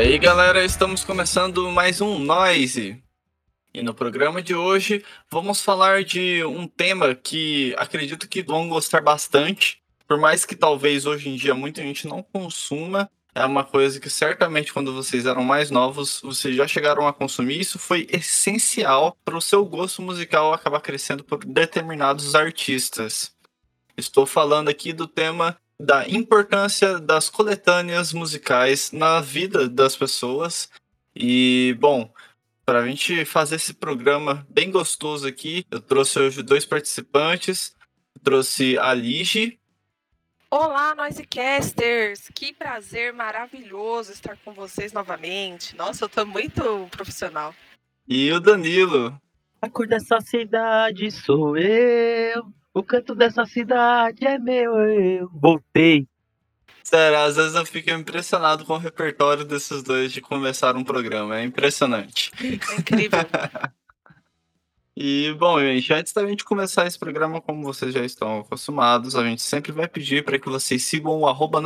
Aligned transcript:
aí, 0.00 0.16
galera, 0.16 0.64
estamos 0.64 1.04
começando 1.04 1.70
mais 1.70 2.00
um 2.00 2.18
Noise. 2.18 3.02
E 3.72 3.82
no 3.82 3.92
programa 3.92 4.40
de 4.40 4.54
hoje 4.54 5.04
vamos 5.30 5.60
falar 5.60 6.02
de 6.02 6.42
um 6.42 6.66
tema 6.66 7.14
que 7.14 7.74
acredito 7.76 8.26
que 8.26 8.42
vão 8.42 8.66
gostar 8.66 9.02
bastante, 9.02 9.82
por 10.08 10.18
mais 10.18 10.46
que 10.46 10.56
talvez 10.56 11.04
hoje 11.04 11.28
em 11.28 11.36
dia 11.36 11.54
muita 11.54 11.82
gente 11.82 12.08
não 12.08 12.22
consuma, 12.22 13.10
é 13.34 13.44
uma 13.44 13.62
coisa 13.62 14.00
que 14.00 14.08
certamente 14.08 14.72
quando 14.72 14.94
vocês 14.94 15.26
eram 15.26 15.44
mais 15.44 15.70
novos, 15.70 16.22
vocês 16.22 16.56
já 16.56 16.66
chegaram 16.66 17.06
a 17.06 17.12
consumir. 17.12 17.60
Isso 17.60 17.78
foi 17.78 18.08
essencial 18.10 19.14
para 19.22 19.36
o 19.36 19.42
seu 19.42 19.62
gosto 19.66 20.00
musical 20.00 20.54
acabar 20.54 20.80
crescendo 20.80 21.22
por 21.22 21.44
determinados 21.44 22.34
artistas. 22.34 23.34
Estou 23.98 24.24
falando 24.24 24.70
aqui 24.70 24.94
do 24.94 25.06
tema 25.06 25.58
da 25.80 26.06
importância 26.06 26.98
das 27.00 27.30
coletâneas 27.30 28.12
musicais 28.12 28.92
na 28.92 29.20
vida 29.20 29.68
das 29.68 29.96
pessoas. 29.96 30.70
E, 31.16 31.74
bom, 31.80 32.12
para 32.66 32.80
a 32.80 32.86
gente 32.86 33.24
fazer 33.24 33.56
esse 33.56 33.72
programa 33.72 34.46
bem 34.50 34.70
gostoso 34.70 35.26
aqui, 35.26 35.64
eu 35.70 35.80
trouxe 35.80 36.18
hoje 36.18 36.42
dois 36.42 36.66
participantes. 36.66 37.74
trouxe 38.22 38.76
a 38.78 38.92
Lige. 38.92 39.58
Olá, 40.50 40.94
Noisecasters! 40.94 42.28
Que 42.34 42.52
prazer 42.52 43.14
maravilhoso 43.14 44.12
estar 44.12 44.36
com 44.44 44.52
vocês 44.52 44.92
novamente. 44.92 45.74
Nossa, 45.76 46.04
eu 46.04 46.08
tô 46.08 46.26
muito 46.26 46.88
profissional. 46.90 47.54
E 48.06 48.30
o 48.32 48.40
Danilo. 48.40 49.18
A 49.62 49.70
cor 49.70 49.86
dessa 49.86 50.20
cidade 50.20 51.10
sou 51.10 51.56
eu. 51.56 52.52
O 52.72 52.82
canto 52.82 53.14
dessa 53.14 53.44
cidade 53.44 54.26
é 54.26 54.38
meu, 54.38 54.76
eu. 54.76 55.28
Voltei. 55.32 56.06
Sério, 56.84 57.18
às 57.18 57.36
vezes 57.36 57.54
eu 57.54 57.66
fico 57.66 57.90
impressionado 57.90 58.64
com 58.64 58.74
o 58.74 58.78
repertório 58.78 59.44
desses 59.44 59.82
dois 59.82 60.12
de 60.12 60.20
começar 60.20 60.76
um 60.76 60.84
programa. 60.84 61.38
É 61.38 61.44
impressionante. 61.44 62.30
É 62.40 62.76
incrível. 62.76 63.20
E, 65.02 65.32
bom, 65.38 65.58
gente, 65.58 65.94
antes 65.94 66.12
da 66.12 66.26
gente 66.26 66.44
começar 66.44 66.86
esse 66.86 66.98
programa, 66.98 67.40
como 67.40 67.62
vocês 67.62 67.94
já 67.94 68.04
estão 68.04 68.40
acostumados, 68.40 69.16
a 69.16 69.24
gente 69.24 69.40
sempre 69.40 69.72
vai 69.72 69.88
pedir 69.88 70.22
para 70.22 70.38
que 70.38 70.46
vocês 70.46 70.82
sigam 70.84 71.20
o 71.20 71.26
arroba 71.26 71.58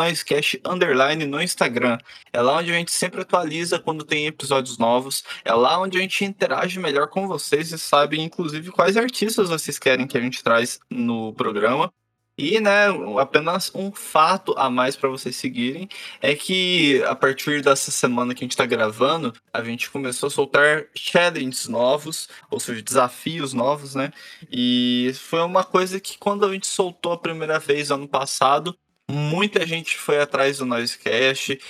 Underline 0.65 1.27
no 1.27 1.43
Instagram. 1.43 1.99
É 2.33 2.41
lá 2.41 2.59
onde 2.59 2.71
a 2.71 2.75
gente 2.75 2.93
sempre 2.93 3.23
atualiza 3.23 3.81
quando 3.81 4.05
tem 4.05 4.29
episódios 4.29 4.79
novos. 4.79 5.25
É 5.45 5.53
lá 5.53 5.81
onde 5.81 5.99
a 5.99 6.01
gente 6.01 6.25
interage 6.25 6.79
melhor 6.79 7.09
com 7.09 7.27
vocês 7.27 7.73
e 7.73 7.79
sabe, 7.79 8.21
inclusive, 8.21 8.71
quais 8.71 8.97
artistas 8.97 9.49
vocês 9.49 9.81
querem 9.81 10.07
que 10.07 10.17
a 10.17 10.21
gente 10.21 10.41
traz 10.41 10.79
no 10.89 11.35
programa. 11.35 11.93
E, 12.37 12.59
né, 12.59 12.87
apenas 13.21 13.71
um 13.75 13.93
fato 13.93 14.55
a 14.59 14.69
mais 14.69 14.97
para 14.97 15.09
vocês 15.09 15.37
seguirem 15.37 15.89
é 16.21 16.35
que 16.35 17.01
a 17.05 17.15
partir 17.15 17.63
dessa 17.63 17.93
semana 17.93 18.35
que 18.35 18.43
a 18.43 18.45
gente 18.45 18.53
está 18.53 18.67
gravando, 18.67 19.33
a 19.53 19.63
gente 19.63 19.89
começou 19.89 20.27
a 20.27 20.31
soltar 20.31 20.87
challenges 20.97 21.69
novos, 21.69 22.29
ou 22.51 22.59
seja, 22.59 22.83
desafios 22.83 23.53
novos, 23.53 23.95
né? 23.95 24.13
E 24.51 25.13
foi 25.15 25.43
uma 25.43 25.63
coisa 25.63 26.01
que 26.01 26.19
quando 26.19 26.45
a 26.45 26.53
gente 26.53 26.67
soltou 26.67 27.13
a 27.13 27.19
primeira 27.19 27.61
vez 27.61 27.93
ano 27.93 28.09
passado, 28.09 28.77
muita 29.09 29.65
gente 29.65 29.97
foi 29.97 30.21
atrás 30.21 30.59
do 30.59 30.67
Noisecast, 30.67 31.61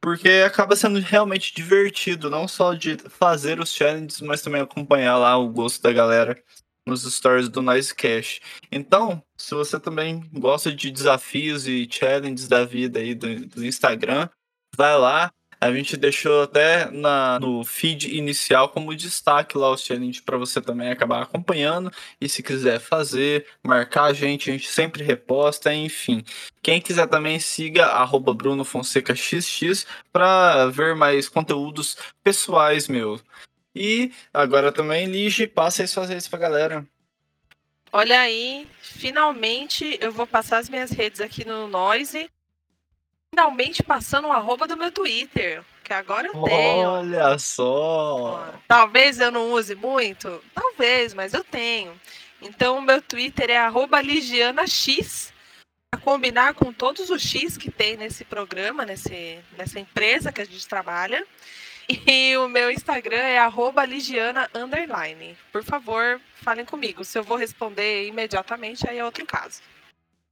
porque 0.00 0.28
acaba 0.46 0.76
sendo 0.76 0.98
realmente 1.00 1.54
divertido, 1.54 2.30
não 2.30 2.48
só 2.48 2.72
de 2.72 2.96
fazer 3.08 3.60
os 3.60 3.72
challenges, 3.72 4.20
mas 4.22 4.40
também 4.40 4.62
acompanhar 4.62 5.18
lá 5.18 5.36
o 5.36 5.48
gosto 5.48 5.82
da 5.82 5.92
galera 5.92 6.42
nos 6.86 7.02
stories 7.02 7.48
do 7.48 7.60
Nice 7.60 7.94
Cash. 7.94 8.40
Então, 8.70 9.22
se 9.36 9.54
você 9.54 9.78
também 9.80 10.28
gosta 10.32 10.72
de 10.72 10.90
desafios 10.90 11.66
e 11.66 11.88
challenges 11.90 12.48
da 12.48 12.64
vida 12.64 13.00
aí 13.00 13.14
do, 13.14 13.46
do 13.46 13.66
Instagram, 13.66 14.28
vai 14.76 14.96
lá. 14.96 15.32
A 15.58 15.72
gente 15.72 15.96
deixou 15.96 16.42
até 16.42 16.90
na, 16.90 17.40
no 17.40 17.64
feed 17.64 18.14
inicial 18.14 18.68
como 18.68 18.94
destaque 18.94 19.56
lá 19.56 19.70
os 19.70 19.80
challenges 19.80 20.20
para 20.20 20.36
você 20.36 20.60
também 20.60 20.90
acabar 20.90 21.22
acompanhando. 21.22 21.90
E 22.20 22.28
se 22.28 22.42
quiser 22.42 22.78
fazer, 22.78 23.46
marcar 23.64 24.04
a 24.04 24.12
gente, 24.12 24.50
a 24.50 24.52
gente 24.52 24.68
sempre 24.68 25.02
reposta, 25.02 25.74
enfim. 25.74 26.22
Quem 26.62 26.80
quiser 26.80 27.06
também 27.08 27.40
siga 27.40 27.86
arroba 27.86 28.34
Bruno 28.34 28.64
Fonseca 28.64 29.14
XX 29.14 29.86
para 30.12 30.66
ver 30.66 30.94
mais 30.94 31.26
conteúdos 31.26 31.96
pessoais 32.22 32.86
meus. 32.86 33.24
E 33.76 34.10
agora 34.32 34.72
também, 34.72 35.04
Lige, 35.06 35.46
passa 35.46 35.84
isso 35.84 35.94
fazer 35.94 36.16
isso 36.16 36.30
pra 36.30 36.38
galera. 36.38 36.86
Olha 37.92 38.20
aí, 38.20 38.66
finalmente 38.80 39.98
eu 40.00 40.10
vou 40.10 40.26
passar 40.26 40.58
as 40.58 40.68
minhas 40.70 40.90
redes 40.90 41.20
aqui 41.20 41.46
no 41.46 41.68
Noise. 41.68 42.30
Finalmente 43.34 43.82
passando 43.82 44.28
o 44.28 44.32
arroba 44.32 44.66
do 44.66 44.78
meu 44.78 44.90
Twitter, 44.90 45.62
que 45.84 45.92
agora 45.92 46.26
eu 46.26 46.32
tenho. 46.42 46.88
Olha 46.88 47.38
só! 47.38 48.54
Talvez 48.66 49.20
eu 49.20 49.30
não 49.30 49.52
use 49.52 49.74
muito, 49.74 50.42
talvez, 50.54 51.12
mas 51.12 51.34
eu 51.34 51.44
tenho. 51.44 52.00
Então 52.40 52.78
o 52.78 52.82
meu 52.82 53.02
Twitter 53.02 53.50
é 53.50 53.58
LigianaX, 54.02 55.34
para 55.90 56.00
combinar 56.00 56.54
com 56.54 56.72
todos 56.72 57.10
os 57.10 57.20
X 57.20 57.58
que 57.58 57.70
tem 57.70 57.98
nesse 57.98 58.24
programa, 58.24 58.86
nesse, 58.86 59.38
nessa 59.56 59.78
empresa 59.78 60.32
que 60.32 60.40
a 60.40 60.46
gente 60.46 60.66
trabalha. 60.66 61.26
E 62.06 62.36
o 62.36 62.48
meu 62.48 62.70
Instagram 62.70 63.16
é 63.16 63.38
ligiana 63.86 64.48
underline. 64.54 65.36
Por 65.52 65.62
favor, 65.62 66.20
falem 66.34 66.64
comigo. 66.64 67.04
Se 67.04 67.18
eu 67.18 67.22
vou 67.22 67.36
responder 67.36 68.06
imediatamente, 68.06 68.88
aí 68.88 68.98
é 68.98 69.04
outro 69.04 69.24
caso. 69.24 69.62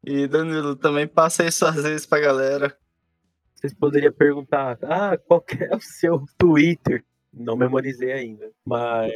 E 0.05 0.27
Danilo, 0.27 0.77
também 0.77 1.07
passa 1.07 1.45
isso 1.45 1.65
às 1.65 1.83
vezes 1.83 2.07
pra 2.07 2.21
galera. 2.21 2.77
Vocês 3.55 3.73
poderiam 3.73 4.13
perguntar, 4.13 4.79
ah, 4.83 5.17
qual 5.17 5.43
é 5.59 5.75
o 5.75 5.81
seu 5.81 6.25
Twitter? 6.37 7.03
Não 7.33 7.57
memorizei 7.57 8.13
ainda. 8.13 8.51
Mas 8.65 9.13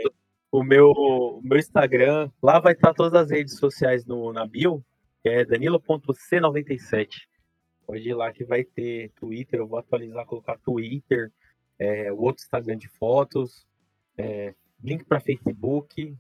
o 0.51 0.63
meu, 0.63 0.91
o 0.91 1.41
meu 1.45 1.59
Instagram, 1.59 2.31
lá 2.43 2.59
vai 2.59 2.73
estar 2.73 2.95
todas 2.95 3.21
as 3.21 3.31
redes 3.31 3.59
sociais 3.59 4.07
no, 4.07 4.33
na 4.33 4.47
bio, 4.47 4.83
que 5.23 5.29
é 5.29 5.45
danilo.c97. 5.45 7.09
Pode 7.87 8.09
ir 8.09 8.15
lá 8.15 8.33
que 8.33 8.45
vai 8.45 8.65
ter 8.65 9.11
Twitter, 9.19 9.61
eu 9.61 9.67
vou 9.67 9.79
atualizar, 9.79 10.25
colocar 10.25 10.59
Twitter, 10.59 11.31
é, 11.79 12.13
o 12.13 12.21
outro 12.23 12.43
Instagram 12.43 12.77
de 12.77 12.89
fotos, 12.89 13.67
é, 14.17 14.55
link 14.83 15.05
para 15.05 15.21
Facebook. 15.21 16.15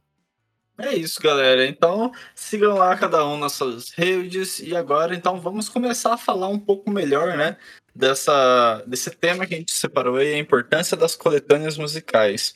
É 0.79 0.95
isso, 0.95 1.21
galera. 1.21 1.67
Então, 1.67 2.13
sigam 2.35 2.77
lá 2.77 2.97
cada 2.97 3.27
um 3.27 3.37
nas 3.37 3.53
suas 3.53 3.91
redes. 3.91 4.61
E 4.61 4.77
agora, 4.77 5.15
então, 5.15 5.41
vamos 5.41 5.69
começar 5.69 6.15
a 6.15 6.19
falar 6.19 6.49
um 6.49 6.59
pouco 6.59 6.91
melhor, 6.91 7.37
né? 7.37 7.57
Dessa, 7.93 8.85
desse 8.87 9.11
tema 9.11 9.45
que 9.45 9.55
a 9.55 9.59
gente 9.59 9.73
separou 9.73 10.17
aí, 10.17 10.35
a 10.35 10.39
importância 10.39 10.97
das 10.97 11.17
coletâneas 11.17 11.77
musicais. 11.77 12.55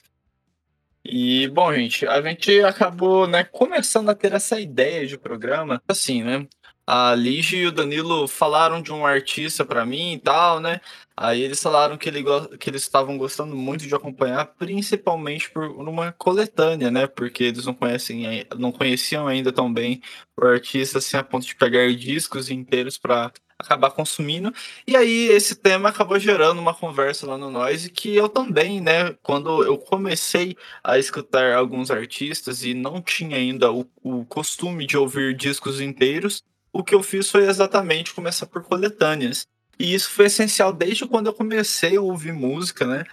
E, 1.05 1.49
bom, 1.49 1.75
gente, 1.75 2.07
a 2.07 2.23
gente 2.23 2.61
acabou, 2.61 3.27
né, 3.27 3.43
começando 3.43 4.09
a 4.09 4.15
ter 4.15 4.33
essa 4.33 4.61
ideia 4.61 5.05
de 5.05 5.19
programa, 5.19 5.83
assim, 5.89 6.23
né? 6.23 6.47
A 6.87 7.15
Lige 7.15 7.57
e 7.57 7.67
o 7.67 7.73
Danilo 7.73 8.27
falaram 8.27 8.83
de 8.83 8.93
um 8.93 9.07
artista 9.07 9.65
para 9.65 9.87
mim 9.87 10.15
e 10.15 10.19
tal, 10.19 10.59
né? 10.61 10.81
Aí 11.17 11.43
eles 11.43 11.63
falaram 11.63 11.97
que, 11.97 12.09
ele, 12.09 12.25
que 12.59 12.69
eles 12.69 12.83
estavam 12.83 13.17
gostando 13.17 13.55
muito 13.55 13.87
de 13.87 13.95
acompanhar, 13.95 14.47
principalmente 14.47 15.51
por 15.51 15.65
uma 15.65 16.13
coletânea, 16.13 16.91
né? 16.91 17.07
Porque 17.07 17.45
eles 17.45 17.67
não 17.67 17.75
conhecem, 17.75 18.47
não 18.59 18.73
conheciam 18.73 19.29
ainda 19.29 19.53
tão 19.53 19.73
bem 19.73 20.03
o 20.37 20.45
artista 20.47 20.99
assim 20.99 21.17
a 21.17 21.23
ponto 21.23 21.47
de 21.47 21.55
pegar 21.55 21.93
discos 21.95 22.51
inteiros 22.51 22.99
para 22.99 23.33
acabar 23.59 23.91
consumindo. 23.91 24.53
E 24.87 24.97
aí 24.97 25.29
esse 25.29 25.55
tema 25.57 25.89
acabou 25.89 26.19
gerando 26.19 26.61
uma 26.61 26.75
conversa 26.75 27.27
lá 27.27 27.39
no 27.39 27.51
Noise 27.51 27.91
que 27.91 28.15
eu 28.15 28.29
também, 28.29 28.81
né, 28.81 29.15
quando 29.23 29.65
eu 29.65 29.79
comecei 29.79 30.57
a 30.83 30.99
escutar 30.99 31.55
alguns 31.55 31.91
artistas 31.91 32.65
e 32.65 32.75
não 32.75 33.01
tinha 33.01 33.37
ainda 33.37 33.73
o, 33.73 33.89
o 34.03 34.25
costume 34.27 34.87
de 34.87 34.97
ouvir 34.97 35.35
discos 35.35 35.81
inteiros, 35.81 36.43
o 36.73 36.83
que 36.83 36.95
eu 36.95 37.03
fiz 37.03 37.31
foi 37.31 37.47
exatamente 37.47 38.15
começar 38.15 38.47
por 38.47 38.63
coletâneas. 38.63 39.47
E 39.79 39.95
isso 39.95 40.11
foi 40.11 40.27
essencial 40.27 40.73
desde 40.73 41.07
quando 41.07 41.27
eu 41.27 41.35
comecei 41.35 41.97
a 41.97 42.01
ouvir 42.01 42.33
música, 42.33 42.87
né? 42.87 43.05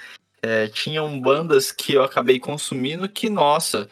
É, 0.42 0.68
tinham 0.68 1.20
bandas 1.20 1.72
que 1.72 1.94
eu 1.94 2.04
acabei 2.04 2.40
consumindo 2.40 3.10
que, 3.10 3.30
nossa, 3.30 3.90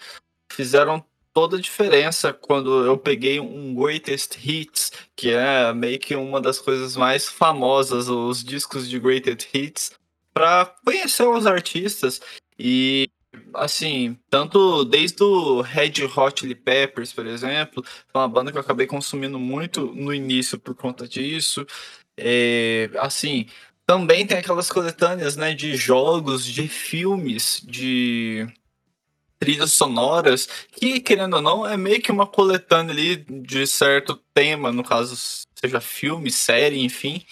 fizeram 0.51 1.03
toda 1.33 1.57
a 1.57 1.61
diferença 1.61 2.33
quando 2.33 2.85
eu 2.85 2.97
peguei 2.97 3.39
um 3.39 3.75
Greatest 3.75 4.37
Hits, 4.43 4.91
que 5.15 5.31
é 5.31 5.73
meio 5.73 5.99
que 5.99 6.15
uma 6.15 6.41
das 6.41 6.59
coisas 6.59 6.95
mais 6.95 7.27
famosas, 7.27 8.09
os 8.09 8.43
discos 8.43 8.89
de 8.89 8.99
Greatest 8.99 9.47
Hits, 9.53 9.91
para 10.33 10.65
conhecer 10.83 11.27
os 11.27 11.45
artistas. 11.45 12.21
E 12.57 13.06
assim, 13.53 14.17
tanto 14.29 14.83
desde 14.85 15.23
o 15.23 15.61
Red 15.61 15.94
Hot 16.15 16.39
Chili 16.39 16.55
Peppers, 16.55 17.13
por 17.13 17.25
exemplo, 17.25 17.83
foi 17.83 18.21
uma 18.21 18.27
banda 18.27 18.51
que 18.51 18.57
eu 18.57 18.61
acabei 18.61 18.88
consumindo 18.88 19.39
muito 19.39 19.88
no 19.94 20.13
início 20.13 20.59
por 20.59 20.75
conta 20.75 21.07
disso. 21.07 21.65
É, 22.17 22.89
assim, 22.97 23.47
também 23.85 24.27
tem 24.27 24.38
aquelas 24.38 24.69
coletâneas, 24.71 25.35
né, 25.38 25.53
de 25.53 25.75
jogos, 25.75 26.45
de 26.45 26.67
filmes, 26.67 27.61
de 27.65 28.47
trilhas 29.39 29.71
sonoras, 29.71 30.47
que, 30.71 31.00
querendo 31.00 31.35
ou 31.35 31.41
não, 31.41 31.65
é 31.65 31.77
meio 31.77 32.01
que 32.01 32.11
uma 32.11 32.27
coletânea 32.27 32.91
ali 32.91 33.17
de 33.17 33.65
certo 33.67 34.19
tema, 34.33 34.71
no 34.71 34.83
caso, 34.83 35.15
seja 35.55 35.79
filme, 35.79 36.31
série, 36.31 36.83
enfim. 36.83 37.23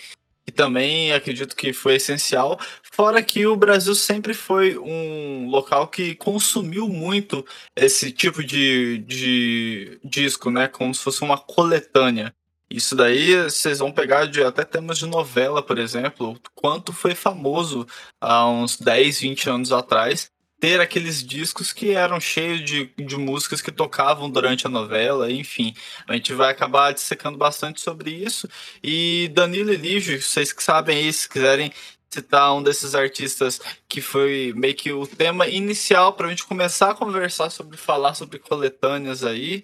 Que 0.45 0.51
também 0.51 1.11
acredito 1.11 1.55
que 1.55 1.73
foi 1.73 1.95
essencial. 1.95 2.59
Fora 2.83 3.21
que 3.23 3.45
o 3.47 3.55
Brasil 3.55 3.95
sempre 3.95 4.33
foi 4.33 4.77
um 4.77 5.49
local 5.49 5.87
que 5.87 6.15
consumiu 6.15 6.87
muito 6.87 7.45
esse 7.75 8.11
tipo 8.11 8.43
de, 8.43 8.99
de 8.99 9.99
disco, 10.03 10.51
né? 10.51 10.67
Como 10.67 10.93
se 10.93 11.01
fosse 11.01 11.21
uma 11.23 11.37
coletânea. 11.37 12.33
Isso 12.69 12.95
daí 12.95 13.43
vocês 13.43 13.79
vão 13.79 13.91
pegar 13.91 14.25
de 14.25 14.43
até 14.43 14.63
temas 14.63 14.97
de 14.97 15.05
novela, 15.05 15.61
por 15.61 15.77
exemplo, 15.77 16.39
quanto 16.55 16.91
foi 16.91 17.13
famoso 17.13 17.85
há 18.19 18.47
uns 18.49 18.77
10, 18.77 19.19
20 19.21 19.49
anos 19.49 19.71
atrás 19.71 20.31
ter 20.65 20.81
aqueles 20.81 21.23
discos 21.23 21.71
que 21.71 21.91
eram 21.91 22.19
cheios 22.19 22.65
de, 22.65 22.87
de 22.97 23.15
músicas 23.17 23.61
que 23.61 23.71
tocavam 23.71 24.27
durante 24.27 24.65
a 24.65 24.69
novela, 24.69 25.31
enfim. 25.31 25.75
A 26.07 26.13
gente 26.13 26.33
vai 26.33 26.49
acabar 26.51 26.91
dissecando 26.91 27.37
bastante 27.37 27.79
sobre 27.79 28.09
isso. 28.09 28.49
E 28.83 29.29
Danilo 29.31 29.71
e 29.71 29.77
Lígio, 29.77 30.19
vocês 30.19 30.51
que 30.51 30.63
sabem 30.63 30.97
aí, 30.97 31.13
se 31.13 31.29
quiserem 31.29 31.71
citar 32.09 32.51
um 32.55 32.63
desses 32.63 32.95
artistas 32.95 33.61
que 33.87 34.01
foi 34.01 34.53
meio 34.55 34.73
que 34.73 34.91
o 34.91 35.05
tema 35.05 35.47
inicial 35.47 36.13
para 36.13 36.25
a 36.25 36.29
gente 36.31 36.47
começar 36.47 36.89
a 36.89 36.95
conversar 36.95 37.51
sobre 37.51 37.77
falar 37.77 38.15
sobre 38.15 38.39
coletâneas 38.39 39.23
aí, 39.23 39.63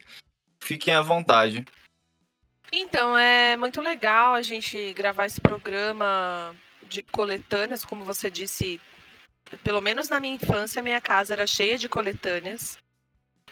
fiquem 0.59 0.94
à 0.94 1.01
vontade. 1.01 1.65
Então, 2.71 3.18
é 3.18 3.57
muito 3.57 3.81
legal 3.81 4.36
a 4.36 4.44
gente 4.44 4.94
gravar 4.94 5.25
esse 5.25 5.42
programa 5.42 6.56
de 6.88 7.01
coletâneas, 7.01 7.83
como 7.83 8.06
você 8.06 8.30
disse, 8.30 8.80
pelo 9.64 9.82
menos 9.82 10.10
na 10.10 10.20
minha 10.20 10.36
infância, 10.36 10.82
minha 10.82 11.02
casa 11.02 11.34
era 11.34 11.48
cheia 11.48 11.78
de 11.78 11.90
coletâneas. 11.90 12.78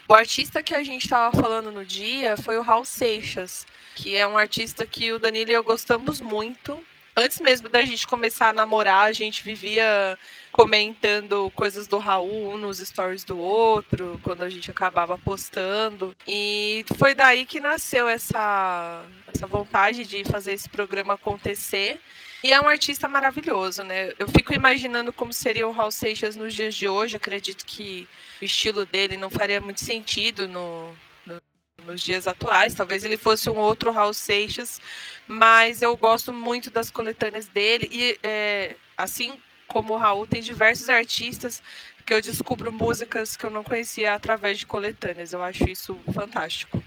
O 0.08 0.14
artista 0.14 0.62
que 0.62 0.74
a 0.74 0.82
gente 0.82 1.04
estava 1.04 1.34
falando 1.40 1.70
no 1.70 1.84
dia 1.84 2.36
foi 2.36 2.58
o 2.58 2.62
Raul 2.62 2.84
Seixas, 2.84 3.66
que 3.94 4.16
é 4.16 4.26
um 4.26 4.36
artista 4.36 4.84
que 4.84 5.12
o 5.12 5.18
Danilo 5.18 5.50
e 5.50 5.54
eu 5.54 5.62
gostamos 5.62 6.20
muito. 6.20 6.84
Antes 7.16 7.40
mesmo 7.40 7.68
da 7.68 7.82
gente 7.82 8.06
começar 8.06 8.48
a 8.48 8.52
namorar, 8.52 9.06
a 9.06 9.12
gente 9.12 9.44
vivia 9.44 10.18
comentando 10.50 11.50
coisas 11.54 11.86
do 11.86 11.98
Raul 11.98 12.56
nos 12.56 12.78
stories 12.78 13.24
do 13.24 13.38
outro, 13.38 14.20
quando 14.22 14.42
a 14.42 14.50
gente 14.50 14.70
acabava 14.70 15.18
postando. 15.18 16.14
E 16.26 16.84
foi 16.96 17.14
daí 17.14 17.44
que 17.46 17.60
nasceu 17.60 18.08
essa, 18.08 19.04
essa 19.32 19.46
vontade 19.46 20.04
de 20.04 20.24
fazer 20.24 20.54
esse 20.54 20.68
programa 20.68 21.14
acontecer. 21.14 22.00
E 22.42 22.52
é 22.52 22.60
um 22.60 22.68
artista 22.68 23.06
maravilhoso, 23.06 23.82
né? 23.82 24.12
Eu 24.18 24.26
fico 24.28 24.54
imaginando 24.54 25.12
como 25.12 25.32
seria 25.32 25.68
o 25.68 25.72
Raul 25.72 25.90
Seixas 25.90 26.36
nos 26.36 26.54
dias 26.54 26.74
de 26.74 26.88
hoje. 26.88 27.16
Acredito 27.16 27.66
que 27.66 28.08
o 28.40 28.44
estilo 28.44 28.86
dele 28.86 29.16
não 29.16 29.28
faria 29.28 29.60
muito 29.60 29.80
sentido 29.80 30.48
no, 30.48 30.90
no, 31.26 31.40
nos 31.84 32.00
dias 32.00 32.26
atuais. 32.26 32.74
Talvez 32.74 33.04
ele 33.04 33.18
fosse 33.18 33.50
um 33.50 33.58
outro 33.58 33.90
Raul 33.90 34.14
Seixas, 34.14 34.80
mas 35.28 35.82
eu 35.82 35.94
gosto 35.96 36.32
muito 36.32 36.70
das 36.70 36.90
coletâneas 36.90 37.46
dele. 37.46 37.88
E 37.92 38.18
é, 38.22 38.74
assim 38.96 39.38
como 39.68 39.94
o 39.94 39.98
Raul, 39.98 40.26
tem 40.26 40.40
diversos 40.40 40.88
artistas 40.88 41.62
que 42.06 42.14
eu 42.14 42.20
descubro 42.22 42.72
músicas 42.72 43.36
que 43.36 43.44
eu 43.44 43.50
não 43.50 43.62
conhecia 43.62 44.14
através 44.14 44.58
de 44.58 44.66
coletâneas. 44.66 45.32
Eu 45.32 45.42
acho 45.42 45.68
isso 45.68 45.94
fantástico. 46.12 46.82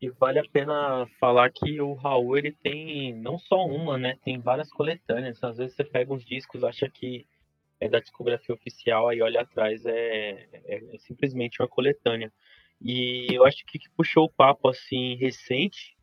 E 0.00 0.08
vale 0.08 0.38
a 0.38 0.48
pena 0.48 1.06
falar 1.18 1.50
que 1.50 1.80
o 1.80 1.92
Raul 1.92 2.38
ele 2.38 2.52
tem 2.52 3.14
não 3.14 3.38
só 3.38 3.66
uma, 3.66 3.98
né? 3.98 4.16
Tem 4.24 4.38
várias 4.38 4.70
coletâneas. 4.70 5.42
Às 5.44 5.58
vezes 5.58 5.76
você 5.76 5.84
pega 5.84 6.12
uns 6.12 6.24
discos, 6.24 6.64
acha 6.64 6.88
que 6.88 7.26
é 7.78 7.88
da 7.88 8.00
discografia 8.00 8.54
oficial, 8.54 9.08
aí 9.08 9.20
olha 9.20 9.42
atrás 9.42 9.84
é, 9.84 10.48
é, 10.64 10.94
é 10.94 10.98
simplesmente 10.98 11.60
uma 11.60 11.68
coletânea. 11.68 12.32
E 12.80 13.26
eu 13.30 13.44
acho 13.44 13.64
que, 13.66 13.78
que 13.78 13.90
puxou 13.90 14.24
o 14.24 14.30
papo 14.30 14.68
assim 14.68 15.16
recente 15.16 15.96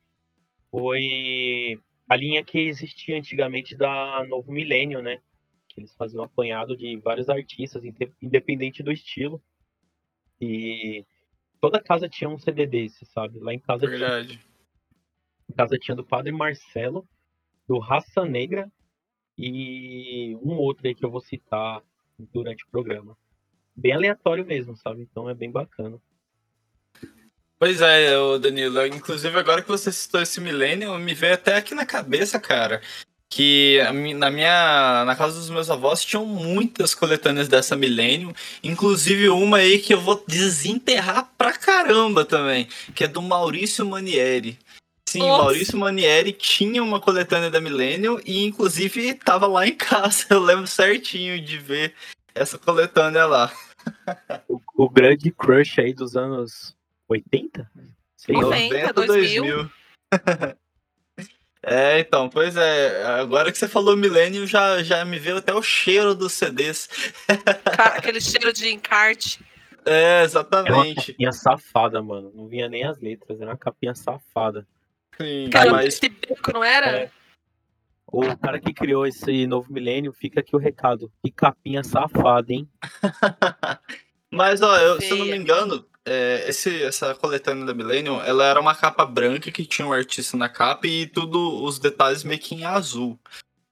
foi 0.69 1.79
a 2.07 2.15
linha 2.15 2.43
que 2.43 2.59
existia 2.59 3.17
antigamente 3.17 3.75
da 3.75 4.23
Novo 4.27 4.51
Milênio, 4.51 5.01
né? 5.01 5.19
Que 5.69 5.81
eles 5.81 5.95
faziam 5.95 6.21
um 6.21 6.25
apanhado 6.25 6.77
de 6.77 6.97
vários 6.97 7.29
artistas, 7.29 7.83
independente 8.21 8.83
do 8.83 8.91
estilo. 8.91 9.41
E 10.39 11.05
toda 11.59 11.81
casa 11.81 12.07
tinha 12.07 12.29
um 12.29 12.37
CD 12.37 12.65
desse, 12.65 13.05
sabe? 13.05 13.39
Lá 13.39 13.53
em 13.53 13.59
casa 13.59 13.87
Verdade. 13.87 14.29
tinha. 14.29 14.39
Em 15.49 15.53
casa 15.53 15.77
tinha 15.77 15.95
do 15.95 16.03
Padre 16.03 16.31
Marcelo, 16.31 17.07
do 17.67 17.79
Raça 17.79 18.25
Negra 18.25 18.71
e 19.37 20.35
um 20.41 20.53
outro 20.53 20.87
aí 20.87 20.95
que 20.95 21.05
eu 21.05 21.11
vou 21.11 21.21
citar 21.21 21.81
durante 22.33 22.63
o 22.65 22.69
programa. 22.69 23.17
Bem 23.75 23.93
aleatório 23.93 24.45
mesmo, 24.45 24.75
sabe? 24.75 25.01
Então 25.01 25.29
é 25.29 25.33
bem 25.33 25.51
bacana. 25.51 26.01
Pois 27.59 27.81
é, 27.81 28.11
Danilo. 28.39 28.85
Inclusive, 28.85 29.37
agora 29.37 29.61
que 29.61 29.67
você 29.67 29.91
citou 29.91 30.21
esse 30.21 30.39
Millennium, 30.39 30.97
me 30.99 31.13
veio 31.13 31.33
até 31.33 31.55
aqui 31.55 31.73
na 31.73 31.85
cabeça, 31.85 32.39
cara, 32.39 32.81
que 33.29 33.79
na 34.15 34.31
minha 34.31 35.03
na 35.05 35.15
casa 35.15 35.37
dos 35.37 35.49
meus 35.49 35.69
avós 35.69 36.03
tinham 36.03 36.25
muitas 36.25 36.95
coletâneas 36.95 37.47
dessa 37.47 37.75
Millennium, 37.75 38.33
inclusive 38.63 39.29
uma 39.29 39.57
aí 39.57 39.79
que 39.79 39.93
eu 39.93 39.99
vou 39.99 40.23
desenterrar 40.27 41.29
pra 41.37 41.53
caramba 41.53 42.23
também, 42.23 42.67
que 42.95 43.03
é 43.03 43.07
do 43.07 43.21
Maurício 43.21 43.85
Manieri. 43.85 44.57
Sim, 45.07 45.19
Nossa. 45.19 45.43
Maurício 45.43 45.77
Manieri 45.77 46.33
tinha 46.33 46.83
uma 46.83 46.99
coletânea 46.99 47.49
da 47.49 47.61
Millennium 47.61 48.19
e 48.25 48.43
inclusive 48.43 49.13
tava 49.13 49.47
lá 49.47 49.65
em 49.65 49.75
casa. 49.75 50.25
Eu 50.29 50.39
lembro 50.39 50.67
certinho 50.67 51.41
de 51.41 51.57
ver 51.57 51.93
essa 52.35 52.57
coletânea 52.57 53.25
lá. 53.25 53.51
o, 54.49 54.59
o 54.75 54.89
grande 54.89 55.31
crush 55.31 55.79
aí 55.79 55.93
dos 55.93 56.17
anos 56.17 56.75
80? 57.07 57.69
Sei 58.17 58.35
90, 58.35 58.93
2000. 58.93 59.43
2000. 59.43 59.71
É, 61.69 61.99
então, 61.99 62.29
pois 62.29 62.55
é. 62.55 63.03
Agora 63.19 63.51
que 63.51 63.57
você 63.57 63.67
falou 63.67 63.97
milênio, 63.97 64.47
já, 64.47 64.81
já 64.81 65.03
me 65.03 65.19
veio 65.19 65.37
até 65.37 65.53
o 65.53 65.61
cheiro 65.61 66.15
dos 66.15 66.31
CDs. 66.31 66.87
Aquele 67.77 68.21
cheiro 68.21 68.53
de 68.53 68.69
encarte. 68.69 69.45
É, 69.85 70.23
exatamente. 70.23 70.69
Era 70.69 70.77
uma 70.77 70.95
capinha 70.95 71.31
safada, 71.33 72.01
mano. 72.01 72.31
Não 72.33 72.47
vinha 72.47 72.69
nem 72.69 72.85
as 72.85 72.97
letras, 73.01 73.41
era 73.41 73.51
uma 73.51 73.57
capinha 73.57 73.93
safada. 73.93 74.65
Sim, 75.19 75.49
cara, 75.49 75.71
mas... 75.71 75.87
esse 75.87 76.07
beco, 76.07 76.53
não 76.53 76.63
era? 76.63 77.01
É. 77.01 77.11
O 78.09 78.37
cara 78.37 78.61
que 78.61 78.73
criou 78.73 79.05
esse 79.05 79.45
novo 79.45 79.71
milênio, 79.71 80.13
fica 80.13 80.39
aqui 80.39 80.55
o 80.55 80.59
recado. 80.59 81.11
Que 81.21 81.29
capinha 81.29 81.83
safada, 81.83 82.53
hein? 82.53 82.69
mas, 84.31 84.61
ó, 84.61 84.77
eu, 84.77 85.01
se 85.01 85.09
eu 85.09 85.17
não 85.17 85.25
me 85.25 85.35
engano, 85.35 85.85
é, 86.07 86.45
esse, 86.47 86.83
essa 86.83 87.13
coletânea 87.13 87.65
da 87.65 87.73
Millennium, 87.73 88.21
ela 88.21 88.45
era 88.45 88.61
uma 88.61 88.73
capa 88.73 89.05
branca 89.05 89.51
que 89.51 89.65
tinha 89.65 89.85
um 89.85 89.91
artista 89.91 90.37
na 90.37 90.47
capa 90.47 90.87
e 90.87 91.05
tudo 91.05 91.61
os 91.61 91.79
detalhes 91.79 92.23
meio 92.23 92.39
que 92.39 92.55
em 92.55 92.63
azul. 92.63 93.19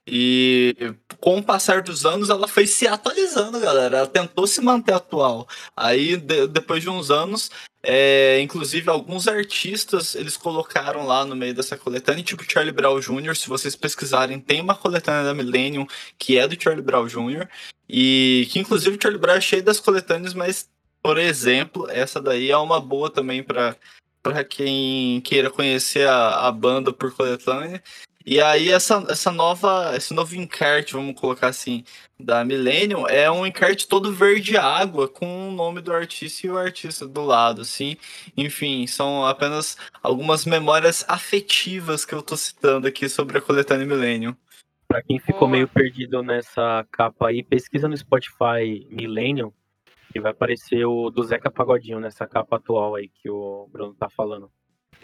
E 0.08 0.76
com 1.20 1.40
o 1.40 1.44
passar 1.44 1.82
dos 1.82 2.06
anos, 2.06 2.30
ela 2.30 2.48
foi 2.48 2.68
se 2.68 2.88
atualizando, 2.88 3.60
galera. 3.60 4.00
Ela 4.00 4.08
tentou 4.08 4.46
se 4.46 4.62
manter 4.62 4.94
atual. 4.94 5.48
Aí, 5.76 6.18
de, 6.18 6.46
depois 6.48 6.84
de 6.84 6.90
uns 6.90 7.10
anos, 7.10 7.50
é, 7.82 8.40
inclusive 8.42 8.90
alguns 8.90 9.28
artistas 9.28 10.14
eles 10.14 10.36
colocaram 10.36 11.08
lá 11.08 11.24
no 11.24 11.36
meio 11.36 11.54
dessa 11.56 11.78
coletânea, 11.78 12.24
tipo 12.24 12.44
Charlie 12.44 12.74
Brown 12.74 13.00
Jr. 13.00 13.36
Se 13.36 13.48
vocês 13.48 13.76
pesquisarem, 13.76 14.40
tem 14.40 14.60
uma 14.60 14.76
coletânea 14.76 15.24
da 15.24 15.34
Millennium 15.34 15.88
que 16.20 16.38
é 16.38 16.48
do 16.48 16.62
Charlie 16.62 16.84
Brown 16.84 17.08
Jr. 17.08 17.48
E 17.88 18.48
que 18.52 18.60
inclusive 18.60 18.98
o 18.98 19.02
Charlie 19.02 19.22
Brown 19.22 19.38
é 19.38 19.42
cheio 19.42 19.64
das 19.64 19.80
coletâneas, 19.80 20.34
mas 20.34 20.68
por 21.06 21.20
exemplo, 21.20 21.88
essa 21.88 22.20
daí 22.20 22.50
é 22.50 22.58
uma 22.58 22.82
boa 22.82 23.12
também 23.12 23.44
para 23.44 23.76
para 24.24 24.44
quem 24.44 25.22
queira 25.22 25.52
conhecer 25.52 26.08
a, 26.08 26.48
a 26.48 26.52
banda 26.52 26.92
por 26.92 27.14
coletânea. 27.16 27.80
E 28.26 28.42
aí 28.42 28.72
essa, 28.72 29.06
essa 29.08 29.32
nova, 29.32 29.94
esse 29.96 30.16
novo 30.16 30.36
encarte, 30.36 30.94
vamos 30.94 31.14
colocar 31.14 31.50
assim, 31.50 31.84
da 32.20 32.44
Millennium, 32.44 33.08
é 33.08 33.30
um 33.30 33.46
encarte 33.46 33.88
todo 33.88 34.12
verde 34.12 34.58
água 34.58 35.08
com 35.08 35.50
o 35.50 35.52
nome 35.52 35.80
do 35.80 35.94
artista 35.94 36.48
e 36.48 36.50
o 36.50 36.58
artista 36.58 37.08
do 37.08 37.24
lado, 37.24 37.62
assim. 37.62 37.96
Enfim, 38.36 38.88
são 38.88 39.28
apenas 39.28 39.78
algumas 40.02 40.44
memórias 40.44 41.06
afetivas 41.08 42.04
que 42.04 42.16
eu 42.16 42.24
tô 42.24 42.36
citando 42.36 42.88
aqui 42.88 43.08
sobre 43.08 43.38
a 43.38 43.42
coletânea 43.42 43.86
Millennium. 43.86 44.36
Para 44.88 45.04
quem 45.04 45.20
ficou 45.20 45.48
meio 45.48 45.68
perdido 45.68 46.24
nessa 46.24 46.84
capa 46.92 47.28
aí, 47.28 47.44
pesquisa 47.44 47.88
no 47.88 47.96
Spotify 47.96 48.88
Millennium 48.90 49.54
e 50.16 50.20
vai 50.20 50.32
aparecer 50.32 50.86
o 50.86 51.10
do 51.10 51.24
Zeca 51.24 51.52
Pagodinho 51.52 52.00
nessa 52.00 52.26
capa 52.26 52.56
atual 52.56 52.96
aí 52.96 53.10
que 53.10 53.30
o 53.30 53.68
Bruno 53.70 53.94
tá 53.94 54.10
falando. 54.10 54.50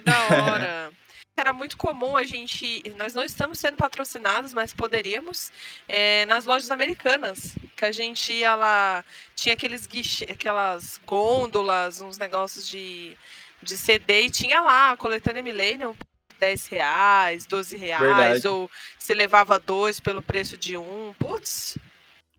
Da 0.05 0.13
hora. 0.31 0.91
Era 1.35 1.51
muito 1.51 1.75
comum 1.75 2.15
a 2.15 2.23
gente. 2.23 2.81
Nós 2.97 3.13
não 3.13 3.23
estamos 3.23 3.59
sendo 3.59 3.75
patrocinados, 3.75 4.53
mas 4.53 4.73
poderíamos. 4.73 5.51
É, 5.87 6.25
nas 6.27 6.45
lojas 6.45 6.71
americanas. 6.71 7.55
Que 7.75 7.85
a 7.85 7.91
gente 7.91 8.31
ia 8.31 8.55
lá. 8.55 9.03
Tinha 9.35 9.53
aqueles 9.53 9.85
guiche, 9.85 10.23
aquelas 10.25 10.99
gôndolas, 11.05 11.99
uns 11.99 12.17
negócios 12.17 12.67
de, 12.67 13.17
de 13.61 13.77
CD, 13.77 14.23
e 14.23 14.29
tinha 14.29 14.61
lá 14.61 14.91
a 14.91 14.97
coletânea 14.97 15.43
Millennium 15.43 15.95
10 16.39 16.67
reais, 16.67 17.45
12 17.45 17.77
reais, 17.77 18.01
Verdade. 18.01 18.47
ou 18.47 18.71
se 18.97 19.13
levava 19.13 19.59
dois 19.59 19.99
pelo 19.99 20.21
preço 20.21 20.57
de 20.57 20.77
um. 20.77 21.13
Putz, 21.19 21.77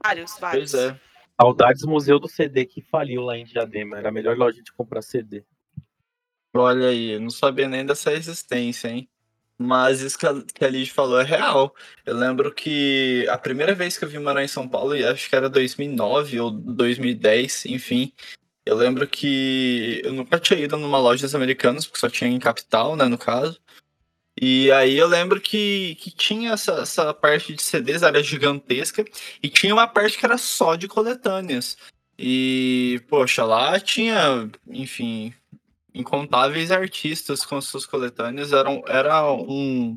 vários, 0.02 0.38
vários. 0.38 0.72
Pois 0.72 0.84
é. 0.84 1.11
Saudades 1.42 1.82
Museu 1.82 2.20
do 2.20 2.28
CD 2.28 2.64
que 2.64 2.80
faliu 2.80 3.22
lá 3.22 3.36
em 3.36 3.44
Diadema. 3.44 3.98
Era 3.98 4.10
a 4.10 4.12
melhor 4.12 4.36
loja 4.36 4.62
de 4.62 4.72
comprar 4.72 5.02
CD. 5.02 5.44
Olha 6.54 6.86
aí, 6.86 7.18
não 7.18 7.30
sabia 7.30 7.68
nem 7.68 7.84
dessa 7.84 8.12
existência, 8.12 8.86
hein? 8.86 9.08
Mas 9.58 10.00
isso 10.02 10.16
que 10.16 10.24
a, 10.24 10.30
a 10.30 10.68
Liz 10.70 10.90
falou 10.90 11.20
é 11.20 11.24
real. 11.24 11.74
Eu 12.06 12.16
lembro 12.16 12.54
que 12.54 13.26
a 13.28 13.36
primeira 13.36 13.74
vez 13.74 13.98
que 13.98 14.04
eu 14.04 14.08
vim 14.08 14.18
morar 14.18 14.44
em 14.44 14.48
São 14.48 14.68
Paulo, 14.68 14.92
acho 14.92 15.28
que 15.28 15.34
era 15.34 15.50
2009 15.50 16.38
ou 16.38 16.50
2010, 16.52 17.66
enfim. 17.66 18.12
Eu 18.64 18.76
lembro 18.76 19.04
que 19.08 20.00
eu 20.04 20.12
nunca 20.12 20.38
tinha 20.38 20.60
ido 20.60 20.76
numa 20.76 20.98
loja 20.98 21.26
americanas, 21.36 21.86
porque 21.86 21.98
só 21.98 22.08
tinha 22.08 22.30
em 22.30 22.38
capital, 22.38 22.94
né, 22.94 23.06
no 23.06 23.18
caso. 23.18 23.60
E 24.44 24.72
aí 24.72 24.98
eu 24.98 25.06
lembro 25.06 25.40
que, 25.40 25.94
que 26.00 26.10
tinha 26.10 26.50
essa, 26.50 26.72
essa 26.72 27.14
parte 27.14 27.54
de 27.54 27.62
CDs, 27.62 28.02
era 28.02 28.20
gigantesca, 28.20 29.04
e 29.40 29.48
tinha 29.48 29.72
uma 29.72 29.86
parte 29.86 30.18
que 30.18 30.26
era 30.26 30.36
só 30.36 30.74
de 30.74 30.88
coletâneas. 30.88 31.78
E, 32.18 33.00
poxa, 33.08 33.44
lá 33.44 33.78
tinha, 33.78 34.50
enfim, 34.66 35.32
incontáveis 35.94 36.72
artistas 36.72 37.44
com 37.44 37.60
suas 37.60 37.86
coletâneas. 37.86 38.52
Era, 38.52 38.68
era 38.88 39.32
um, 39.32 39.96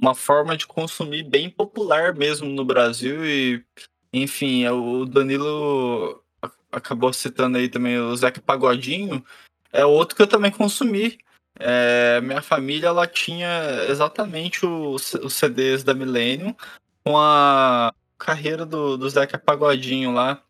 uma 0.00 0.14
forma 0.14 0.56
de 0.56 0.68
consumir 0.68 1.24
bem 1.24 1.50
popular 1.50 2.14
mesmo 2.14 2.48
no 2.48 2.64
Brasil. 2.64 3.26
E, 3.26 3.64
enfim, 4.12 4.68
o 4.68 5.04
Danilo 5.04 6.22
acabou 6.70 7.12
citando 7.12 7.58
aí 7.58 7.68
também 7.68 7.98
o 7.98 8.14
Zeca 8.16 8.40
Pagodinho. 8.40 9.24
É 9.72 9.84
outro 9.84 10.14
que 10.14 10.22
eu 10.22 10.28
também 10.28 10.52
consumi. 10.52 11.18
É, 11.58 12.20
minha 12.20 12.42
família 12.42 12.88
ela 12.88 13.06
tinha 13.06 13.86
exatamente 13.88 14.66
os, 14.66 15.14
os 15.14 15.34
CDs 15.34 15.84
da 15.84 15.94
Millennium 15.94 16.54
com 17.04 17.16
a 17.18 17.92
carreira 18.18 18.66
do, 18.66 18.96
do 18.96 19.08
Zeca 19.08 19.38
Pagodinho 19.38 20.12
lá. 20.12 20.42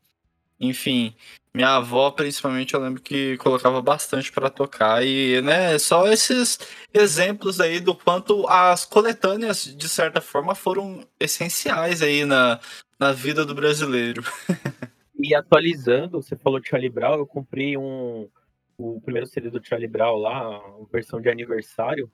Enfim, 0.58 1.14
minha 1.54 1.76
avó, 1.76 2.10
principalmente, 2.10 2.74
eu 2.74 2.80
lembro 2.80 3.02
que 3.02 3.36
colocava 3.38 3.82
bastante 3.82 4.32
para 4.32 4.50
tocar. 4.50 5.04
E, 5.04 5.40
né, 5.42 5.78
só 5.78 6.06
esses 6.08 6.58
exemplos 6.92 7.60
aí 7.60 7.80
do 7.80 7.94
quanto 7.94 8.46
as 8.48 8.84
coletâneas, 8.84 9.64
de 9.64 9.88
certa 9.88 10.20
forma, 10.20 10.54
foram 10.54 11.06
essenciais 11.18 12.02
aí 12.02 12.24
na, 12.24 12.60
na 12.98 13.12
vida 13.12 13.44
do 13.44 13.54
brasileiro. 13.54 14.22
E 15.16 15.32
atualizando, 15.32 16.20
você 16.20 16.36
falou 16.36 16.58
de 16.58 16.68
Charlie 16.68 16.90
Brown, 16.90 17.14
eu 17.14 17.26
comprei 17.26 17.78
um 17.78 18.28
o 18.76 19.00
primeiro 19.00 19.26
CD 19.26 19.50
do 19.50 19.64
Charlie 19.64 19.88
Brown 19.88 20.16
lá, 20.16 20.56
a 20.56 20.62
versão 20.92 21.20
de 21.20 21.28
aniversário. 21.28 22.10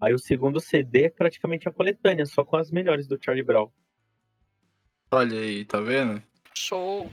Aí 0.00 0.12
o 0.12 0.18
segundo 0.18 0.60
CD 0.60 1.04
é 1.04 1.10
praticamente 1.10 1.68
a 1.68 1.72
coletânea, 1.72 2.26
só 2.26 2.44
com 2.44 2.56
as 2.56 2.70
melhores 2.70 3.06
do 3.06 3.18
Charlie 3.22 3.44
Brown. 3.44 3.70
Olha 5.10 5.38
aí, 5.38 5.64
tá 5.64 5.80
vendo? 5.80 6.22
Show. 6.54 7.10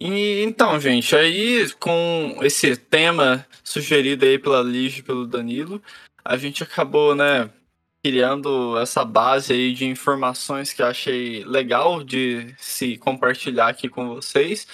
E, 0.00 0.42
então, 0.42 0.80
gente, 0.80 1.14
aí 1.14 1.70
com 1.78 2.38
esse 2.42 2.76
tema 2.76 3.46
sugerido 3.62 4.24
aí 4.24 4.38
pela 4.38 4.62
Lige 4.62 5.00
e 5.00 5.02
pelo 5.02 5.26
Danilo, 5.26 5.80
a 6.24 6.36
gente 6.36 6.62
acabou, 6.62 7.14
né, 7.14 7.50
criando 8.02 8.78
essa 8.78 9.04
base 9.04 9.52
aí 9.52 9.72
de 9.72 9.86
informações 9.86 10.72
que 10.72 10.82
eu 10.82 10.86
achei 10.86 11.44
legal 11.44 12.02
de 12.02 12.54
se 12.58 12.98
compartilhar 12.98 13.68
aqui 13.68 13.88
com 13.88 14.08
vocês. 14.08 14.66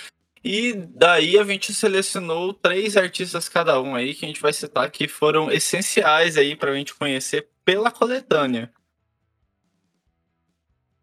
E 0.43 0.73
daí 0.73 1.39
a 1.39 1.45
gente 1.45 1.75
selecionou 1.75 2.55
três 2.55 2.97
artistas 2.97 3.49
cada 3.49 3.81
um 3.81 3.95
aí 3.95 4.15
que 4.15 4.25
a 4.25 4.29
gente 4.29 4.41
vai 4.41 4.53
citar 4.53 4.91
que 4.91 5.07
foram 5.07 5.51
essenciais 5.51 6.37
aí 6.37 6.57
para 6.57 6.71
a 6.71 6.75
gente 6.75 6.95
conhecer 6.95 7.49
pela 7.65 7.91
coletânea. 7.91 8.73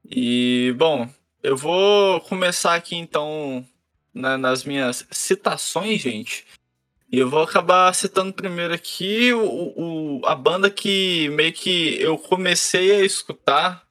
E 0.09 0.73
bom, 0.77 1.07
eu 1.43 1.55
vou 1.55 2.19
começar 2.21 2.73
aqui 2.73 2.95
então 2.95 3.65
na, 4.13 4.37
nas 4.37 4.63
minhas 4.63 5.05
citações, 5.11 6.01
gente. 6.01 6.45
E 7.11 7.19
eu 7.19 7.29
vou 7.29 7.41
acabar 7.41 7.93
citando 7.93 8.33
primeiro 8.33 8.73
aqui 8.73 9.31
o, 9.33 10.19
o, 10.19 10.25
a 10.25 10.35
banda 10.35 10.69
que 10.69 11.29
meio 11.29 11.53
que 11.53 12.01
eu 12.01 12.17
comecei 12.17 12.91
a 12.91 13.05
escutar 13.05 13.87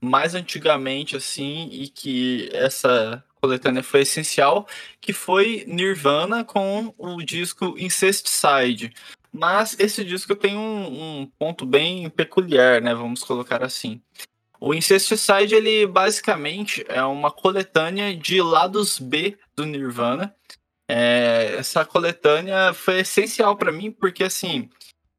mais 0.00 0.34
antigamente, 0.34 1.16
assim, 1.16 1.68
e 1.70 1.88
que 1.88 2.48
essa 2.52 3.22
coletânea 3.40 3.82
foi 3.82 4.02
essencial, 4.02 4.66
que 5.00 5.12
foi 5.12 5.64
Nirvana 5.66 6.44
com 6.44 6.94
o 6.98 7.22
disco 7.22 7.74
Incesticide. 7.78 8.92
Mas 9.32 9.78
esse 9.78 10.04
disco 10.04 10.34
tem 10.34 10.56
um, 10.56 11.20
um 11.20 11.26
ponto 11.38 11.66
bem 11.66 12.08
peculiar, 12.08 12.80
né? 12.80 12.94
Vamos 12.94 13.22
colocar 13.22 13.62
assim. 13.62 14.00
O 14.60 14.74
Incesticide, 14.74 15.54
ele 15.54 15.86
basicamente 15.86 16.84
é 16.88 17.02
uma 17.04 17.30
coletânea 17.30 18.16
de 18.16 18.42
lados 18.42 18.98
B 18.98 19.38
do 19.54 19.64
Nirvana. 19.64 20.34
É, 20.90 21.56
essa 21.58 21.84
coletânea 21.84 22.72
foi 22.72 23.00
essencial 23.00 23.56
para 23.56 23.70
mim, 23.70 23.90
porque 23.92 24.24
assim, 24.24 24.68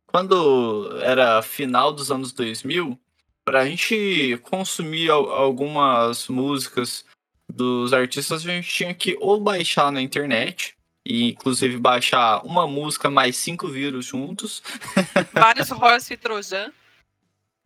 quando 0.07 0.99
era 1.01 1.41
final 1.41 1.93
dos 1.93 2.11
anos 2.11 2.33
2000, 2.33 2.99
para 3.45 3.61
a 3.61 3.65
gente 3.65 4.37
consumir 4.43 5.09
algumas 5.09 6.27
músicas 6.27 7.05
dos 7.49 7.93
artistas, 7.93 8.45
a 8.45 8.51
gente 8.51 8.69
tinha 8.69 8.93
que 8.93 9.17
ou 9.19 9.39
baixar 9.39 9.91
na 9.91 10.01
internet, 10.01 10.75
e 11.05 11.29
inclusive 11.29 11.77
baixar 11.77 12.45
uma 12.45 12.67
música 12.67 13.09
mais 13.09 13.35
cinco 13.35 13.67
vírus 13.67 14.05
juntos. 14.05 14.61
Vários 15.33 15.71
Horse 15.71 16.13
e 16.13 16.17
Trojan. 16.17 16.71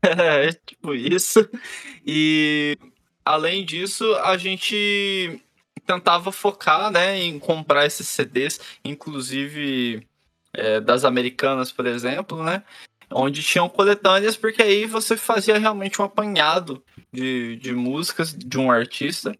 É, 0.01 0.51
tipo 0.51 0.93
isso. 0.93 1.47
E 2.05 2.77
além 3.23 3.65
disso, 3.65 4.15
a 4.23 4.37
gente 4.37 5.41
tentava 5.85 6.31
focar 6.31 6.91
né, 6.91 7.19
em 7.19 7.39
comprar 7.39 7.85
esses 7.85 8.07
CDs, 8.07 8.59
inclusive 8.83 10.05
é, 10.53 10.79
das 10.79 11.03
americanas, 11.03 11.71
por 11.71 11.85
exemplo, 11.85 12.43
né? 12.43 12.63
Onde 13.11 13.43
tinham 13.43 13.69
coletâneas, 13.69 14.35
porque 14.35 14.61
aí 14.61 14.85
você 14.85 15.15
fazia 15.15 15.57
realmente 15.57 16.01
um 16.01 16.05
apanhado 16.05 16.83
de, 17.11 17.57
de 17.57 17.73
músicas 17.73 18.33
de 18.33 18.57
um 18.57 18.71
artista. 18.71 19.37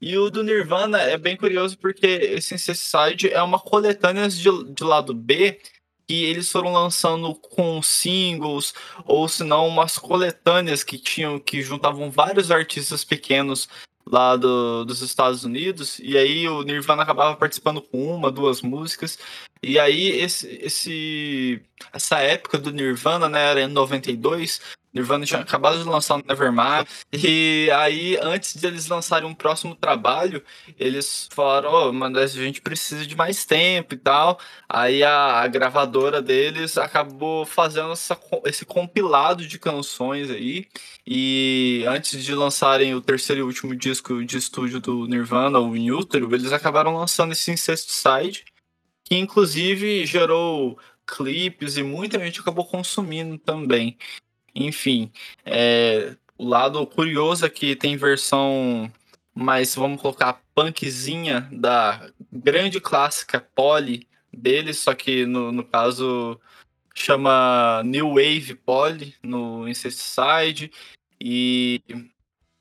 E 0.00 0.16
o 0.18 0.30
do 0.30 0.42
Nirvana 0.42 1.00
é 1.00 1.16
bem 1.16 1.36
curioso 1.36 1.78
porque 1.78 2.06
esse 2.06 2.54
Incesticide 2.54 3.32
é 3.32 3.42
uma 3.42 3.58
coletânea 3.58 4.28
de, 4.28 4.48
de 4.72 4.84
lado 4.84 5.14
B 5.14 5.58
que 6.06 6.24
eles 6.24 6.50
foram 6.50 6.72
lançando 6.72 7.34
com 7.34 7.82
singles 7.82 8.72
ou 9.04 9.28
se 9.28 9.42
não 9.42 9.66
umas 9.66 9.98
coletâneas 9.98 10.84
que 10.84 10.98
tinham 10.98 11.38
que 11.38 11.62
juntavam 11.62 12.10
vários 12.10 12.50
artistas 12.50 13.04
pequenos 13.04 13.68
lá 14.06 14.36
do, 14.36 14.84
dos 14.84 15.02
Estados 15.02 15.44
Unidos. 15.44 15.98
E 15.98 16.16
aí 16.16 16.48
o 16.48 16.62
Nirvana 16.62 17.02
acabava 17.02 17.36
participando 17.36 17.82
com 17.82 18.14
uma, 18.14 18.30
duas 18.30 18.62
músicas. 18.62 19.18
E 19.62 19.78
aí 19.78 20.08
esse, 20.08 20.46
esse 20.62 21.62
essa 21.92 22.20
época 22.20 22.58
do 22.58 22.72
Nirvana, 22.72 23.28
né, 23.28 23.50
era 23.50 23.62
em 23.62 23.66
92, 23.66 24.60
Nirvana 24.96 25.26
tinha 25.26 25.40
acabado 25.40 25.78
de 25.78 25.84
lançar 25.84 26.16
o 26.16 26.24
Nevermind. 26.26 26.86
E 27.12 27.70
aí, 27.74 28.18
antes 28.22 28.58
de 28.58 28.66
eles 28.66 28.88
lançarem 28.88 29.28
um 29.28 29.34
próximo 29.34 29.74
trabalho, 29.74 30.42
eles 30.78 31.28
falaram: 31.30 31.70
Ó, 31.70 31.88
oh, 31.88 31.92
mas 31.92 32.16
a 32.16 32.26
gente 32.26 32.62
precisa 32.62 33.06
de 33.06 33.14
mais 33.14 33.44
tempo 33.44 33.94
e 33.94 33.98
tal. 33.98 34.38
Aí 34.66 35.02
a, 35.02 35.40
a 35.42 35.46
gravadora 35.48 36.22
deles 36.22 36.78
acabou 36.78 37.44
fazendo 37.44 37.92
essa, 37.92 38.18
esse 38.46 38.64
compilado 38.64 39.46
de 39.46 39.58
canções 39.58 40.30
aí. 40.30 40.66
E 41.06 41.84
antes 41.86 42.24
de 42.24 42.34
lançarem 42.34 42.94
o 42.94 43.00
terceiro 43.00 43.42
e 43.42 43.44
último 43.44 43.76
disco 43.76 44.24
de 44.24 44.38
estúdio 44.38 44.80
do 44.80 45.06
Nirvana, 45.06 45.58
o 45.58 45.76
In 45.76 45.90
Utero, 45.90 46.34
eles 46.34 46.52
acabaram 46.52 46.96
lançando 46.96 47.32
esse 47.32 47.50
Incesticide, 47.50 48.44
que 49.04 49.14
inclusive 49.14 50.06
gerou 50.06 50.78
clipes 51.06 51.76
e 51.76 51.82
muita 51.82 52.18
gente 52.18 52.40
acabou 52.40 52.66
consumindo 52.66 53.38
também. 53.38 53.96
Enfim, 54.56 55.12
é, 55.44 56.16
o 56.38 56.48
lado 56.48 56.86
curioso 56.86 57.44
é 57.44 57.50
que 57.50 57.76
tem 57.76 57.96
versão 57.96 58.90
mais, 59.34 59.74
vamos 59.74 60.00
colocar, 60.00 60.40
punkzinha 60.54 61.46
da 61.52 62.10
grande 62.32 62.80
clássica 62.80 63.38
Polly 63.54 64.08
dele, 64.32 64.72
só 64.72 64.94
que 64.94 65.26
no, 65.26 65.52
no 65.52 65.62
caso 65.62 66.40
chama 66.94 67.82
New 67.84 68.14
Wave 68.14 68.54
Polly 68.54 69.14
no 69.22 69.68
Incesticide. 69.68 70.72
E 71.20 71.82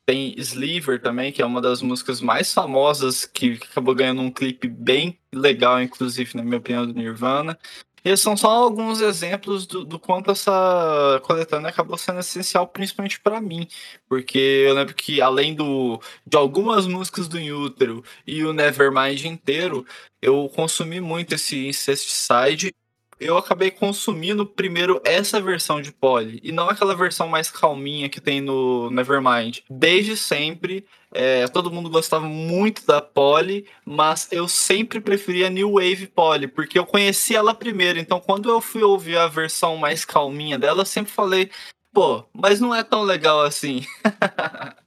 tem 0.05 0.35
Sliver 0.37 1.01
também, 1.01 1.31
que 1.31 1.41
é 1.41 1.45
uma 1.45 1.61
das 1.61 1.81
músicas 1.81 2.21
mais 2.21 2.53
famosas, 2.53 3.25
que 3.25 3.59
acabou 3.71 3.95
ganhando 3.95 4.21
um 4.21 4.31
clipe 4.31 4.67
bem 4.67 5.17
legal, 5.33 5.81
inclusive, 5.81 6.35
na 6.35 6.43
minha 6.43 6.57
opinião, 6.57 6.85
do 6.85 6.93
Nirvana. 6.93 7.57
Esses 8.05 8.21
são 8.21 8.37
só 8.37 8.51
alguns 8.51 9.01
exemplos 9.01 9.65
do, 9.65 9.83
do 9.83 9.99
quanto 9.99 10.29
essa 10.29 11.19
coletânea 11.23 11.69
acabou 11.69 11.97
sendo 11.97 12.19
essencial, 12.19 12.67
principalmente 12.67 13.19
para 13.19 13.41
mim, 13.41 13.67
porque 14.07 14.37
eu 14.67 14.75
lembro 14.75 14.93
que 14.93 15.19
além 15.19 15.55
do, 15.55 15.99
de 16.25 16.37
algumas 16.37 16.85
músicas 16.85 17.27
do 17.27 17.39
Inútero 17.39 18.03
e 18.27 18.45
o 18.45 18.53
Nevermind 18.53 19.25
inteiro, 19.25 19.83
eu 20.21 20.47
consumi 20.55 21.01
muito 21.01 21.33
esse 21.33 21.67
Incesticide 21.67 22.75
eu 23.25 23.37
acabei 23.37 23.71
consumindo 23.71 24.45
primeiro 24.45 25.01
essa 25.03 25.41
versão 25.41 25.81
de 25.81 25.91
Poly 25.91 26.39
e 26.43 26.51
não 26.51 26.69
aquela 26.69 26.95
versão 26.95 27.27
mais 27.27 27.49
calminha 27.49 28.09
que 28.09 28.21
tem 28.21 28.41
no 28.41 28.89
Nevermind. 28.91 29.59
Desde 29.69 30.15
sempre, 30.15 30.85
é, 31.11 31.47
todo 31.47 31.71
mundo 31.71 31.89
gostava 31.89 32.25
muito 32.27 32.85
da 32.85 33.01
Poly, 33.01 33.65
mas 33.85 34.27
eu 34.31 34.47
sempre 34.47 34.99
preferia 34.99 35.49
New 35.49 35.73
Wave 35.73 36.07
Poly, 36.07 36.47
porque 36.47 36.77
eu 36.77 36.85
conheci 36.85 37.35
ela 37.35 37.53
primeiro. 37.53 37.99
Então, 37.99 38.19
quando 38.19 38.49
eu 38.49 38.61
fui 38.61 38.83
ouvir 38.83 39.17
a 39.17 39.27
versão 39.27 39.77
mais 39.77 40.05
calminha 40.05 40.59
dela, 40.59 40.81
eu 40.81 40.85
sempre 40.85 41.11
falei: 41.11 41.49
pô, 41.93 42.25
mas 42.33 42.59
não 42.59 42.75
é 42.75 42.83
tão 42.83 43.03
legal 43.03 43.41
assim. 43.41 43.81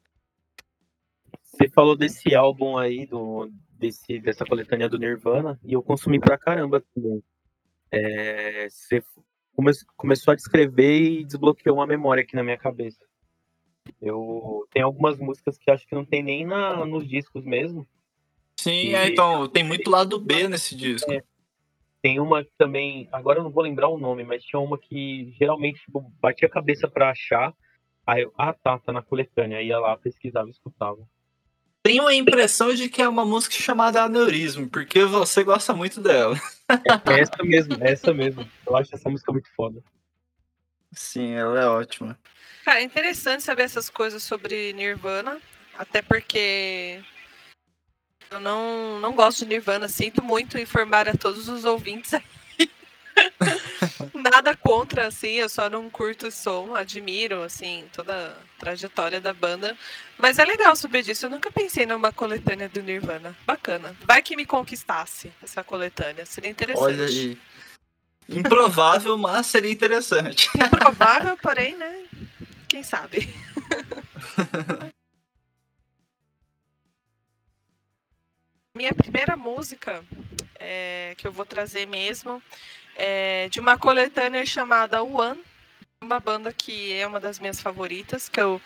Você 1.42 1.68
falou 1.71 1.97
desse 1.97 2.35
álbum 2.35 2.78
aí, 2.78 3.04
do, 3.04 3.50
desse, 3.73 4.21
dessa 4.21 4.45
coletânea 4.45 4.88
do 4.88 4.99
Nirvana, 4.99 5.59
e 5.64 5.73
eu 5.73 5.83
consumi 5.83 6.21
pra 6.21 6.38
caramba 6.38 6.83
também. 6.95 7.23
É, 7.90 8.68
você 8.68 9.02
come, 9.54 9.73
começou 9.97 10.33
a 10.33 10.35
descrever 10.35 11.00
e 11.00 11.25
desbloqueou 11.25 11.76
uma 11.76 11.87
memória 11.87 12.23
aqui 12.23 12.37
na 12.37 12.42
minha 12.42 12.59
cabeça. 12.59 13.04
Eu 14.00 14.66
tenho 14.71 14.87
algumas 14.87 15.18
músicas 15.18 15.57
que 15.57 15.71
acho 15.71 15.87
que 15.87 15.95
não 15.95 16.04
tem 16.04 16.23
nem 16.23 16.47
na, 16.47 16.85
nos 16.85 17.09
discos 17.09 17.45
mesmo. 17.45 17.87
Sim, 18.57 18.95
é, 18.95 19.09
então, 19.09 19.49
tem 19.49 19.64
muito 19.64 19.90
lado 19.90 20.18
B 20.18 20.49
nesse 20.49 20.76
disco. 20.76 21.11
É, 21.12 21.23
tem 22.02 22.21
uma 22.21 22.47
também, 22.57 23.09
agora 23.12 23.38
eu 23.38 23.45
não 23.45 23.50
vou 23.50 23.62
lembrar 23.62 23.88
o 23.88 23.99
nome, 23.99 24.25
mas 24.25 24.45
tinha 24.45 24.61
uma 24.61 24.78
que 24.78 25.35
geralmente 25.38 25.80
tipo, 25.80 26.00
batia 26.21 26.47
a 26.47 26.50
cabeça 26.50 26.88
para 26.88 27.11
achar. 27.11 27.54
Aí 28.07 28.23
eu, 28.23 28.33
ah 28.37 28.52
tá, 28.52 28.78
tá 28.78 28.92
na 28.92 29.02
coletânea. 29.02 29.62
Ia 29.62 29.78
lá, 29.78 29.97
pesquisava 29.97 30.49
e 30.49 30.52
escutava. 30.52 30.99
Tenho 31.88 32.07
a 32.07 32.14
impressão 32.14 32.75
de 32.75 32.87
que 32.87 33.00
é 33.00 33.09
uma 33.09 33.25
música 33.25 33.54
chamada 33.54 34.02
Aneurismo, 34.02 34.68
porque 34.68 35.07
você 35.07 35.42
gosta 35.42 35.73
muito 35.73 36.02
dela. 36.02 36.38
É 37.07 37.21
essa 37.21 37.42
mesmo, 37.42 37.83
é 37.83 37.92
essa 37.92 38.12
mesmo. 38.12 38.47
Eu 38.66 38.76
acho 38.76 38.95
essa 38.95 39.09
música 39.09 39.33
muito 39.33 39.49
foda. 39.57 39.83
Sim, 40.92 41.33
ela 41.33 41.59
é 41.59 41.66
ótima. 41.66 42.18
Cara, 42.62 42.80
é 42.80 42.83
interessante 42.83 43.42
saber 43.42 43.62
essas 43.62 43.88
coisas 43.88 44.23
sobre 44.23 44.75
Nirvana, 44.75 45.40
até 45.78 46.02
porque 46.02 47.02
eu 48.30 48.38
não, 48.38 49.00
não 49.00 49.14
gosto 49.14 49.38
de 49.38 49.47
Nirvana, 49.47 49.88
sinto 49.88 50.23
muito 50.23 50.59
informar 50.59 51.09
a 51.09 51.16
todos 51.16 51.49
os 51.49 51.64
ouvintes 51.64 52.12
aí. 52.12 52.23
Nada 54.15 54.57
contra, 54.57 55.07
assim, 55.07 55.35
eu 55.35 55.49
só 55.49 55.71
não 55.71 55.89
curto 55.89 56.29
o 56.29 56.33
som, 56.33 56.75
admiro, 56.75 57.43
assim, 57.43 57.85
toda 57.93 58.31
a 58.31 58.59
trajetória 58.59 59.21
da 59.21 59.33
banda. 59.33 59.77
Mas 60.17 60.39
é 60.39 60.45
legal 60.45 60.75
saber 60.75 61.03
disso, 61.03 61.27
eu 61.27 61.31
nunca 61.31 61.51
pensei 61.51 61.87
numa 61.87 62.13
coletânea 62.13 62.69
do 62.69 62.83
Nirvana. 62.83 63.37
Bacana. 63.47 63.97
Vai 64.03 64.23
que 64.23 64.37
me 64.37 64.45
conquistasse 64.45 65.33
essa 65.43 65.63
coletânea, 65.63 66.27
seria 66.27 66.51
interessante. 66.51 66.85
Olha 66.85 67.07
aí. 67.07 67.39
Improvável, 68.29 69.17
mas 69.17 69.47
seria 69.47 69.73
interessante. 69.73 70.51
Improvável, 70.59 71.37
porém, 71.39 71.77
né? 71.77 72.05
Quem 72.69 72.83
sabe? 72.83 73.29
Minha 78.75 78.93
primeira 78.95 79.37
música 79.37 80.05
é, 80.59 81.15
que 81.17 81.27
eu 81.27 81.33
vou 81.33 81.47
trazer 81.47 81.87
mesmo 81.87 82.43
é 82.99 83.49
de 83.49 83.61
uma 83.61 83.78
coletânea 83.78 84.45
chamada 84.45 85.02
One, 85.02 85.40
uma 86.02 86.19
banda 86.19 86.52
que 86.52 86.93
é 86.93 87.07
uma 87.07 87.21
das 87.21 87.38
minhas 87.38 87.61
favoritas, 87.61 88.28
que 88.28 88.40
eu, 88.40 88.61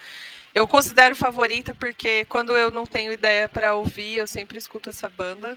eu 0.55 0.67
considero 0.67 1.15
favorita 1.15 1.75
porque 1.75 2.25
quando 2.25 2.57
eu 2.57 2.71
não 2.71 2.87
tenho 2.87 3.13
ideia 3.13 3.49
para 3.49 3.75
ouvir, 3.75 4.17
eu 4.17 4.27
sempre 4.27 4.59
escuto 4.59 4.91
essa 4.91 5.09
banda. 5.09 5.57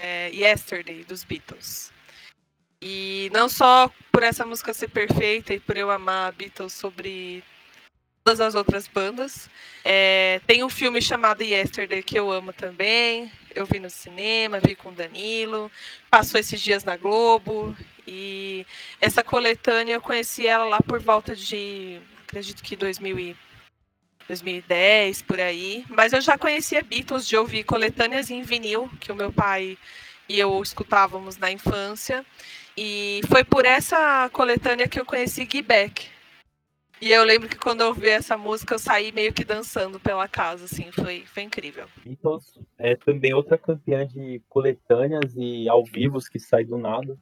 É 0.00 0.30
Yesterday, 0.30 1.04
dos 1.04 1.24
Beatles. 1.24 1.92
E 2.80 3.28
não 3.32 3.48
só 3.48 3.90
por 4.12 4.22
essa 4.22 4.46
música 4.46 4.72
ser 4.72 4.88
perfeita 4.88 5.54
e 5.54 5.60
por 5.60 5.76
eu 5.76 5.90
amar 5.90 6.32
Beatles 6.32 6.72
sobre 6.72 7.42
todas 8.28 8.40
as 8.40 8.54
outras 8.54 8.86
bandas. 8.86 9.48
É, 9.84 10.40
tem 10.46 10.62
um 10.62 10.68
filme 10.68 11.00
chamado 11.00 11.42
Yesterday 11.42 12.02
que 12.02 12.18
eu 12.18 12.30
amo 12.30 12.52
também. 12.52 13.32
Eu 13.54 13.66
vi 13.66 13.80
no 13.80 13.90
cinema, 13.90 14.60
vi 14.60 14.76
com 14.76 14.90
o 14.90 14.94
Danilo. 14.94 15.70
Passou 16.10 16.38
esses 16.38 16.60
dias 16.60 16.84
na 16.84 16.96
Globo. 16.96 17.76
E 18.08 18.66
essa 19.00 19.22
coletânea 19.22 19.94
eu 19.94 20.00
conheci 20.00 20.46
ela 20.46 20.64
lá 20.64 20.80
por 20.80 20.98
volta 20.98 21.36
de, 21.36 22.00
acredito 22.26 22.62
que 22.62 22.74
2000 22.74 23.18
e 23.18 23.36
2010, 24.26 25.22
por 25.22 25.38
aí. 25.38 25.84
Mas 25.88 26.12
eu 26.12 26.20
já 26.20 26.38
conhecia 26.38 26.82
Beatles 26.82 27.28
de 27.28 27.36
ouvir 27.36 27.64
coletâneas 27.64 28.30
em 28.30 28.42
vinil, 28.42 28.90
que 28.98 29.12
o 29.12 29.16
meu 29.16 29.32
pai 29.32 29.76
e 30.28 30.38
eu 30.38 30.62
escutávamos 30.62 31.36
na 31.36 31.50
infância. 31.50 32.24
E 32.76 33.20
foi 33.28 33.44
por 33.44 33.66
essa 33.66 34.30
coletânea 34.30 34.88
que 34.88 34.98
eu 34.98 35.04
conheci 35.04 35.44
Guy 35.44 35.62
Beck, 35.62 36.08
e 37.00 37.12
eu 37.12 37.22
lembro 37.22 37.48
que 37.48 37.56
quando 37.56 37.82
eu 37.82 37.88
ouvi 37.88 38.08
essa 38.08 38.36
música, 38.36 38.74
eu 38.74 38.78
saí 38.78 39.12
meio 39.12 39.32
que 39.32 39.44
dançando 39.44 40.00
pela 40.00 40.26
casa, 40.26 40.64
assim, 40.64 40.90
foi, 40.90 41.24
foi 41.26 41.44
incrível. 41.44 41.86
Beatles 42.04 42.58
é 42.76 42.96
também 42.96 43.32
outra 43.32 43.56
campeã 43.56 44.04
de 44.04 44.42
coletâneas 44.48 45.32
e 45.36 45.68
ao 45.68 45.84
vivos 45.84 46.28
que 46.28 46.40
sai 46.40 46.64
do 46.64 46.76
nada. 46.76 47.16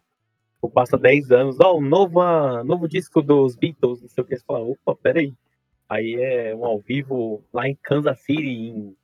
Ou 0.61 0.71
passa 0.71 0.97
10 0.97 1.31
anos, 1.31 1.61
ó, 1.61 1.75
oh, 1.75 1.81
novo, 1.81 2.21
novo 2.65 2.89
disco 2.89 3.23
dos 3.23 3.55
Beatles, 3.55 4.03
não 4.03 4.09
sei 4.09 4.25
o 4.25 4.27
que, 4.27 4.37
você 4.37 4.45
fala, 4.45 4.61
opa, 4.61 4.97
peraí. 4.97 5.33
Aí 5.89 6.15
é 6.15 6.55
um 6.55 6.65
ao 6.65 6.81
vivo 6.81 7.45
lá 7.53 7.69
em 7.69 7.77
Kansas 7.83 8.21
City 8.21 8.43
em 8.43 8.97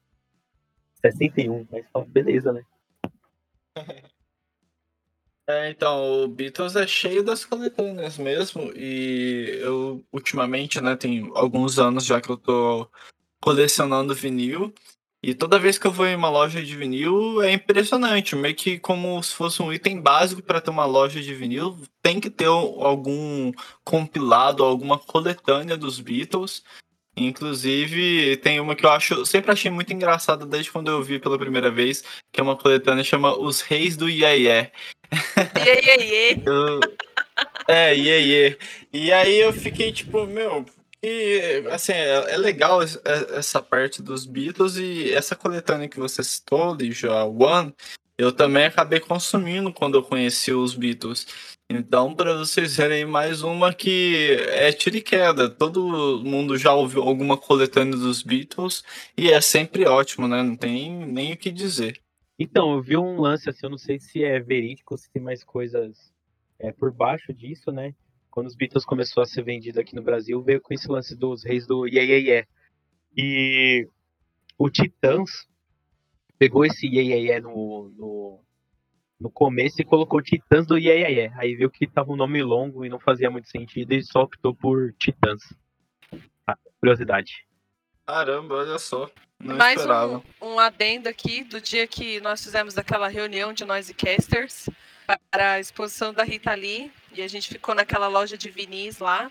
61. 1.00 1.66
Aí 1.72 1.82
você 1.82 1.88
fala, 1.92 2.04
beleza, 2.06 2.52
né? 2.52 2.64
É, 5.44 5.70
então, 5.70 6.22
o 6.22 6.28
Beatles 6.28 6.76
é 6.76 6.86
cheio 6.86 7.22
das 7.24 7.44
coletâneas 7.44 8.16
mesmo, 8.16 8.72
e 8.76 9.58
eu, 9.60 10.02
ultimamente, 10.12 10.80
né, 10.80 10.94
tem 10.94 11.28
alguns 11.34 11.80
anos 11.80 12.06
já 12.06 12.20
que 12.20 12.30
eu 12.30 12.36
tô 12.36 12.88
colecionando 13.40 14.14
vinil, 14.14 14.72
e 15.22 15.34
toda 15.34 15.58
vez 15.58 15.78
que 15.78 15.86
eu 15.86 15.92
vou 15.92 16.04
em 16.06 16.16
uma 16.16 16.28
loja 16.28 16.60
de 16.60 16.76
vinil 16.76 17.40
é 17.42 17.52
impressionante, 17.52 18.34
meio 18.34 18.56
que 18.56 18.76
como 18.78 19.22
se 19.22 19.32
fosse 19.32 19.62
um 19.62 19.72
item 19.72 20.00
básico 20.00 20.42
para 20.42 20.60
ter 20.60 20.70
uma 20.70 20.84
loja 20.84 21.22
de 21.22 21.32
vinil, 21.32 21.78
tem 22.02 22.18
que 22.18 22.28
ter 22.28 22.46
algum 22.46 23.52
compilado, 23.84 24.64
alguma 24.64 24.98
coletânea 24.98 25.76
dos 25.76 26.00
Beatles. 26.00 26.64
Inclusive, 27.16 28.36
tem 28.38 28.58
uma 28.58 28.74
que 28.74 28.84
eu 28.84 28.90
acho, 28.90 29.24
sempre 29.24 29.52
achei 29.52 29.70
muito 29.70 29.92
engraçada 29.92 30.44
desde 30.44 30.72
quando 30.72 30.90
eu 30.90 31.00
vi 31.02 31.20
pela 31.20 31.38
primeira 31.38 31.70
vez, 31.70 32.02
que 32.32 32.40
é 32.40 32.42
uma 32.42 32.56
coletânea 32.56 33.04
chama 33.04 33.38
Os 33.38 33.60
Reis 33.60 33.96
do 33.96 34.08
Iê 34.08 34.38
Iê. 34.38 34.70
Iê 35.64 36.00
Iê. 36.00 36.36
É, 37.68 37.94
Iê 37.94 38.20
Iê. 38.22 38.58
E 38.92 39.12
aí 39.12 39.38
eu 39.38 39.52
fiquei 39.52 39.92
tipo, 39.92 40.26
meu, 40.26 40.66
e 41.02 41.64
assim, 41.70 41.92
é, 41.92 42.34
é 42.34 42.36
legal 42.36 42.80
essa 42.82 43.60
parte 43.60 44.02
dos 44.02 44.24
Beatles 44.24 44.76
e 44.76 45.12
essa 45.12 45.34
coletânea 45.34 45.88
que 45.88 45.98
você 45.98 46.22
citou, 46.22 46.76
já 46.92 47.24
One, 47.24 47.74
eu 48.16 48.30
também 48.30 48.66
acabei 48.66 49.00
consumindo 49.00 49.72
quando 49.72 49.96
eu 49.96 50.02
conheci 50.02 50.52
os 50.52 50.74
Beatles. 50.74 51.26
Então, 51.68 52.14
para 52.14 52.36
vocês 52.36 52.76
verem 52.76 53.04
mais 53.04 53.42
uma 53.42 53.72
que 53.72 54.36
é 54.50 54.70
tiro 54.70 54.96
e 54.96 55.00
queda. 55.00 55.48
Todo 55.48 56.22
mundo 56.22 56.56
já 56.58 56.72
ouviu 56.72 57.02
alguma 57.02 57.36
coletânea 57.36 57.96
dos 57.96 58.22
Beatles 58.22 58.84
e 59.16 59.30
é 59.30 59.40
sempre 59.40 59.86
ótimo, 59.86 60.28
né? 60.28 60.42
Não 60.42 60.54
tem 60.54 61.04
nem 61.06 61.32
o 61.32 61.36
que 61.36 61.50
dizer. 61.50 61.98
Então, 62.38 62.74
eu 62.74 62.82
vi 62.82 62.96
um 62.96 63.20
lance 63.20 63.48
assim, 63.48 63.60
eu 63.64 63.70
não 63.70 63.78
sei 63.78 63.98
se 63.98 64.22
é 64.22 64.38
verídico, 64.38 64.96
se 64.96 65.10
tem 65.10 65.22
mais 65.22 65.42
coisas 65.42 66.12
é, 66.58 66.70
por 66.70 66.92
baixo 66.92 67.32
disso, 67.32 67.72
né? 67.72 67.94
Quando 68.32 68.46
os 68.46 68.56
Beatles 68.56 68.86
começou 68.86 69.22
a 69.22 69.26
ser 69.26 69.44
vendido 69.44 69.78
aqui 69.78 69.94
no 69.94 70.02
Brasil, 70.02 70.42
veio 70.42 70.60
com 70.60 70.72
esse 70.72 70.88
lance 70.88 71.14
dos 71.14 71.44
reis 71.44 71.66
do 71.66 71.86
Yeah 71.86 72.02
Yeah 72.02 72.26
Yeah. 72.26 72.48
E 73.14 73.86
o 74.58 74.70
Titãs 74.70 75.46
pegou 76.38 76.64
esse 76.64 76.86
Yeah 76.86 77.08
Yeah 77.10 77.22
Yeah 77.22 77.48
no, 77.48 77.90
no 77.90 78.40
no 79.20 79.30
começo 79.30 79.80
e 79.80 79.84
colocou 79.84 80.20
Titãs 80.20 80.66
do 80.66 80.76
Yeah, 80.76 81.00
yeah, 81.00 81.14
yeah. 81.14 81.40
Aí 81.40 81.54
viu 81.54 81.70
que 81.70 81.86
tava 81.86 82.10
um 82.10 82.16
nome 82.16 82.42
longo 82.42 82.84
e 82.84 82.88
não 82.88 82.98
fazia 82.98 83.30
muito 83.30 83.48
sentido 83.48 83.92
e 83.92 84.02
só 84.02 84.22
optou 84.22 84.54
por 84.54 84.92
Titãs. 84.94 85.42
Ah, 86.46 86.56
curiosidade. 86.80 87.46
Caramba, 88.04 88.56
olha 88.56 88.78
só. 88.78 89.08
Não 89.42 89.56
Mais 89.56 89.76
esperava. 89.80 90.22
Um, 90.40 90.54
um 90.54 90.58
adendo 90.60 91.08
aqui 91.08 91.42
do 91.42 91.60
dia 91.60 91.84
que 91.86 92.20
nós 92.20 92.42
fizemos 92.42 92.78
aquela 92.78 93.08
reunião 93.08 93.52
de 93.52 93.64
nós 93.64 93.88
e 93.88 93.94
casters 93.94 94.68
para 95.30 95.54
a 95.54 95.60
exposição 95.60 96.14
da 96.14 96.22
Rita 96.22 96.54
Lee 96.54 96.92
e 97.12 97.22
a 97.22 97.28
gente 97.28 97.48
ficou 97.48 97.74
naquela 97.74 98.06
loja 98.06 98.38
de 98.38 98.48
vinis 98.48 99.00
lá 99.00 99.30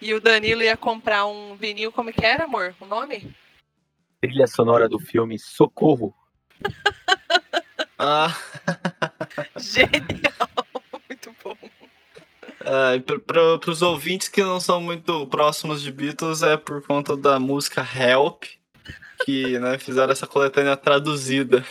e 0.00 0.12
o 0.14 0.20
Danilo 0.20 0.64
ia 0.64 0.76
comprar 0.76 1.26
um 1.26 1.54
vinil, 1.54 1.92
como 1.92 2.12
que 2.12 2.26
era, 2.26 2.44
amor? 2.44 2.74
O 2.80 2.86
nome? 2.86 3.32
Trilha 4.20 4.48
sonora 4.48 4.88
do 4.88 4.98
filme 4.98 5.38
Socorro. 5.38 6.12
ah. 7.96 8.36
Genial, 9.56 10.48
muito 11.08 11.36
bom. 11.42 11.56
Para 13.26 13.70
os 13.70 13.80
ouvintes 13.80 14.28
que 14.28 14.42
não 14.42 14.58
são 14.58 14.80
muito 14.80 15.24
próximos 15.28 15.80
de 15.80 15.92
Beatles, 15.92 16.42
é 16.42 16.56
por 16.56 16.84
conta 16.84 17.16
da 17.16 17.38
música 17.38 17.80
Help, 17.80 18.44
que 19.24 19.58
né, 19.58 19.78
fizeram 19.78 20.12
essa 20.12 20.26
coletânea 20.26 20.76
traduzida. 20.76 21.64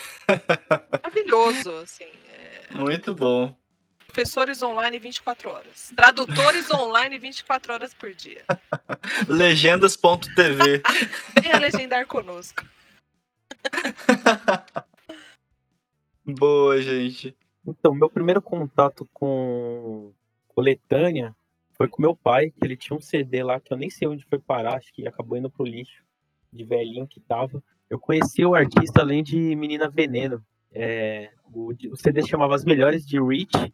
Maravilhoso, 0.90 1.72
assim. 1.78 2.06
É... 2.06 2.76
Muito 2.76 3.14
bom. 3.14 3.56
Professores 4.08 4.62
online 4.62 5.00
24 5.00 5.50
horas. 5.50 5.94
Tradutores 5.96 6.70
online 6.72 7.18
24 7.18 7.74
horas 7.74 7.94
por 7.94 8.14
dia. 8.14 8.44
Legendas.tv. 9.28 10.82
Venha 11.42 11.60
legendar 11.60 12.06
conosco. 12.06 12.66
Boa, 16.26 16.82
gente. 16.82 17.36
Então, 17.66 17.94
meu 17.94 18.10
primeiro 18.10 18.42
contato 18.42 19.08
com 19.14 20.12
coletânea 20.50 21.34
foi 21.74 21.88
com 21.88 22.02
meu 22.02 22.16
pai, 22.16 22.52
que 22.52 22.66
ele 22.66 22.76
tinha 22.76 22.98
um 22.98 23.02
CD 23.02 23.44
lá 23.44 23.60
que 23.60 23.72
eu 23.74 23.78
nem 23.78 23.90
sei 23.90 24.08
onde 24.08 24.26
foi 24.26 24.38
parar, 24.38 24.76
acho 24.76 24.94
que 24.94 25.08
acabou 25.08 25.38
indo 25.38 25.50
pro 25.50 25.66
lixo, 25.66 26.04
de 26.52 26.64
velhinho 26.64 27.08
que 27.08 27.20
tava. 27.20 27.64
Eu 27.90 28.00
conheci 28.00 28.46
o 28.46 28.56
artista 28.56 29.02
além 29.02 29.24
de 29.24 29.56
Menina 29.56 29.90
Veneno. 29.90 30.44
É, 30.72 31.32
o, 31.54 31.74
o 31.92 31.98
CD 31.98 32.26
chamava 32.26 32.56
As 32.56 32.64
Melhores 32.64 33.06
de 33.06 33.22
Rich. 33.22 33.74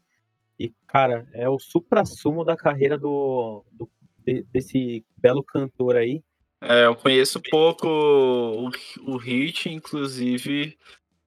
E, 0.59 0.73
cara, 0.87 1.27
é 1.33 1.47
o 1.47 1.59
supra-sumo 1.59 2.43
da 2.43 2.57
carreira 2.57 2.97
do, 2.97 3.63
do 3.71 3.89
desse 4.51 5.05
belo 5.17 5.43
cantor 5.43 5.95
aí. 5.95 6.21
É, 6.61 6.85
eu 6.85 6.95
conheço 6.95 7.41
pouco 7.49 7.87
o, 7.87 8.69
o 9.05 9.17
Hit, 9.17 9.69
inclusive, 9.69 10.77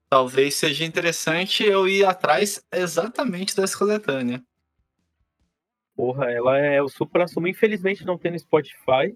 talvez 0.09 0.55
seja 0.55 0.85
interessante 0.85 1.63
eu 1.63 1.87
ir 1.87 2.05
atrás 2.05 2.63
exatamente 2.71 3.55
dessa 3.55 3.77
coletânea. 3.77 4.43
Porra, 5.95 6.29
ela 6.29 6.57
é 6.57 6.81
o 6.81 6.89
supra-sumo. 6.89 7.47
Infelizmente 7.47 8.05
não 8.05 8.17
tem 8.17 8.31
no 8.31 8.39
Spotify, 8.39 9.15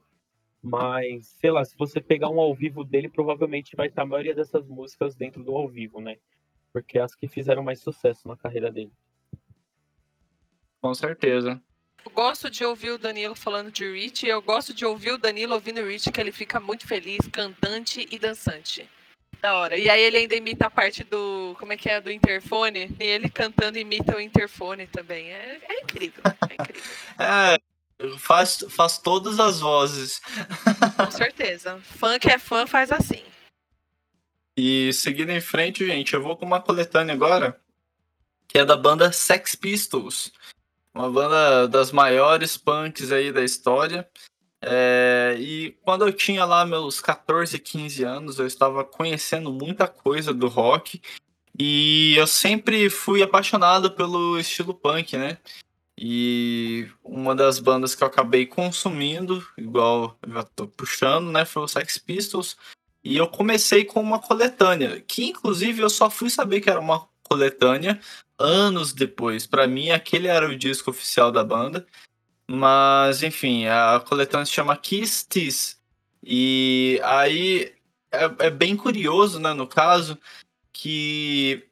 mas, 0.66 1.28
sei 1.40 1.52
lá, 1.52 1.64
se 1.64 1.78
você 1.78 2.02
pegar 2.02 2.28
um 2.28 2.40
ao 2.40 2.52
vivo 2.52 2.84
dele, 2.84 3.08
provavelmente 3.08 3.76
vai 3.76 3.86
estar 3.86 4.02
a 4.02 4.06
maioria 4.06 4.34
dessas 4.34 4.68
músicas 4.68 5.16
dentro 5.16 5.44
do 5.44 5.56
ao 5.56 5.70
vivo, 5.70 6.02
né? 6.02 6.18
Porque 6.74 6.98
é 6.98 7.04
as 7.04 7.14
que 7.14 7.28
fizeram 7.28 7.62
mais 7.62 7.80
sucesso 7.82 8.28
na 8.28 8.36
carreira 8.36 8.72
dele. 8.72 8.92
Com 10.82 10.92
certeza. 10.96 11.62
Eu 12.04 12.12
gosto 12.12 12.50
de 12.50 12.66
ouvir 12.66 12.90
o 12.90 12.98
Danilo 12.98 13.36
falando 13.36 13.72
de 13.72 13.88
Rich, 13.92 14.26
e 14.26 14.30
eu 14.30 14.42
gosto 14.42 14.74
de 14.74 14.84
ouvir 14.84 15.12
o 15.12 15.20
Danilo 15.20 15.54
ouvindo 15.54 15.82
o 15.82 15.88
Rich, 15.88 16.12
que 16.12 16.20
ele 16.20 16.32
fica 16.32 16.60
muito 16.60 16.88
feliz, 16.88 17.20
cantante 17.32 18.08
e 18.10 18.18
dançante. 18.18 18.90
Da 19.40 19.54
hora. 19.54 19.78
E 19.78 19.88
aí 19.88 20.02
ele 20.02 20.18
ainda 20.18 20.36
imita 20.36 20.66
a 20.66 20.72
parte 20.72 21.04
do. 21.04 21.56
Como 21.60 21.74
é 21.74 21.78
que 21.78 21.88
é? 21.88 22.02
Do 22.02 22.12
interfone. 22.12 22.96
E 23.00 23.04
ele 23.04 23.30
cantando 23.30 23.78
imita 23.78 24.18
o 24.18 24.20
interfone 24.20 24.88
também. 24.88 25.32
É, 25.32 25.60
é 25.70 25.82
incrível. 25.82 26.24
É 26.50 26.54
incrível. 26.56 26.82
é, 27.20 27.60
faz, 28.18 28.64
faz 28.70 28.98
todas 28.98 29.40
as 29.40 29.60
vozes. 29.60 30.22
Com 30.96 31.12
certeza. 31.12 31.80
Fã 31.82 32.20
que 32.20 32.30
é 32.30 32.38
fã 32.38 32.68
faz 32.68 32.92
assim. 32.92 33.24
E 34.58 34.94
seguindo 34.94 35.32
em 35.32 35.42
frente, 35.42 35.86
gente, 35.86 36.14
eu 36.14 36.24
vou 36.24 36.38
com 36.38 36.46
uma 36.46 36.62
coletânea 36.62 37.14
agora, 37.14 37.60
que 38.48 38.58
é 38.58 38.66
da 38.66 38.78
banda 38.78 39.12
Sex 39.12 39.56
Pistols. 39.56 40.32
Uma 40.94 41.12
banda 41.12 41.68
das 41.68 41.92
maiores 41.92 42.56
punks 42.56 43.12
aí 43.12 43.32
da 43.32 43.44
história. 43.44 44.08
É, 44.62 45.36
e 45.38 45.78
quando 45.84 46.08
eu 46.08 46.14
tinha 46.14 46.46
lá 46.46 46.66
meus 46.66 47.02
14, 47.02 47.60
15 47.60 48.04
anos, 48.04 48.40
eu 48.40 48.48
estava 48.48 48.84
conhecendo 48.86 49.52
muita 49.52 49.88
coisa 49.88 50.34
do 50.34 50.48
rock. 50.48 51.02
E 51.60 52.16
eu 52.18 52.26
sempre 52.26 52.90
fui 52.90 53.22
apaixonado 53.22 53.92
pelo 53.92 54.40
estilo 54.40 54.74
punk, 54.74 55.18
né? 55.18 55.38
E 55.98 56.90
uma 57.04 57.34
das 57.34 57.60
bandas 57.60 57.96
que 57.96 58.04
eu 58.04 58.08
acabei 58.08 58.46
consumindo, 58.46 59.46
igual 59.58 60.18
eu 60.22 60.34
já 60.34 60.44
tô 60.44 60.68
puxando, 60.68 61.32
né, 61.32 61.46
foi 61.46 61.64
o 61.64 61.68
Sex 61.68 61.98
Pistols. 61.98 62.58
E 63.04 63.16
eu 63.18 63.28
comecei 63.28 63.86
com 63.86 64.02
uma 64.02 64.20
coletânea, 64.20 65.00
que 65.02 65.26
inclusive 65.26 65.82
eu 65.82 65.90
só 65.90 66.10
fui 66.10 66.30
saber 66.30 66.60
que 66.60 66.70
era 66.70 66.80
uma 66.80 67.08
coletânea 67.24 68.00
anos 68.38 68.94
depois. 68.94 69.46
Para 69.48 69.68
mim, 69.68 69.92
aquele 69.92 70.28
era 70.28 70.50
o 70.50 70.58
disco 70.58 70.90
oficial 70.92 71.32
da 71.32 71.44
banda. 71.44 71.86
Mas, 72.48 73.24
enfim, 73.24 73.66
a 73.68 74.00
coletânea 74.06 74.46
se 74.46 74.52
chama 74.52 74.78
Kiss 74.78 75.28
Tease. 75.28 75.78
E 76.24 77.00
aí 77.04 77.74
é, 78.12 78.48
é, 78.48 78.50
bem 78.50 78.76
curioso, 78.76 79.40
né, 79.40 79.54
no 79.54 79.68
caso, 79.68 80.18
que 80.72 81.68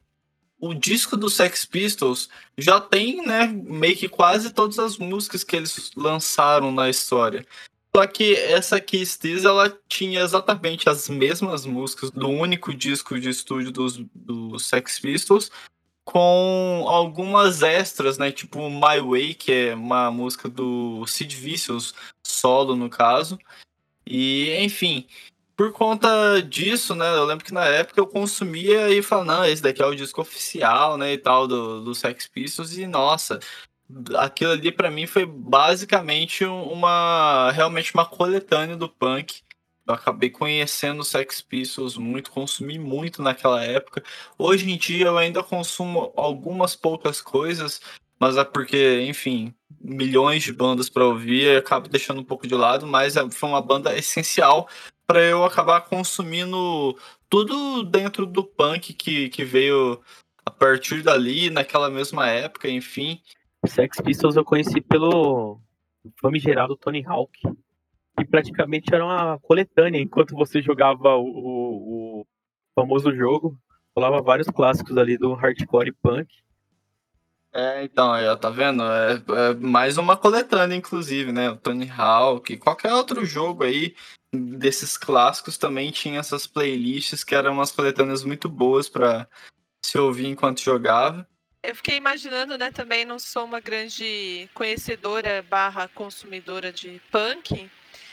o 0.64 0.72
disco 0.72 1.14
do 1.14 1.28
Sex 1.28 1.66
Pistols 1.66 2.30
já 2.56 2.80
tem, 2.80 3.24
né, 3.26 3.46
meio 3.46 3.94
que 3.94 4.08
quase 4.08 4.50
todas 4.50 4.78
as 4.78 4.96
músicas 4.96 5.44
que 5.44 5.54
eles 5.54 5.90
lançaram 5.94 6.72
na 6.72 6.88
história. 6.88 7.46
Só 7.94 8.06
que 8.06 8.34
essa 8.34 8.80
Kiss 8.80 9.18
Tease, 9.18 9.46
ela 9.46 9.76
tinha 9.86 10.20
exatamente 10.20 10.88
as 10.88 11.08
mesmas 11.08 11.66
músicas 11.66 12.10
do 12.10 12.28
único 12.28 12.72
disco 12.72 13.20
de 13.20 13.28
estúdio 13.28 13.70
dos, 13.70 13.98
do 14.14 14.58
Sex 14.58 14.98
Pistols, 14.98 15.50
com 16.02 16.84
algumas 16.88 17.62
extras, 17.62 18.18
né? 18.18 18.32
Tipo 18.32 18.68
My 18.68 19.00
Way, 19.00 19.34
que 19.34 19.52
é 19.52 19.74
uma 19.74 20.10
música 20.10 20.48
do 20.48 21.06
Sid 21.06 21.36
Vicious, 21.36 21.94
solo 22.26 22.74
no 22.74 22.88
caso. 22.88 23.38
E, 24.06 24.56
enfim, 24.60 25.06
por 25.56 25.72
conta 25.72 26.42
disso, 26.42 26.94
né? 26.94 27.06
Eu 27.16 27.24
lembro 27.24 27.44
que 27.44 27.54
na 27.54 27.64
época 27.64 28.00
eu 28.00 28.06
consumia 28.06 28.90
e 28.90 29.02
falava, 29.02 29.32
não, 29.32 29.44
esse 29.44 29.62
daqui 29.62 29.82
é 29.82 29.86
o 29.86 29.94
disco 29.94 30.20
oficial, 30.20 30.96
né? 30.96 31.12
E 31.12 31.18
tal, 31.18 31.46
do, 31.46 31.80
do 31.82 31.94
Sex 31.94 32.26
Pistols. 32.26 32.76
E, 32.76 32.86
nossa, 32.86 33.38
aquilo 34.16 34.52
ali 34.52 34.72
para 34.72 34.90
mim 34.90 35.06
foi 35.06 35.24
basicamente 35.26 36.44
uma. 36.44 37.50
realmente 37.52 37.94
uma 37.94 38.06
coletânea 38.06 38.76
do 38.76 38.88
punk. 38.88 39.42
Eu 39.86 39.94
acabei 39.94 40.30
conhecendo 40.30 41.00
o 41.00 41.04
Sex 41.04 41.42
Pistols 41.42 41.96
muito, 41.96 42.30
consumi 42.30 42.78
muito 42.78 43.22
naquela 43.22 43.62
época. 43.62 44.02
Hoje 44.38 44.70
em 44.70 44.78
dia 44.78 45.06
eu 45.06 45.18
ainda 45.18 45.42
consumo 45.42 46.12
algumas 46.16 46.74
poucas 46.74 47.20
coisas, 47.20 47.82
mas 48.18 48.38
é 48.38 48.44
porque, 48.44 49.02
enfim, 49.02 49.54
milhões 49.78 50.42
de 50.42 50.52
bandas 50.54 50.88
para 50.88 51.04
ouvir, 51.04 51.42
eu 51.44 51.58
acabo 51.58 51.88
deixando 51.88 52.20
um 52.20 52.24
pouco 52.24 52.46
de 52.46 52.54
lado, 52.54 52.86
mas 52.86 53.16
é, 53.16 53.30
foi 53.30 53.48
uma 53.50 53.60
banda 53.60 53.94
essencial 53.96 54.68
para 55.06 55.20
eu 55.20 55.44
acabar 55.44 55.80
consumindo 55.82 56.96
tudo 57.28 57.82
dentro 57.82 58.26
do 58.26 58.44
punk 58.44 58.92
que, 58.94 59.28
que 59.28 59.44
veio 59.44 60.00
a 60.44 60.50
partir 60.50 61.02
dali, 61.02 61.50
naquela 61.50 61.90
mesma 61.90 62.28
época, 62.28 62.68
enfim. 62.68 63.20
Sex 63.66 64.00
Pistols 64.00 64.36
eu 64.36 64.44
conheci 64.44 64.80
pelo 64.80 65.60
famigerado 66.20 66.76
Tony 66.76 67.04
Hawk 67.06 67.38
que 68.16 68.24
praticamente 68.24 68.94
era 68.94 69.04
uma 69.04 69.38
coletânea. 69.40 70.00
Enquanto 70.00 70.34
você 70.34 70.62
jogava 70.62 71.16
o, 71.16 71.26
o, 71.26 72.20
o 72.20 72.26
famoso 72.74 73.14
jogo, 73.14 73.58
rolava 73.96 74.22
vários 74.22 74.48
clássicos 74.48 74.96
ali 74.96 75.18
do 75.18 75.34
hardcore 75.34 75.88
e 75.88 75.92
punk. 75.92 76.32
É, 77.52 77.84
então, 77.84 78.12
aí, 78.12 78.24
tá 78.36 78.50
vendo? 78.50 78.82
É, 78.82 79.12
é, 79.14 79.54
mais 79.54 79.96
uma 79.96 80.16
coletânea, 80.16 80.74
inclusive, 80.74 81.30
né? 81.30 81.50
O 81.50 81.56
Tony 81.56 81.88
Hawk, 81.88 82.56
qualquer 82.56 82.92
outro 82.92 83.24
jogo 83.24 83.62
aí 83.62 83.94
desses 84.34 84.96
clássicos 84.96 85.56
também 85.56 85.90
tinha 85.90 86.20
essas 86.20 86.46
playlists 86.46 87.22
que 87.24 87.34
eram 87.34 87.52
umas 87.54 87.72
coletâneas 87.72 88.24
muito 88.24 88.48
boas 88.48 88.88
para 88.88 89.28
se 89.84 89.98
ouvir 89.98 90.26
enquanto 90.26 90.62
jogava. 90.62 91.26
Eu 91.62 91.74
fiquei 91.74 91.96
imaginando, 91.96 92.58
né, 92.58 92.70
também 92.70 93.04
não 93.04 93.18
sou 93.18 93.44
uma 93.44 93.60
grande 93.60 94.48
conhecedora 94.52 95.42
barra 95.48 95.88
consumidora 95.88 96.70
de 96.70 97.00
punk, 97.10 97.70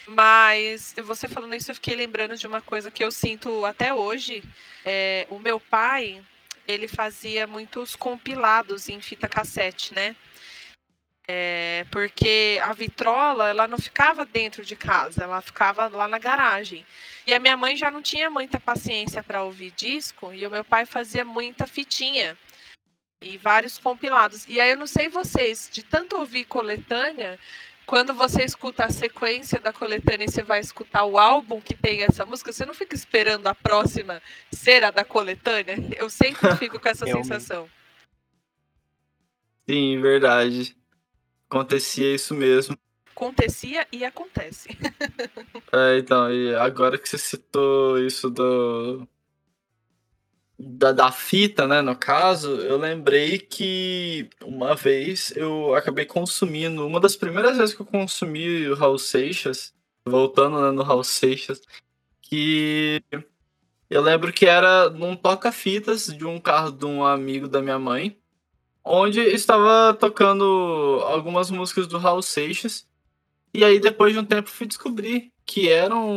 mas 0.07 0.95
você 1.03 1.27
falando 1.27 1.55
isso, 1.55 1.71
eu 1.71 1.75
fiquei 1.75 1.95
lembrando 1.95 2.37
de 2.37 2.47
uma 2.47 2.61
coisa 2.61 2.89
que 2.89 3.03
eu 3.03 3.11
sinto 3.11 3.65
até 3.65 3.93
hoje. 3.93 4.43
É, 4.85 5.27
o 5.29 5.37
meu 5.37 5.59
pai, 5.59 6.23
ele 6.67 6.87
fazia 6.87 7.45
muitos 7.45 7.95
compilados 7.95 8.89
em 8.89 9.01
fita 9.01 9.27
cassete, 9.27 9.93
né? 9.93 10.15
É, 11.27 11.85
porque 11.91 12.59
a 12.63 12.73
vitrola, 12.73 13.49
ela 13.49 13.67
não 13.67 13.77
ficava 13.77 14.25
dentro 14.25 14.65
de 14.65 14.75
casa, 14.75 15.23
ela 15.23 15.41
ficava 15.41 15.87
lá 15.87 16.07
na 16.07 16.17
garagem. 16.17 16.85
E 17.25 17.33
a 17.33 17.39
minha 17.39 17.55
mãe 17.55 17.77
já 17.77 17.91
não 17.91 18.01
tinha 18.01 18.29
muita 18.29 18.59
paciência 18.59 19.23
para 19.23 19.43
ouvir 19.43 19.71
disco, 19.71 20.33
e 20.33 20.45
o 20.45 20.51
meu 20.51 20.63
pai 20.63 20.85
fazia 20.85 21.23
muita 21.23 21.67
fitinha 21.67 22.37
e 23.21 23.37
vários 23.37 23.77
compilados. 23.77 24.47
E 24.47 24.59
aí 24.59 24.71
eu 24.71 24.77
não 24.77 24.87
sei 24.87 25.07
vocês, 25.07 25.69
de 25.71 25.83
tanto 25.83 26.17
ouvir 26.17 26.45
coletânea, 26.45 27.39
quando 27.85 28.13
você 28.13 28.43
escuta 28.43 28.85
a 28.85 28.89
sequência 28.89 29.59
da 29.59 29.71
coletânea 29.71 30.25
e 30.25 30.31
você 30.31 30.41
vai 30.41 30.59
escutar 30.59 31.03
o 31.03 31.17
álbum 31.17 31.61
que 31.61 31.75
tem 31.75 32.03
essa 32.03 32.25
música, 32.25 32.51
você 32.51 32.65
não 32.65 32.73
fica 32.73 32.95
esperando 32.95 33.47
a 33.47 33.55
próxima 33.55 34.21
ser 34.51 34.83
a 34.83 34.91
da 34.91 35.03
coletânea? 35.03 35.75
Eu 35.97 36.09
sempre 36.09 36.55
fico 36.57 36.79
com 36.79 36.89
essa 36.89 37.05
sensação. 37.05 37.69
Sim, 39.69 40.01
verdade. 40.01 40.75
Acontecia 41.51 42.15
isso 42.15 42.33
mesmo. 42.33 42.77
Acontecia 43.13 43.85
e 43.91 44.05
acontece. 44.05 44.69
é, 45.73 45.97
então, 45.97 46.31
e 46.31 46.55
agora 46.55 46.97
que 46.97 47.09
você 47.09 47.17
citou 47.17 47.99
isso 47.99 48.29
do, 48.29 49.05
da, 50.57 50.93
da 50.93 51.11
fita, 51.11 51.67
né, 51.67 51.81
no 51.81 51.93
caso, 51.93 52.55
eu 52.61 52.77
lembrei 52.77 53.37
que 53.37 54.29
uma 54.41 54.75
vez 54.75 55.35
eu 55.35 55.75
acabei 55.75 56.05
consumindo, 56.05 56.87
uma 56.87 57.01
das 57.01 57.17
primeiras 57.17 57.57
vezes 57.57 57.75
que 57.75 57.81
eu 57.81 57.85
consumi 57.85 58.69
o 58.69 58.73
Raul 58.73 58.97
Seixas, 58.97 59.73
voltando 60.05 60.61
né, 60.61 60.71
no 60.71 60.83
Raul 60.83 61.03
Seixas, 61.03 61.61
que 62.21 63.03
eu 63.89 64.01
lembro 64.01 64.31
que 64.31 64.45
era 64.45 64.89
num 64.89 65.17
toca-fitas 65.17 66.07
de 66.07 66.23
um 66.23 66.39
carro 66.39 66.71
de 66.71 66.85
um 66.85 67.03
amigo 67.03 67.49
da 67.49 67.61
minha 67.61 67.77
mãe, 67.77 68.20
onde 68.83 69.19
estava 69.21 69.93
tocando 69.93 71.03
algumas 71.05 71.49
músicas 71.51 71.87
do 71.87 71.97
Raul 71.97 72.21
Seixas, 72.21 72.87
e 73.53 73.63
aí 73.63 73.79
depois 73.79 74.13
de 74.13 74.19
um 74.19 74.25
tempo 74.25 74.49
fui 74.49 74.65
descobrir 74.65 75.31
que 75.45 75.69
eram 75.69 76.09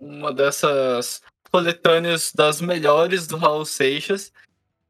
uma 0.00 0.32
dessas 0.32 1.22
coletâneas 1.50 2.32
das 2.32 2.60
melhores 2.60 3.26
do 3.26 3.36
Raul 3.36 3.64
Seixas. 3.64 4.32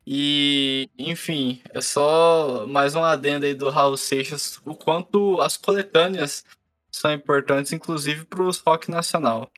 E, 0.06 0.88
enfim, 0.98 1.60
é 1.70 1.80
só 1.80 2.66
mais 2.66 2.94
um 2.94 3.04
adendo 3.04 3.46
aí 3.46 3.54
do 3.54 3.68
Raul 3.68 3.96
Seixas, 3.96 4.60
o 4.64 4.74
quanto 4.74 5.40
as 5.40 5.56
coletâneas 5.56 6.44
são 6.90 7.12
importantes, 7.12 7.72
inclusive 7.72 8.24
para 8.24 8.42
os 8.42 8.58
rock 8.58 8.90
nacional. 8.90 9.50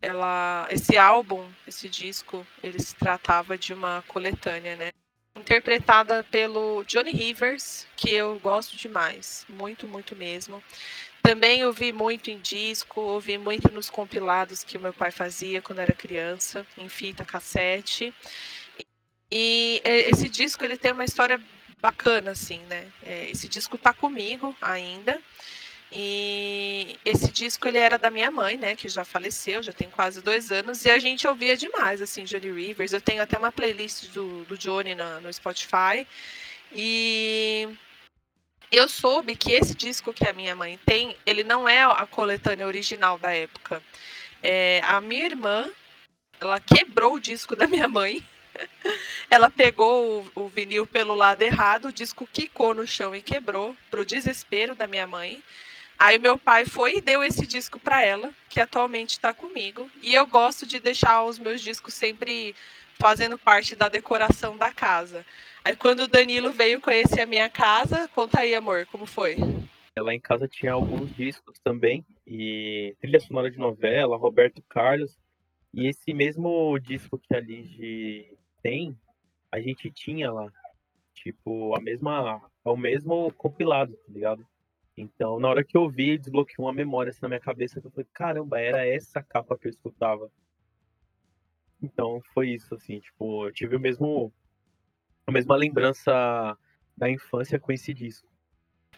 Ela, 0.00 0.68
esse 0.70 0.96
álbum, 0.96 1.44
esse 1.66 1.88
disco, 1.88 2.46
ele 2.62 2.78
se 2.78 2.94
tratava 2.94 3.58
de 3.58 3.72
uma 3.72 4.02
coletânea, 4.06 4.76
né? 4.76 4.90
Interpretada 5.38 6.24
pelo 6.24 6.84
Johnny 6.84 7.12
Rivers, 7.12 7.86
que 7.96 8.10
eu 8.10 8.38
gosto 8.40 8.76
demais, 8.76 9.46
muito, 9.48 9.86
muito 9.86 10.16
mesmo. 10.16 10.62
Também 11.22 11.64
ouvi 11.64 11.92
muito 11.92 12.30
em 12.30 12.38
disco, 12.38 13.00
ouvi 13.00 13.38
muito 13.38 13.72
nos 13.72 13.90
compilados 13.90 14.64
que 14.64 14.78
meu 14.78 14.92
pai 14.92 15.10
fazia 15.10 15.60
quando 15.60 15.80
era 15.80 15.92
criança, 15.92 16.66
em 16.76 16.88
fita 16.88 17.24
cassete. 17.24 18.14
E 19.30 19.82
esse 19.84 20.28
disco 20.28 20.64
ele 20.64 20.76
tem 20.76 20.92
uma 20.92 21.04
história 21.04 21.40
bacana, 21.80 22.30
assim, 22.32 22.60
né? 22.68 22.86
É, 23.02 23.30
esse 23.30 23.48
disco 23.48 23.76
tá 23.76 23.92
comigo 23.92 24.56
ainda. 24.60 25.20
E 25.90 26.98
esse 27.04 27.30
disco 27.32 27.66
ele 27.66 27.78
era 27.78 27.98
da 27.98 28.10
minha 28.10 28.30
mãe, 28.30 28.56
né? 28.56 28.76
Que 28.76 28.88
já 28.88 29.04
faleceu, 29.04 29.62
já 29.62 29.72
tem 29.72 29.88
quase 29.88 30.20
dois 30.20 30.52
anos, 30.52 30.84
e 30.84 30.90
a 30.90 30.98
gente 30.98 31.26
ouvia 31.26 31.56
demais, 31.56 32.02
assim, 32.02 32.24
Johnny 32.24 32.50
Rivers. 32.50 32.92
Eu 32.92 33.00
tenho 33.00 33.22
até 33.22 33.38
uma 33.38 33.50
playlist 33.52 34.08
do, 34.08 34.44
do 34.44 34.58
Johnny 34.58 34.94
na, 34.94 35.20
no 35.20 35.32
Spotify. 35.32 36.06
E 36.72 37.68
eu 38.70 38.88
soube 38.88 39.34
que 39.34 39.52
esse 39.52 39.74
disco 39.74 40.12
que 40.12 40.28
a 40.28 40.32
minha 40.32 40.54
mãe 40.54 40.78
tem, 40.84 41.16
ele 41.24 41.42
não 41.42 41.68
é 41.68 41.82
a 41.84 42.06
coletânea 42.06 42.66
original 42.66 43.18
da 43.18 43.32
época. 43.32 43.82
É, 44.42 44.82
a 44.84 45.00
minha 45.00 45.24
irmã, 45.24 45.70
ela 46.40 46.60
quebrou 46.60 47.14
o 47.14 47.20
disco 47.20 47.56
da 47.56 47.66
minha 47.66 47.88
mãe 47.88 48.22
ela 49.30 49.50
pegou 49.50 50.26
o, 50.34 50.44
o, 50.44 50.48
vinil 50.48 50.86
pelo 50.86 51.14
lado 51.14 51.42
errado, 51.42 51.86
o 51.88 51.92
disco 51.92 52.28
quicou 52.32 52.74
no 52.74 52.86
chão 52.86 53.14
e 53.14 53.22
quebrou, 53.22 53.76
pro 53.90 54.04
desespero 54.04 54.74
da 54.74 54.86
minha 54.86 55.06
mãe. 55.06 55.42
Aí 55.98 56.16
meu 56.18 56.38
pai 56.38 56.64
foi 56.64 56.98
e 56.98 57.00
deu 57.00 57.24
esse 57.24 57.44
disco 57.44 57.80
para 57.80 58.04
ela, 58.04 58.32
que 58.48 58.60
atualmente 58.60 59.10
está 59.10 59.34
comigo. 59.34 59.90
E 60.00 60.14
eu 60.14 60.26
gosto 60.26 60.64
de 60.64 60.78
deixar 60.78 61.24
os 61.24 61.38
meus 61.38 61.60
discos 61.60 61.92
sempre 61.94 62.54
fazendo 63.00 63.36
parte 63.36 63.74
da 63.74 63.88
decoração 63.88 64.56
da 64.56 64.72
casa. 64.72 65.26
Aí 65.64 65.74
quando 65.74 66.00
o 66.00 66.08
Danilo 66.08 66.52
veio 66.52 66.80
conhecer 66.80 67.22
a 67.22 67.26
minha 67.26 67.48
casa, 67.48 68.08
conta 68.14 68.40
aí, 68.40 68.54
amor, 68.54 68.86
como 68.86 69.06
foi? 69.06 69.36
Lá 69.98 70.14
em 70.14 70.20
casa 70.20 70.46
tinha 70.46 70.72
alguns 70.72 71.12
discos 71.16 71.58
também, 71.58 72.06
e 72.24 72.94
trilha 73.00 73.18
sonora 73.18 73.50
de 73.50 73.58
novela, 73.58 74.16
Roberto 74.16 74.62
Carlos. 74.68 75.18
E 75.74 75.88
esse 75.88 76.14
mesmo 76.14 76.78
disco 76.78 77.18
que 77.18 77.34
a 77.34 77.40
Lige 77.40 78.38
tem, 78.62 78.96
a 79.50 79.60
gente 79.60 79.90
tinha 79.90 80.30
lá. 80.30 80.50
Tipo, 81.14 81.76
a 81.76 81.80
mesma. 81.80 82.40
É 82.64 82.68
o 82.70 82.76
mesmo 82.76 83.32
compilado, 83.32 83.92
tá 83.94 84.12
ligado? 84.12 84.46
Então, 85.00 85.38
na 85.38 85.48
hora 85.48 85.62
que 85.62 85.76
eu 85.76 85.88
vi, 85.88 86.18
desbloqueou 86.18 86.66
uma 86.66 86.72
memória 86.72 87.10
assim, 87.10 87.20
na 87.22 87.28
minha 87.28 87.40
cabeça 87.40 87.80
que 87.80 87.86
eu 87.86 87.90
falei, 87.90 88.06
caramba, 88.12 88.60
era 88.60 88.86
essa 88.86 89.22
capa 89.22 89.56
que 89.56 89.68
eu 89.68 89.70
escutava. 89.70 90.30
Então, 91.80 92.20
foi 92.34 92.50
isso, 92.50 92.74
assim, 92.74 92.98
tipo, 92.98 93.46
eu 93.46 93.52
tive 93.52 93.76
o 93.76 93.80
mesmo. 93.80 94.32
A 95.24 95.30
mesma 95.30 95.54
lembrança 95.54 96.58
da 96.96 97.08
infância 97.08 97.60
com 97.60 97.70
esse 97.70 97.94
disco. 97.94 98.26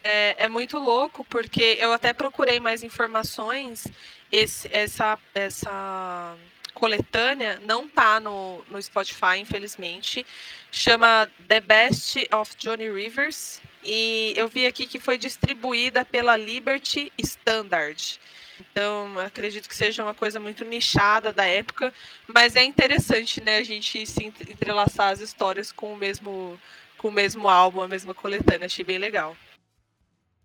É, 0.03 0.45
é, 0.45 0.49
muito 0.49 0.79
louco, 0.79 1.23
porque 1.25 1.77
eu 1.79 1.93
até 1.93 2.13
procurei 2.13 2.59
mais 2.59 2.83
informações. 2.83 3.85
Esse, 4.31 4.67
essa, 4.73 5.19
essa 5.35 6.35
coletânea 6.73 7.59
não 7.63 7.87
tá 7.87 8.19
no, 8.19 8.63
no 8.69 8.81
Spotify, 8.81 9.37
infelizmente. 9.39 10.25
Chama 10.71 11.29
The 11.47 11.59
Best 11.59 12.27
of 12.33 12.55
Johnny 12.57 12.89
Rivers. 12.89 13.61
E 13.83 14.33
eu 14.35 14.47
vi 14.47 14.65
aqui 14.65 14.85
que 14.85 14.99
foi 14.99 15.17
distribuída 15.17 16.05
pela 16.05 16.37
Liberty 16.37 17.11
Standard. 17.17 18.19
Então, 18.59 19.17
acredito 19.19 19.67
que 19.67 19.75
seja 19.75 20.03
uma 20.03 20.13
coisa 20.13 20.39
muito 20.39 20.63
nichada 20.63 21.33
da 21.33 21.45
época, 21.45 21.91
mas 22.27 22.55
é 22.55 22.63
interessante, 22.63 23.41
né, 23.41 23.57
a 23.57 23.63
gente 23.63 24.05
se 24.05 24.23
entrelaçar 24.25 25.09
as 25.09 25.19
histórias 25.19 25.71
com 25.71 25.93
o 25.93 25.97
mesmo 25.97 26.59
com 26.97 27.07
o 27.07 27.11
mesmo 27.11 27.49
álbum, 27.49 27.81
a 27.81 27.87
mesma 27.87 28.13
coletânea, 28.13 28.67
achei 28.67 28.85
bem 28.85 28.99
legal. 28.99 29.35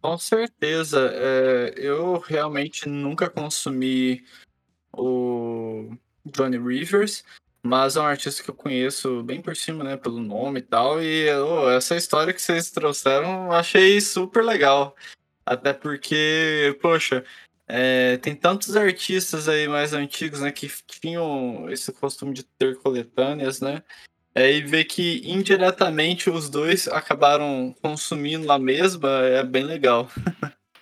Com 0.01 0.17
certeza, 0.17 1.11
é, 1.13 1.75
eu 1.77 2.19
realmente 2.19 2.89
nunca 2.89 3.29
consumi 3.29 4.25
o 4.91 5.95
Johnny 6.25 6.57
Rivers, 6.57 7.25
mas 7.67 7.97
é 7.97 8.01
um 8.01 8.05
artista 8.05 8.43
que 8.43 8.51
eu 8.51 8.55
conheço 8.55 9.23
bem 9.23 9.43
por 9.43 9.57
cima, 9.57 9.85
né, 9.85 9.97
pelo 9.97 10.21
nome 10.21 10.61
e 10.61 10.63
tal, 10.63 11.03
e 11.03 11.31
oh, 11.35 11.69
essa 11.71 11.97
história 11.97 12.33
que 12.33 12.41
vocês 12.41 12.71
trouxeram 12.71 13.47
eu 13.47 13.53
achei 13.53 14.01
super 14.01 14.45
legal. 14.45 14.95
Até 15.45 15.73
porque, 15.73 16.79
poxa, 16.81 17.25
é, 17.69 18.17
tem 18.19 18.35
tantos 18.35 18.77
artistas 18.77 19.49
aí 19.49 19.69
mais 19.69 19.93
antigos, 19.93 20.41
né, 20.41 20.51
que 20.53 20.71
tinham 20.87 21.69
esse 21.71 21.93
costume 21.93 22.33
de 22.33 22.45
ter 22.45 22.77
coletâneas, 22.77 23.61
né, 23.61 23.83
é, 24.35 24.53
e 24.53 24.63
ver 24.63 24.85
que 24.85 25.23
indiretamente 25.25 26.31
os 26.31 26.49
dois 26.49 26.87
acabaram 26.89 27.75
consumindo 27.83 28.51
a 28.53 28.59
mesma 28.59 29.09
é 29.23 29.43
bem 29.43 29.65
legal. 29.65 30.11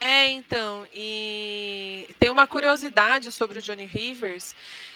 É, 0.00 0.28
então, 0.28 0.86
e 0.92 2.06
tem 2.18 2.28
uma 2.28 2.46
curiosidade 2.46 3.32
sobre 3.32 3.58
o 3.58 3.62
Johnny 3.62 3.86
Rivers, 3.86 4.54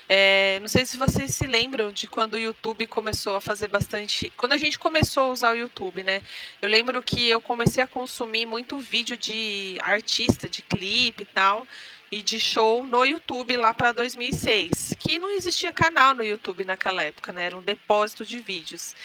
é, 0.09 0.59
não 0.61 0.69
sei 0.69 0.87
se 0.87 0.97
vocês 0.97 1.35
se 1.35 1.47
lembram 1.47 1.93
de 1.93 2.07
quando 2.07 2.35
o 2.35 2.39
YouTube 2.39 2.87
começou 2.87 3.37
a 3.37 3.41
fazer 3.43 3.69
bastante. 3.69 4.33
Quando 4.39 4.55
a 4.55 4.57
gente 4.57 4.79
começou 4.79 5.25
a 5.25 5.29
usar 5.29 5.53
o 5.53 5.59
YouTube, 5.59 6.03
né? 6.03 6.23
Eu 6.63 6.69
lembro 6.69 7.03
que 7.03 7.29
eu 7.29 7.43
comecei 7.43 7.83
a 7.83 7.87
consumir 7.87 8.47
muito 8.47 8.79
vídeo 8.79 9.19
de 9.19 9.77
artista, 9.83 10.49
de 10.49 10.63
clipe 10.63 11.25
e 11.25 11.27
tal, 11.27 11.67
e 12.11 12.23
de 12.23 12.41
show 12.41 12.83
no 12.85 13.05
YouTube 13.05 13.55
lá 13.59 13.75
para 13.75 13.93
2006. 13.93 14.95
Que 14.99 15.19
não 15.19 15.31
existia 15.31 15.73
canal 15.75 16.15
no 16.15 16.25
YouTube 16.25 16.65
naquela 16.65 17.03
época, 17.03 17.31
né? 17.31 17.45
Era 17.45 17.57
um 17.59 17.63
depósito 17.63 18.25
de 18.25 18.39
vídeos. 18.39 18.97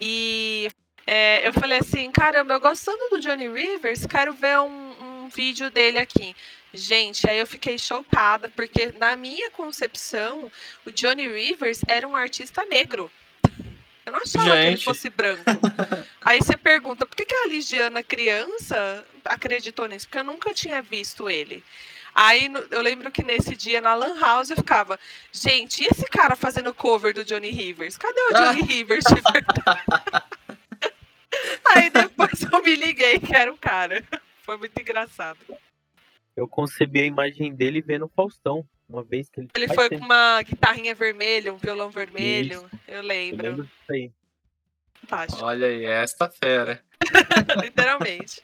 E 0.00 0.70
é, 1.04 1.46
eu 1.46 1.52
falei 1.52 1.78
assim: 1.78 2.12
caramba, 2.12 2.54
eu 2.54 2.60
gostando 2.60 3.10
do 3.10 3.20
Johnny 3.20 3.48
Rivers, 3.48 4.06
quero 4.06 4.32
ver 4.32 4.60
um, 4.60 5.24
um 5.24 5.28
vídeo 5.28 5.68
dele 5.68 5.98
aqui. 5.98 6.34
Gente, 6.74 7.30
aí 7.30 7.38
eu 7.38 7.46
fiquei 7.46 7.78
chocada, 7.78 8.48
porque 8.48 8.92
na 8.98 9.14
minha 9.14 9.48
concepção, 9.52 10.50
o 10.84 10.90
Johnny 10.90 11.28
Rivers 11.28 11.80
era 11.86 12.06
um 12.06 12.16
artista 12.16 12.64
negro. 12.64 13.08
Eu 14.04 14.12
não 14.12 14.18
achava 14.18 14.44
Gente. 14.44 14.60
que 14.60 14.66
ele 14.66 14.76
fosse 14.82 15.08
branco. 15.08 15.44
aí 16.20 16.38
você 16.38 16.56
pergunta, 16.56 17.06
por 17.06 17.16
que, 17.16 17.24
que 17.24 17.34
a 17.34 17.46
Ligiana, 17.46 18.02
criança, 18.02 19.06
acreditou 19.24 19.86
nisso? 19.86 20.06
Porque 20.06 20.18
eu 20.18 20.24
nunca 20.24 20.52
tinha 20.52 20.82
visto 20.82 21.30
ele. 21.30 21.62
Aí 22.12 22.50
eu 22.70 22.82
lembro 22.82 23.10
que 23.10 23.22
nesse 23.22 23.54
dia 23.54 23.80
na 23.80 23.94
Lan 23.94 24.18
House 24.18 24.50
eu 24.50 24.56
ficava, 24.56 24.98
gente, 25.32 25.82
e 25.82 25.86
esse 25.86 26.04
cara 26.06 26.34
fazendo 26.34 26.74
cover 26.74 27.14
do 27.14 27.24
Johnny 27.24 27.50
Rivers? 27.50 27.96
Cadê 27.96 28.20
o 28.20 28.34
Johnny 28.34 28.62
Rivers 28.66 29.04
de 29.04 29.14
verdade? 29.14 30.24
Aí 31.66 31.90
depois 31.90 32.42
eu 32.42 32.62
me 32.62 32.74
liguei 32.74 33.20
que 33.20 33.34
era 33.34 33.52
o 33.52 33.56
cara. 33.56 34.04
Foi 34.42 34.56
muito 34.56 34.78
engraçado 34.80 35.38
eu 36.36 36.48
concebi 36.48 37.00
a 37.00 37.06
imagem 37.06 37.54
dele 37.54 37.80
vendo 37.80 38.06
o 38.06 38.08
Faustão, 38.08 38.66
uma 38.88 39.02
vez 39.02 39.28
que 39.28 39.40
ele. 39.40 39.48
Ele 39.54 39.68
foi 39.68 39.88
tempo. 39.88 40.00
com 40.00 40.06
uma 40.06 40.42
guitarrinha 40.42 40.94
vermelha, 40.94 41.52
um 41.52 41.56
violão 41.56 41.90
vermelho, 41.90 42.66
Isso. 42.66 42.80
eu 42.88 43.02
lembro. 43.02 43.46
Eu 43.46 43.50
lembro 43.50 43.66
disso 43.66 43.92
aí. 43.92 44.12
Fantástico. 44.94 45.44
Olha 45.44 45.66
aí, 45.66 45.84
esta 45.84 46.30
fera. 46.30 46.82
Literalmente. 47.62 48.42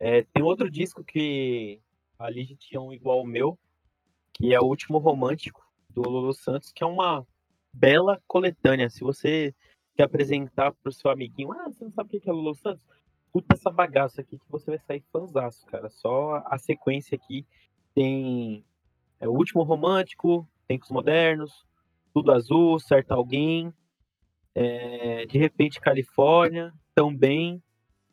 É, 0.00 0.22
tem 0.22 0.42
outro 0.42 0.70
disco 0.70 1.04
que 1.04 1.80
a 2.18 2.28
Ligia 2.28 2.56
tinha 2.56 2.80
um 2.80 2.92
igual 2.92 3.18
ao 3.18 3.26
meu, 3.26 3.58
que 4.32 4.54
é 4.54 4.60
o 4.60 4.64
Último 4.64 4.98
Romântico, 4.98 5.64
do 5.88 6.02
Lulu 6.02 6.34
Santos, 6.34 6.72
que 6.72 6.82
é 6.82 6.86
uma 6.86 7.26
bela 7.72 8.20
coletânea. 8.26 8.90
Se 8.90 9.00
você 9.00 9.54
quer 9.96 10.04
apresentar 10.04 10.72
para 10.72 10.90
o 10.90 10.92
seu 10.92 11.10
amiguinho, 11.10 11.52
ah, 11.52 11.64
você 11.66 11.84
não 11.84 11.92
sabe 11.92 12.16
o 12.16 12.20
que 12.20 12.28
é 12.28 12.32
Lulu 12.32 12.54
Santos? 12.54 12.84
Escuta 13.34 13.54
essa 13.54 13.70
bagaça 13.70 14.20
aqui 14.20 14.38
que 14.38 14.48
você 14.48 14.70
vai 14.70 14.78
sair 14.78 15.02
fãzaço, 15.12 15.66
cara. 15.66 15.90
Só 15.90 16.40
a 16.46 16.56
sequência 16.56 17.16
aqui 17.16 17.44
tem 17.92 18.64
é, 19.18 19.26
o 19.26 19.32
último 19.32 19.64
romântico, 19.64 20.48
tempos 20.68 20.88
modernos, 20.90 21.66
tudo 22.12 22.30
azul, 22.30 22.78
certo 22.78 23.10
alguém, 23.10 23.74
é, 24.54 25.26
de 25.26 25.36
repente 25.36 25.80
Califórnia, 25.80 26.72
também, 26.94 27.60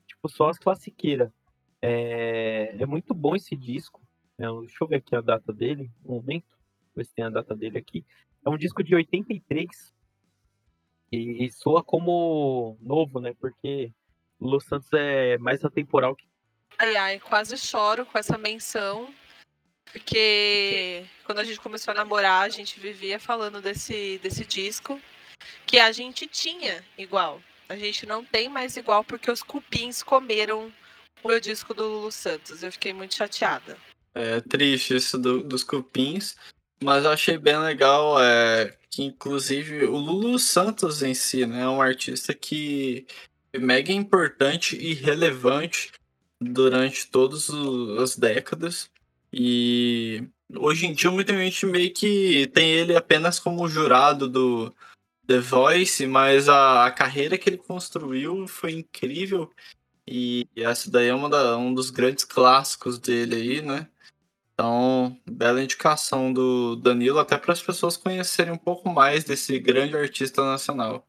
tipo 0.07 0.27
só 0.27 0.49
as 0.49 0.57
classiqueiras. 0.57 1.31
É, 1.79 2.75
é 2.79 2.85
muito 2.87 3.13
bom 3.13 3.35
esse 3.35 3.55
disco. 3.55 4.01
É, 4.39 4.45
deixa 4.61 4.83
eu 4.83 4.87
ver 4.87 4.95
aqui 4.95 5.15
a 5.15 5.21
data 5.21 5.53
dele, 5.53 5.91
um 6.03 6.15
momento, 6.15 6.57
ver 6.95 7.05
se 7.05 7.13
tem 7.13 7.25
a 7.25 7.29
data 7.29 7.55
dele 7.55 7.77
aqui. 7.77 8.03
É 8.43 8.49
um 8.49 8.57
disco 8.57 8.83
de 8.83 8.95
83 8.95 9.69
e, 11.11 11.45
e 11.45 11.51
soa 11.51 11.83
como 11.83 12.75
novo, 12.81 13.19
né? 13.19 13.35
Porque 13.39 13.93
Lu 14.41 14.59
Santos 14.59 14.89
é 14.93 15.37
mais 15.37 15.63
atemporal 15.63 16.15
que. 16.15 16.25
Ai, 16.77 16.95
ai, 16.95 17.19
quase 17.19 17.57
choro 17.57 18.05
com 18.05 18.17
essa 18.17 18.37
menção. 18.37 19.13
Porque 19.91 21.05
quando 21.25 21.39
a 21.39 21.43
gente 21.43 21.59
começou 21.59 21.91
a 21.91 21.95
namorar, 21.95 22.43
a 22.43 22.49
gente 22.49 22.79
vivia 22.79 23.19
falando 23.19 23.61
desse, 23.61 24.19
desse 24.23 24.45
disco. 24.45 24.99
que 25.65 25.79
a 25.79 25.91
gente 25.91 26.27
tinha 26.27 26.83
igual. 26.97 27.41
A 27.69 27.75
gente 27.75 28.05
não 28.05 28.23
tem 28.23 28.49
mais 28.49 28.75
igual 28.75 29.03
porque 29.03 29.29
os 29.29 29.43
cupins 29.43 30.03
comeram 30.03 30.71
o 31.23 31.27
meu 31.27 31.39
disco 31.39 31.73
do 31.73 31.83
Lulu 31.83 32.11
Santos. 32.11 32.63
Eu 32.63 32.71
fiquei 32.71 32.93
muito 32.93 33.15
chateada. 33.15 33.77
É 34.13 34.41
triste 34.41 34.95
isso 34.95 35.17
do, 35.17 35.41
dos 35.41 35.63
cupins, 35.63 36.35
mas 36.83 37.05
eu 37.05 37.11
achei 37.11 37.37
bem 37.37 37.57
legal 37.59 38.21
é, 38.21 38.75
que, 38.89 39.03
inclusive, 39.03 39.85
o 39.85 39.95
Lulu 39.95 40.37
Santos 40.37 41.01
em 41.01 41.13
si, 41.13 41.45
né, 41.45 41.61
é 41.61 41.67
um 41.67 41.81
artista 41.81 42.33
que 42.33 43.05
mega 43.57 43.91
importante 43.91 44.75
e 44.77 44.93
relevante 44.93 45.91
durante 46.39 47.07
todas 47.07 47.49
as 47.99 48.15
décadas. 48.15 48.89
E 49.31 50.27
hoje 50.55 50.87
em 50.87 50.93
dia 50.93 51.11
muita 51.11 51.33
gente 51.33 51.65
meio 51.65 51.93
que 51.93 52.47
tem 52.53 52.71
ele 52.71 52.95
apenas 52.95 53.39
como 53.39 53.67
jurado 53.67 54.27
do 54.27 54.73
The 55.27 55.39
Voice, 55.39 56.05
mas 56.07 56.49
a, 56.49 56.85
a 56.85 56.91
carreira 56.91 57.37
que 57.37 57.49
ele 57.49 57.57
construiu 57.57 58.47
foi 58.47 58.73
incrível. 58.73 59.51
E 60.07 60.47
essa 60.55 60.89
daí 60.89 61.07
é 61.07 61.13
uma 61.13 61.29
da, 61.29 61.57
um 61.57 61.73
dos 61.73 61.89
grandes 61.89 62.25
clássicos 62.25 62.97
dele 62.99 63.35
aí, 63.35 63.61
né? 63.61 63.87
Então, 64.53 65.17
bela 65.25 65.63
indicação 65.63 66.31
do 66.33 66.75
Danilo, 66.75 67.19
até 67.19 67.37
para 67.37 67.53
as 67.53 67.61
pessoas 67.61 67.97
conhecerem 67.97 68.53
um 68.53 68.57
pouco 68.57 68.89
mais 68.89 69.23
desse 69.23 69.57
grande 69.57 69.95
artista 69.95 70.43
nacional. 70.43 71.07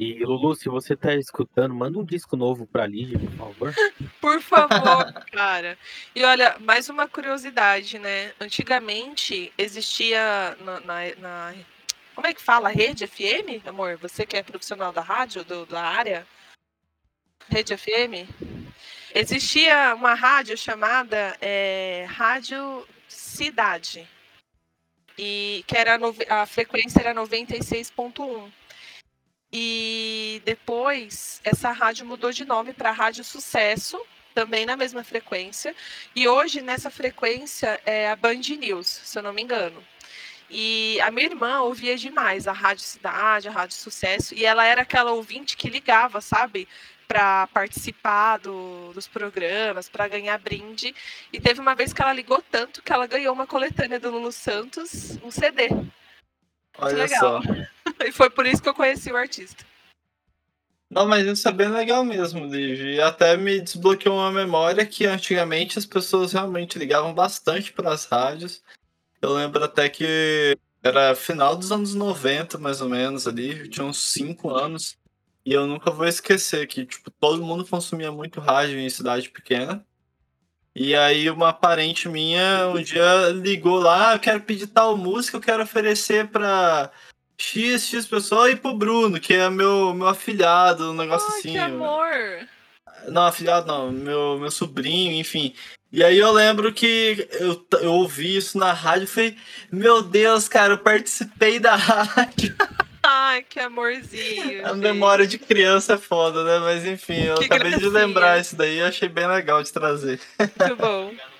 E 0.00 0.24
Lulu, 0.24 0.54
se 0.54 0.68
você 0.68 0.94
tá 0.94 1.12
escutando, 1.16 1.74
manda 1.74 1.98
um 1.98 2.04
disco 2.04 2.36
novo 2.36 2.68
pra 2.68 2.86
Lígia, 2.86 3.18
por 3.18 3.32
favor. 3.32 3.74
Por 4.20 4.40
favor, 4.40 5.12
cara. 5.32 5.76
E 6.14 6.22
olha, 6.22 6.56
mais 6.60 6.88
uma 6.88 7.08
curiosidade, 7.08 7.98
né? 7.98 8.32
Antigamente 8.40 9.52
existia 9.58 10.56
na, 10.60 10.80
na, 10.80 11.14
na, 11.18 11.54
como 12.14 12.28
é 12.28 12.32
que 12.32 12.40
fala? 12.40 12.68
Rede 12.68 13.08
FM, 13.08 13.66
amor? 13.66 13.96
Você 13.96 14.24
que 14.24 14.36
é 14.36 14.42
profissional 14.42 14.92
da 14.92 15.00
rádio, 15.00 15.44
do, 15.44 15.66
da 15.66 15.82
área? 15.82 16.24
Rede 17.48 17.76
FM? 17.76 18.30
Existia 19.12 19.96
uma 19.96 20.14
rádio 20.14 20.56
chamada 20.56 21.36
é, 21.40 22.06
Rádio 22.08 22.86
Cidade. 23.08 24.06
E 25.18 25.64
que 25.66 25.76
era 25.76 25.98
a 26.28 26.46
frequência 26.46 27.00
era 27.00 27.12
96.1. 27.12 28.48
E 29.52 30.42
depois 30.44 31.40
essa 31.42 31.70
rádio 31.70 32.04
mudou 32.04 32.30
de 32.30 32.44
nome 32.44 32.72
para 32.72 32.90
Rádio 32.90 33.24
Sucesso, 33.24 34.00
também 34.34 34.66
na 34.66 34.76
mesma 34.76 35.02
frequência. 35.02 35.74
E 36.14 36.28
hoje 36.28 36.60
nessa 36.60 36.90
frequência 36.90 37.80
é 37.84 38.10
a 38.10 38.16
Band 38.16 38.42
News, 38.58 38.86
se 38.86 39.18
eu 39.18 39.22
não 39.22 39.32
me 39.32 39.42
engano. 39.42 39.82
E 40.50 40.98
a 41.02 41.10
minha 41.10 41.26
irmã 41.26 41.60
ouvia 41.60 41.96
demais 41.96 42.46
a 42.46 42.52
Rádio 42.52 42.84
Cidade, 42.84 43.48
a 43.48 43.50
Rádio 43.50 43.76
Sucesso, 43.76 44.34
e 44.34 44.44
ela 44.44 44.64
era 44.64 44.82
aquela 44.82 45.12
ouvinte 45.12 45.56
que 45.56 45.68
ligava, 45.68 46.20
sabe? 46.20 46.66
Para 47.06 47.46
participar 47.48 48.38
do, 48.38 48.92
dos 48.92 49.08
programas, 49.08 49.88
para 49.88 50.08
ganhar 50.08 50.38
brinde. 50.38 50.94
E 51.32 51.40
teve 51.40 51.60
uma 51.60 51.74
vez 51.74 51.92
que 51.92 52.00
ela 52.00 52.12
ligou 52.12 52.42
tanto 52.50 52.82
que 52.82 52.92
ela 52.92 53.06
ganhou 53.06 53.34
uma 53.34 53.46
coletânea 53.46 53.98
do 53.98 54.10
Lulu 54.10 54.32
Santos, 54.32 55.18
um 55.22 55.30
CD. 55.30 55.68
Olha 56.78 56.96
legal. 56.96 57.42
só. 57.42 57.52
e 58.06 58.12
foi 58.12 58.30
por 58.30 58.46
isso 58.46 58.62
que 58.62 58.68
eu 58.68 58.74
conheci 58.74 59.10
o 59.10 59.16
artista. 59.16 59.64
Não, 60.90 61.06
mas 61.06 61.26
isso 61.26 61.46
é 61.46 61.52
bem 61.52 61.68
legal 61.68 62.02
mesmo, 62.02 62.46
Liv. 62.46 62.94
E 62.94 63.00
até 63.00 63.36
me 63.36 63.60
desbloqueou 63.60 64.16
uma 64.16 64.32
memória 64.32 64.86
que 64.86 65.04
antigamente 65.04 65.78
as 65.78 65.84
pessoas 65.84 66.32
realmente 66.32 66.78
ligavam 66.78 67.12
bastante 67.12 67.72
para 67.72 67.92
as 67.92 68.06
rádios. 68.06 68.62
Eu 69.20 69.34
lembro 69.34 69.62
até 69.62 69.88
que 69.88 70.56
era 70.82 71.14
final 71.14 71.54
dos 71.56 71.70
anos 71.70 71.94
90, 71.94 72.56
mais 72.56 72.80
ou 72.80 72.88
menos, 72.88 73.26
ali. 73.28 73.58
Eu 73.60 73.70
tinha 73.70 73.84
uns 73.84 73.98
5 74.12 74.48
anos. 74.48 74.96
E 75.44 75.52
eu 75.52 75.66
nunca 75.66 75.90
vou 75.90 76.06
esquecer 76.06 76.66
que, 76.66 76.86
tipo, 76.86 77.10
todo 77.10 77.44
mundo 77.44 77.66
consumia 77.66 78.10
muito 78.10 78.40
rádio 78.40 78.78
em 78.78 78.88
cidade 78.88 79.28
pequena. 79.28 79.84
E 80.74 80.94
aí 80.94 81.28
uma 81.28 81.52
parente 81.52 82.08
minha 82.08 82.68
um 82.68 82.80
dia 82.80 83.30
ligou 83.30 83.80
lá, 83.80 84.12
ah, 84.12 84.14
eu 84.14 84.20
quero 84.20 84.40
pedir 84.42 84.68
tal 84.68 84.96
música, 84.96 85.36
eu 85.36 85.40
quero 85.40 85.62
oferecer 85.62 86.28
pra 86.28 86.92
X, 87.40 87.86
X 87.86 88.06
pessoa 88.06 88.50
e 88.50 88.56
pro 88.56 88.74
Bruno, 88.74 89.20
que 89.20 89.32
é 89.32 89.48
meu, 89.48 89.94
meu 89.94 90.08
afilhado, 90.08 90.90
um 90.90 90.94
negócio 90.94 91.28
Ai, 91.30 91.38
assim. 91.38 91.52
Que 91.52 91.58
amor! 91.58 92.48
Não, 93.06 93.22
afilhado 93.22 93.66
não, 93.66 93.92
meu, 93.92 94.38
meu 94.38 94.50
sobrinho, 94.50 95.12
enfim. 95.12 95.54
E 95.90 96.04
aí 96.04 96.18
eu 96.18 96.30
lembro 96.32 96.72
que 96.72 97.26
eu, 97.32 97.66
eu 97.80 97.92
ouvi 97.92 98.36
isso 98.36 98.58
na 98.58 98.72
rádio 98.72 99.04
e 99.04 99.06
falei, 99.06 99.36
meu 99.72 100.02
Deus, 100.02 100.48
cara, 100.48 100.74
eu 100.74 100.78
participei 100.78 101.58
da 101.58 101.76
rádio. 101.76 102.54
Ai, 103.02 103.42
que 103.42 103.58
amorzinho. 103.58 104.66
A 104.66 104.74
memória 104.74 105.26
de 105.26 105.38
criança 105.38 105.94
é 105.94 105.98
foda, 105.98 106.44
né? 106.44 106.58
Mas 106.58 106.84
enfim, 106.84 107.22
eu 107.22 107.36
que 107.36 107.44
acabei 107.46 107.70
gracinha. 107.70 107.90
de 107.90 107.96
lembrar 107.96 108.38
isso 108.38 108.54
daí 108.54 108.78
e 108.78 108.82
achei 108.82 109.08
bem 109.08 109.26
legal 109.26 109.62
de 109.62 109.72
trazer. 109.72 110.20
Muito 110.38 110.76
bom. 110.76 111.12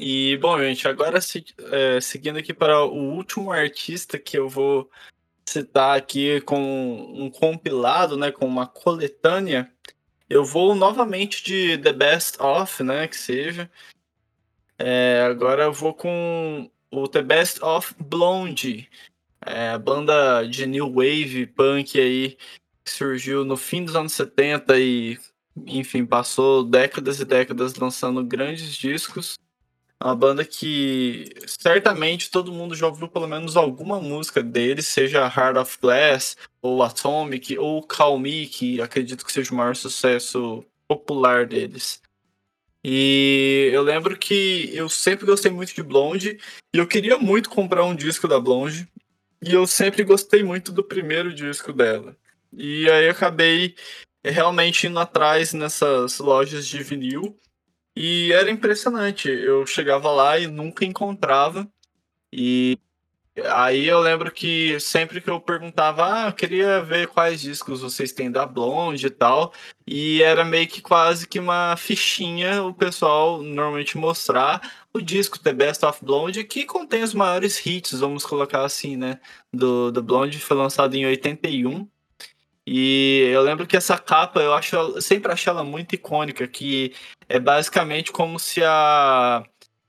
E, 0.00 0.36
bom, 0.36 0.56
gente, 0.60 0.86
agora 0.86 1.18
é, 1.18 2.00
seguindo 2.00 2.38
aqui 2.38 2.54
para 2.54 2.84
o 2.84 3.16
último 3.16 3.50
artista 3.50 4.16
que 4.16 4.38
eu 4.38 4.48
vou 4.48 4.88
citar 5.48 5.96
aqui 5.96 6.40
com 6.42 6.60
um 7.14 7.30
compilado, 7.30 8.16
né, 8.16 8.30
com 8.30 8.46
uma 8.46 8.66
coletânea, 8.66 9.70
eu 10.28 10.44
vou 10.44 10.74
novamente 10.74 11.42
de 11.42 11.78
The 11.78 11.92
Best 11.92 12.40
Of, 12.40 12.82
né, 12.82 13.08
que 13.08 13.16
seja. 13.16 13.70
É, 14.78 15.22
agora 15.28 15.64
eu 15.64 15.72
vou 15.72 15.94
com 15.94 16.70
o 16.90 17.08
The 17.08 17.22
Best 17.22 17.62
of 17.64 17.94
Blonde, 17.98 18.88
é, 19.44 19.70
a 19.70 19.78
banda 19.78 20.44
de 20.44 20.66
new 20.66 20.92
wave 20.92 21.46
punk 21.46 21.98
aí 21.98 22.36
que 22.84 22.90
surgiu 22.90 23.44
no 23.44 23.56
fim 23.56 23.84
dos 23.84 23.96
anos 23.96 24.12
70 24.12 24.78
e, 24.78 25.18
enfim, 25.66 26.04
passou 26.04 26.64
décadas 26.64 27.20
e 27.20 27.24
décadas 27.24 27.74
lançando 27.74 28.24
grandes 28.24 28.74
discos. 28.74 29.38
Uma 30.02 30.14
banda 30.14 30.44
que 30.44 31.34
certamente 31.46 32.30
todo 32.30 32.52
mundo 32.52 32.74
já 32.74 32.86
ouviu 32.86 33.08
pelo 33.08 33.26
menos 33.26 33.56
alguma 33.56 34.00
música 34.00 34.40
deles, 34.40 34.86
seja 34.86 35.26
Heart 35.26 35.56
of 35.56 35.78
Glass, 35.80 36.36
ou 36.62 36.84
Atomic, 36.84 37.58
ou 37.58 37.82
Call 37.82 38.18
Me, 38.18 38.46
que 38.46 38.80
acredito 38.80 39.26
que 39.26 39.32
seja 39.32 39.52
o 39.52 39.56
maior 39.56 39.74
sucesso 39.74 40.64
popular 40.86 41.46
deles. 41.46 42.00
E 42.84 43.70
eu 43.72 43.82
lembro 43.82 44.16
que 44.16 44.70
eu 44.72 44.88
sempre 44.88 45.26
gostei 45.26 45.50
muito 45.50 45.74
de 45.74 45.82
Blonde, 45.82 46.38
e 46.72 46.78
eu 46.78 46.86
queria 46.86 47.18
muito 47.18 47.50
comprar 47.50 47.84
um 47.84 47.94
disco 47.94 48.28
da 48.28 48.38
Blonde, 48.38 48.88
e 49.42 49.52
eu 49.52 49.66
sempre 49.66 50.04
gostei 50.04 50.44
muito 50.44 50.70
do 50.70 50.84
primeiro 50.84 51.34
disco 51.34 51.72
dela. 51.72 52.16
E 52.52 52.88
aí 52.88 53.08
acabei 53.08 53.74
realmente 54.24 54.86
indo 54.86 54.98
atrás 55.00 55.52
nessas 55.52 56.18
lojas 56.20 56.68
de 56.68 56.82
vinil 56.84 57.36
e 58.00 58.32
era 58.32 58.48
impressionante. 58.48 59.28
Eu 59.28 59.66
chegava 59.66 60.08
lá 60.12 60.38
e 60.38 60.46
nunca 60.46 60.84
encontrava. 60.84 61.68
E 62.32 62.78
aí 63.46 63.88
eu 63.88 63.98
lembro 63.98 64.30
que 64.30 64.78
sempre 64.78 65.20
que 65.20 65.28
eu 65.28 65.40
perguntava, 65.40 66.04
ah, 66.06 66.28
eu 66.28 66.32
queria 66.32 66.80
ver 66.80 67.08
quais 67.08 67.40
discos 67.40 67.80
vocês 67.80 68.12
têm 68.12 68.30
da 68.30 68.46
Blonde 68.46 69.08
e 69.08 69.10
tal. 69.10 69.52
E 69.84 70.22
era 70.22 70.44
meio 70.44 70.68
que 70.68 70.80
quase 70.80 71.26
que 71.26 71.40
uma 71.40 71.76
fichinha 71.76 72.62
o 72.62 72.72
pessoal 72.72 73.42
normalmente 73.42 73.98
mostrar 73.98 74.86
o 74.94 75.00
disco 75.00 75.36
The 75.40 75.52
Best 75.52 75.84
of 75.84 76.04
Blonde, 76.04 76.44
que 76.44 76.64
contém 76.64 77.02
os 77.02 77.12
maiores 77.14 77.64
hits, 77.66 77.98
vamos 77.98 78.24
colocar 78.24 78.64
assim, 78.64 78.96
né? 78.96 79.18
Do, 79.52 79.90
do 79.90 80.02
Blonde, 80.04 80.38
foi 80.38 80.56
lançado 80.56 80.94
em 80.94 81.04
81. 81.04 81.88
E 82.70 83.30
eu 83.32 83.40
lembro 83.40 83.66
que 83.66 83.78
essa 83.78 83.96
capa, 83.96 84.40
eu 84.42 84.52
acho, 84.52 85.00
sempre 85.00 85.32
achei 85.32 85.50
ela 85.50 85.64
muito 85.64 85.94
icônica, 85.94 86.46
que 86.46 86.94
é 87.26 87.40
basicamente 87.40 88.12
como 88.12 88.38
se 88.38 88.62
a 88.62 89.42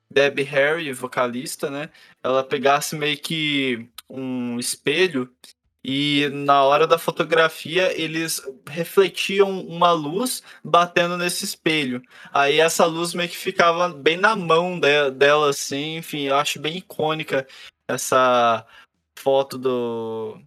Debbie 0.09 0.43
Harry, 0.43 0.93
vocalista, 0.93 1.69
né, 1.69 1.89
ela 2.23 2.41
pegasse 2.41 2.95
meio 2.95 3.17
que 3.17 3.89
um 4.09 4.57
espelho 4.57 5.29
e 5.83 6.29
na 6.31 6.63
hora 6.63 6.87
da 6.87 6.97
fotografia 6.97 7.91
eles 8.01 8.41
refletiam 8.69 9.59
uma 9.67 9.91
luz 9.91 10.41
batendo 10.63 11.17
nesse 11.17 11.43
espelho. 11.43 12.01
Aí 12.33 12.61
essa 12.61 12.85
luz 12.85 13.13
meio 13.13 13.27
que 13.27 13.35
ficava 13.35 13.89
bem 13.89 14.15
na 14.15 14.37
mão 14.37 14.79
de, 14.79 15.11
dela, 15.11 15.49
assim, 15.49 15.97
enfim, 15.97 16.27
eu 16.27 16.37
acho 16.37 16.61
bem 16.61 16.77
icônica 16.77 17.45
essa 17.89 18.65
foto 19.17 19.57
do, 19.57 20.41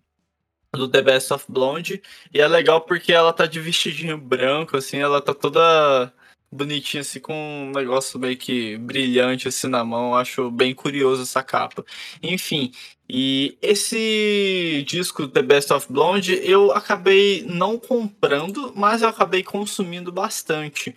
do 0.75 0.89
The 0.89 1.03
Best 1.03 1.33
of 1.33 1.45
Blonde. 1.49 2.03
E 2.33 2.41
é 2.41 2.49
legal 2.49 2.81
porque 2.81 3.13
ela 3.13 3.33
tá 3.33 3.47
de 3.47 3.61
vestidinho 3.61 4.19
branco, 4.19 4.77
assim, 4.77 4.99
ela 4.99 5.21
tá 5.21 5.35
toda 5.35 6.13
bonitinha, 6.51 7.01
assim, 7.01 7.21
com 7.21 7.35
um 7.35 7.71
negócio 7.73 8.19
meio 8.19 8.37
que 8.37 8.77
brilhante, 8.79 9.49
assim, 9.49 9.69
na 9.69 9.85
mão. 9.85 10.15
Acho 10.15 10.51
bem 10.51 10.75
curioso 10.75 11.23
essa 11.23 11.43
capa. 11.43 11.85
Enfim, 12.23 12.73
e 13.09 13.59
esse 13.63 14.85
disco, 14.87 15.29
The 15.29 15.43
Best 15.43 15.73
of 15.73 15.93
Blonde, 15.93 16.41
eu 16.43 16.73
acabei 16.73 17.45
não 17.47 17.79
comprando, 17.79 18.73
mas 18.77 19.03
eu 19.03 19.09
acabei 19.09 19.43
consumindo 19.43 20.13
bastante. 20.13 20.95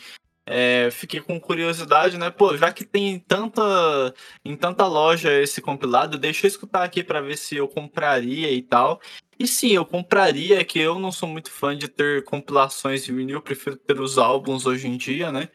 É, 0.47 0.89
fiquei 0.91 1.19
com 1.19 1.39
curiosidade, 1.39 2.19
né? 2.19 2.29
Pô, 2.29 2.55
já 2.55 2.71
que 2.71 2.85
tem 2.85 3.17
tanta 3.19 4.13
em 4.43 4.55
tanta 4.55 4.85
loja 4.85 5.33
esse 5.41 5.59
compilado, 5.59 6.19
deixa 6.19 6.45
eu 6.45 6.49
escutar 6.49 6.83
aqui 6.83 7.03
para 7.03 7.19
ver 7.19 7.35
se 7.35 7.55
eu 7.55 7.67
compraria 7.67 8.51
e 8.51 8.61
tal. 8.61 9.01
E 9.37 9.47
sim, 9.47 9.71
eu 9.71 9.85
compraria, 9.85 10.63
que 10.63 10.79
eu 10.79 10.97
não 10.97 11.11
sou 11.11 11.27
muito 11.27 11.51
fã 11.51 11.77
de 11.77 11.87
ter 11.87 12.23
compilações 12.23 13.03
de 13.03 13.11
vinil, 13.11 13.41
prefiro 13.41 13.75
ter 13.75 13.99
os 13.99 14.17
álbuns 14.17 14.65
hoje 14.65 14.87
em 14.87 14.95
dia, 14.97 15.31
né? 15.31 15.49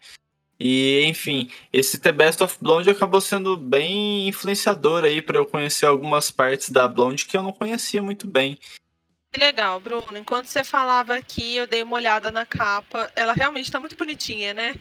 E, 0.58 1.02
enfim, 1.06 1.50
esse 1.72 1.98
The 1.98 2.12
Best 2.12 2.42
of 2.42 2.58
Blonde 2.60 2.90
acabou 2.90 3.20
sendo 3.22 3.56
bem 3.56 4.28
influenciador 4.28 5.04
aí 5.04 5.22
para 5.22 5.38
eu 5.38 5.46
conhecer 5.46 5.86
algumas 5.86 6.30
partes 6.30 6.68
da 6.68 6.86
Blonde 6.86 7.24
que 7.24 7.34
eu 7.34 7.42
não 7.42 7.52
conhecia 7.52 8.02
muito 8.02 8.26
bem. 8.26 8.58
Que 9.32 9.40
legal, 9.40 9.80
Bruno. 9.80 10.18
Enquanto 10.18 10.46
você 10.46 10.62
falava 10.62 11.14
aqui, 11.14 11.56
eu 11.56 11.66
dei 11.66 11.82
uma 11.82 11.96
olhada 11.96 12.30
na 12.30 12.44
capa. 12.44 13.10
Ela 13.16 13.32
realmente 13.32 13.64
está 13.64 13.80
muito 13.80 13.96
bonitinha, 13.96 14.52
né? 14.52 14.74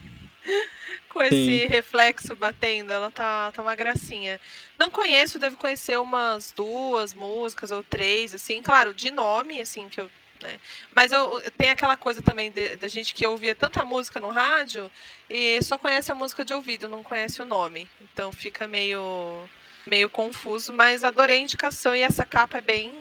Com 1.10 1.22
esse 1.24 1.62
Sim. 1.62 1.66
reflexo 1.68 2.36
batendo, 2.36 2.92
ela 2.92 3.10
tá, 3.10 3.52
tá 3.52 3.62
uma 3.62 3.76
gracinha. 3.76 4.40
Não 4.78 4.90
conheço, 4.90 5.40
devo 5.40 5.58
conhecer 5.58 6.00
umas 6.00 6.52
duas 6.52 7.14
músicas 7.14 7.72
ou 7.72 7.84
três, 7.84 8.34
assim, 8.36 8.62
claro, 8.62 8.94
de 8.94 9.12
nome, 9.12 9.60
assim, 9.60 9.90
que 9.90 10.02
eu. 10.02 10.10
Né? 10.42 10.60
Mas 10.96 11.12
eu, 11.12 11.42
tem 11.58 11.70
aquela 11.70 11.98
coisa 11.98 12.22
também 12.22 12.54
da 12.80 12.88
gente 12.88 13.14
que 13.14 13.28
ouvia 13.28 13.54
tanta 13.54 13.84
música 13.84 14.22
no 14.22 14.30
rádio 14.30 14.90
e 15.30 15.62
só 15.62 15.78
conhece 15.78 16.12
a 16.12 16.16
música 16.16 16.46
de 16.46 16.54
ouvido, 16.54 16.88
não 16.88 17.04
conhece 17.04 17.42
o 17.42 17.46
nome. 17.46 17.90
Então 18.00 18.32
fica 18.32 18.66
meio, 18.66 19.50
meio 19.86 20.10
confuso, 20.10 20.72
mas 20.72 21.04
adorei 21.04 21.40
a 21.40 21.42
indicação 21.42 21.94
e 21.94 22.02
essa 22.02 22.26
capa 22.26 22.60
é 22.60 22.62
bem. 22.62 22.94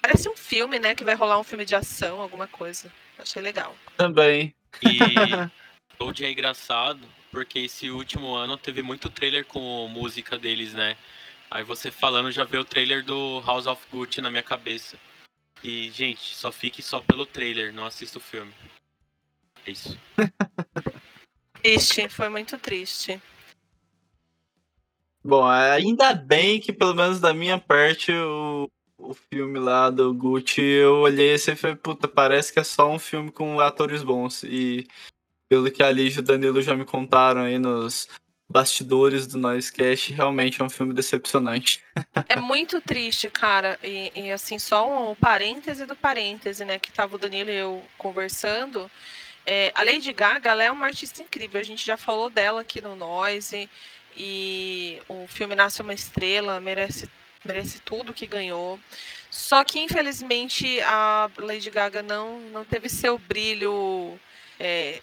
Parece 0.00 0.28
um 0.28 0.36
filme, 0.36 0.78
né? 0.78 0.94
Que 0.94 1.04
vai 1.04 1.14
rolar 1.14 1.38
um 1.38 1.44
filme 1.44 1.64
de 1.64 1.74
ação, 1.74 2.20
alguma 2.20 2.46
coisa. 2.46 2.92
Achei 3.18 3.42
legal. 3.42 3.74
Também. 3.96 4.54
E 4.82 4.88
Load 6.02 6.24
é 6.24 6.32
engraçado, 6.32 7.00
porque 7.30 7.60
esse 7.60 7.88
último 7.88 8.34
ano 8.34 8.56
teve 8.56 8.82
muito 8.82 9.08
trailer 9.08 9.44
com 9.46 9.86
música 9.86 10.36
deles, 10.36 10.74
né? 10.74 10.96
Aí 11.48 11.62
você 11.62 11.92
falando 11.92 12.32
já 12.32 12.42
vê 12.42 12.58
o 12.58 12.64
trailer 12.64 13.04
do 13.04 13.40
House 13.46 13.68
of 13.68 13.80
Gucci 13.88 14.20
na 14.20 14.28
minha 14.28 14.42
cabeça. 14.42 14.98
E, 15.62 15.90
gente, 15.90 16.34
só 16.34 16.50
fique 16.50 16.82
só 16.82 17.00
pelo 17.00 17.24
trailer, 17.24 17.72
não 17.72 17.86
assista 17.86 18.18
o 18.18 18.20
filme. 18.20 18.52
É 19.64 19.70
isso. 19.70 19.96
triste, 21.62 22.08
foi 22.08 22.28
muito 22.28 22.58
triste. 22.58 23.22
Bom, 25.24 25.46
ainda 25.46 26.14
bem 26.14 26.58
que 26.58 26.72
pelo 26.72 26.94
menos 26.94 27.20
da 27.20 27.32
minha 27.32 27.58
parte 27.58 28.10
o, 28.10 28.68
o 28.98 29.14
filme 29.14 29.60
lá 29.60 29.88
do 29.88 30.12
Gucci, 30.12 30.62
eu 30.62 30.96
olhei 30.96 31.34
assim 31.34 31.52
e 31.52 31.56
falei, 31.56 31.76
puta, 31.76 32.08
parece 32.08 32.52
que 32.52 32.58
é 32.58 32.64
só 32.64 32.90
um 32.90 32.98
filme 32.98 33.30
com 33.30 33.60
atores 33.60 34.02
bons. 34.02 34.42
E 34.42 34.88
pelo 35.52 35.70
que 35.70 35.82
a 35.82 35.90
Ligia 35.90 36.20
e 36.20 36.22
o 36.22 36.24
Danilo 36.24 36.62
já 36.62 36.74
me 36.74 36.86
contaram 36.86 37.42
aí 37.42 37.58
nos 37.58 38.08
bastidores 38.48 39.26
do 39.26 39.36
Noisecast, 39.36 40.10
realmente 40.10 40.62
é 40.62 40.64
um 40.64 40.70
filme 40.70 40.94
decepcionante. 40.94 41.84
É 42.26 42.36
muito 42.36 42.80
triste, 42.80 43.28
cara. 43.28 43.78
E, 43.84 44.10
e, 44.14 44.32
assim, 44.32 44.58
só 44.58 45.10
um 45.10 45.14
parêntese 45.14 45.84
do 45.84 45.94
parêntese, 45.94 46.64
né? 46.64 46.78
Que 46.78 46.90
tava 46.90 47.16
o 47.16 47.18
Danilo 47.18 47.50
e 47.50 47.54
eu 47.54 47.84
conversando. 47.98 48.90
É, 49.44 49.70
a 49.74 49.82
Lady 49.82 50.10
Gaga, 50.14 50.52
ela 50.52 50.64
é 50.64 50.70
uma 50.70 50.86
artista 50.86 51.20
incrível. 51.20 51.60
A 51.60 51.64
gente 51.64 51.84
já 51.84 51.98
falou 51.98 52.30
dela 52.30 52.62
aqui 52.62 52.80
no 52.80 52.96
Noise. 52.96 53.68
E 54.16 55.02
o 55.06 55.26
filme 55.26 55.54
Nasce 55.54 55.82
uma 55.82 55.92
Estrela 55.92 56.62
merece, 56.62 57.10
merece 57.44 57.78
tudo 57.80 58.14
que 58.14 58.26
ganhou. 58.26 58.80
Só 59.30 59.62
que, 59.64 59.78
infelizmente, 59.80 60.80
a 60.80 61.30
Lady 61.36 61.68
Gaga 61.68 62.02
não, 62.02 62.40
não 62.40 62.64
teve 62.64 62.88
seu 62.88 63.18
brilho 63.18 64.18
é, 64.58 65.02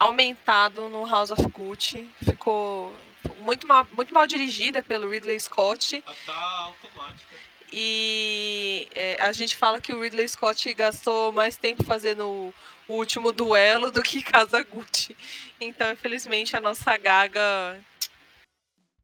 aumentado 0.00 0.88
no 0.88 1.06
House 1.06 1.30
of 1.30 1.42
Gucci. 1.50 2.10
Ficou 2.24 2.96
muito 3.40 3.68
mal, 3.68 3.86
muito 3.92 4.12
mal 4.14 4.26
dirigida 4.26 4.82
pelo 4.82 5.10
Ridley 5.10 5.38
Scott. 5.38 6.02
Tá 6.24 6.32
automática. 6.64 7.36
E 7.72 8.88
é, 8.94 9.16
a 9.20 9.30
gente 9.30 9.56
fala 9.56 9.80
que 9.80 9.92
o 9.92 10.00
Ridley 10.00 10.28
Scott 10.28 10.72
gastou 10.74 11.30
mais 11.30 11.56
tempo 11.56 11.84
fazendo 11.84 12.26
o, 12.26 12.54
último 12.92 13.30
duelo 13.30 13.92
do 13.92 14.02
que 14.02 14.20
Casa 14.20 14.64
Gucci. 14.64 15.16
Então, 15.60 15.92
infelizmente, 15.92 16.56
a 16.56 16.60
nossa 16.60 16.96
Gaga 16.96 17.78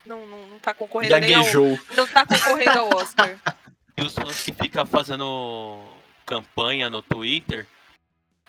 não, 0.04 0.26
não, 0.26 0.46
não 0.48 0.58
tá 0.58 0.74
concorrendo 0.74 1.12
Gaguejou. 1.12 1.66
nem 1.66 1.78
ao, 1.78 1.96
Não 1.96 2.06
tá 2.08 2.26
concorrendo 2.26 2.78
ao 2.80 2.96
Oscar. 2.96 3.38
E 3.96 4.02
os 4.02 4.12
fãs 4.12 4.42
que 4.42 4.52
ficam 4.52 4.84
fazendo 4.84 5.84
campanha 6.26 6.90
no 6.90 7.00
Twitter 7.00 7.68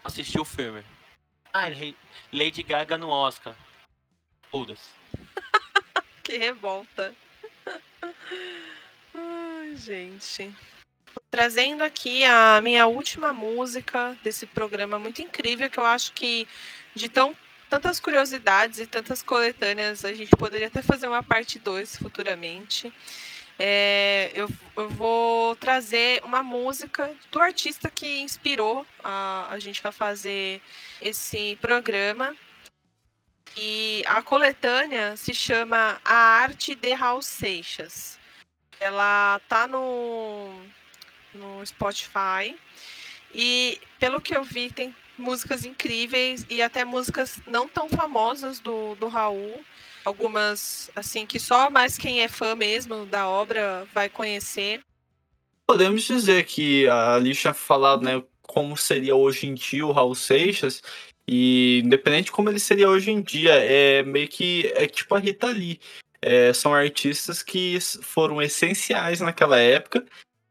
assistiu 0.03 0.41
o 0.41 0.45
filme. 0.45 0.83
Ah, 1.59 1.69
Lady 2.31 2.61
Gaga 2.61 2.99
no 2.99 3.09
Oscar. 3.09 3.55
Foda-se. 4.51 4.91
que 6.23 6.37
revolta. 6.37 7.15
Ai, 9.15 9.75
gente. 9.75 10.55
Trazendo 11.31 11.83
aqui 11.83 12.23
a 12.25 12.61
minha 12.61 12.85
última 12.85 13.33
música 13.33 14.15
desse 14.23 14.45
programa 14.45 14.99
muito 14.99 15.23
incrível, 15.23 15.67
que 15.67 15.79
eu 15.79 15.85
acho 15.85 16.13
que 16.13 16.47
de 16.93 17.09
tão 17.09 17.35
tantas 17.67 17.99
curiosidades 17.99 18.79
e 18.79 18.85
tantas 18.85 19.23
coletâneas, 19.23 20.05
a 20.05 20.13
gente 20.13 20.29
poderia 20.37 20.67
até 20.67 20.83
fazer 20.83 21.07
uma 21.07 21.23
parte 21.23 21.57
2 21.57 21.97
futuramente. 21.97 22.93
É, 23.57 24.31
eu, 24.35 24.47
eu, 24.75 24.89
vou 24.89 25.55
trazer 25.55 26.21
uma 26.23 26.43
música 26.43 27.11
do 27.31 27.41
artista 27.41 27.89
que 27.89 28.19
inspirou 28.19 28.85
a, 29.03 29.47
a 29.49 29.57
gente 29.57 29.85
a 29.85 29.91
fazer 29.91 30.61
esse 31.01 31.57
programa. 31.61 32.35
E 33.55 34.03
a 34.05 34.21
coletânea 34.21 35.15
se 35.17 35.33
chama 35.33 35.99
A 36.05 36.13
Arte 36.13 36.75
de 36.75 36.93
Raul 36.93 37.21
Seixas. 37.21 38.19
Ela 38.79 39.41
tá 39.49 39.67
no, 39.67 40.53
no 41.33 41.65
Spotify. 41.65 42.55
E 43.33 43.79
pelo 43.99 44.21
que 44.21 44.35
eu 44.35 44.43
vi, 44.43 44.71
tem 44.71 44.95
músicas 45.17 45.65
incríveis 45.65 46.45
e 46.49 46.61
até 46.61 46.85
músicas 46.85 47.39
não 47.47 47.67
tão 47.67 47.89
famosas 47.89 48.59
do, 48.59 48.95
do 48.95 49.07
Raul 49.07 49.63
algumas 50.07 50.89
assim 50.95 51.25
que 51.25 51.37
só 51.37 51.69
mais 51.69 51.97
quem 51.97 52.21
é 52.21 52.29
fã 52.29 52.55
mesmo 52.55 53.05
da 53.05 53.27
obra 53.27 53.85
vai 53.93 54.07
conhecer. 54.07 54.81
Podemos 55.65 56.03
dizer 56.03 56.45
que 56.45 56.87
a 56.87 57.17
Lixa 57.17 57.53
falado, 57.53 58.01
né, 58.03 58.23
como 58.47 58.75
seria 58.75 59.15
hoje 59.15 59.45
em 59.45 59.53
dia 59.53 59.85
o 59.85 59.91
Raul 59.91 60.15
Seixas 60.15 60.81
e 61.27 61.81
independente 61.83 62.25
de 62.25 62.31
como 62.31 62.49
ele 62.49 62.59
seria 62.59 62.89
hoje 62.89 63.11
em 63.11 63.21
dia, 63.21 63.53
é 63.53 64.01
meio 64.01 64.29
que 64.29 64.71
é 64.75 64.87
tipo 64.87 65.13
a 65.13 65.19
Rita 65.19 65.47
Lee. 65.47 65.79
É, 66.21 66.51
são 66.53 66.73
artistas 66.73 67.43
que 67.43 67.77
foram 68.01 68.41
essenciais 68.41 69.19
naquela 69.19 69.59
época 69.59 70.03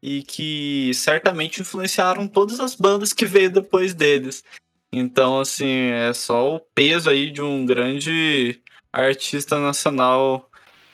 e 0.03 0.23
que 0.23 0.93
certamente 0.95 1.61
influenciaram 1.61 2.29
todas 2.29 2.61
as 2.61 2.75
bandas 2.75 3.13
que 3.13 3.25
veio 3.25 3.51
depois 3.51 3.95
deles. 3.95 4.45
Então, 4.93 5.41
assim, 5.41 5.91
é 5.91 6.13
só 6.13 6.55
o 6.57 6.61
peso 6.61 7.11
aí 7.11 7.31
de 7.31 7.43
um 7.43 7.67
grande 7.67 8.61
artista 8.93 9.59
nacional 9.59 10.49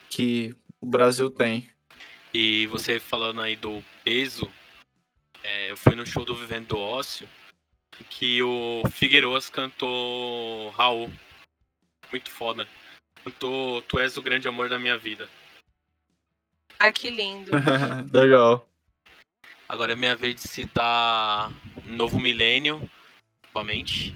que 0.09 0.55
o 0.81 0.87
Brasil 0.87 1.31
tem. 1.31 1.69
E 2.33 2.67
você 2.69 2.99
falando 2.99 3.43
aí 3.43 3.57
do 3.57 3.85
peso, 4.03 4.49
é, 5.43 5.71
eu 5.71 5.77
fui 5.77 5.95
no 5.95 6.07
show 6.07 6.25
do 6.25 6.35
Vivendo 6.35 6.69
do 6.69 6.79
Ócio 6.79 7.29
que 8.09 8.43
o 8.43 8.83
Figueiroas 8.91 9.49
cantou 9.49 10.71
Raul. 10.71 11.11
Muito 12.11 12.31
foda. 12.31 12.69
Cantou 13.25 13.83
Tu 13.83 13.99
és 13.99 14.17
o 14.17 14.23
grande 14.23 14.49
amor 14.49 14.69
da 14.69 14.79
minha 14.79 14.99
vida. 14.99 15.29
Ah, 16.79 16.93
que 16.93 17.11
lindo. 17.11 17.51
Legal. 18.13 18.69
Agora 19.69 19.93
é 19.93 19.97
minha 19.97 20.17
vez 20.17 20.35
de 20.35 20.43
citar 20.43 21.51
Novo 21.87 22.19
Milênio, 22.19 22.91
novamente. 23.47 24.15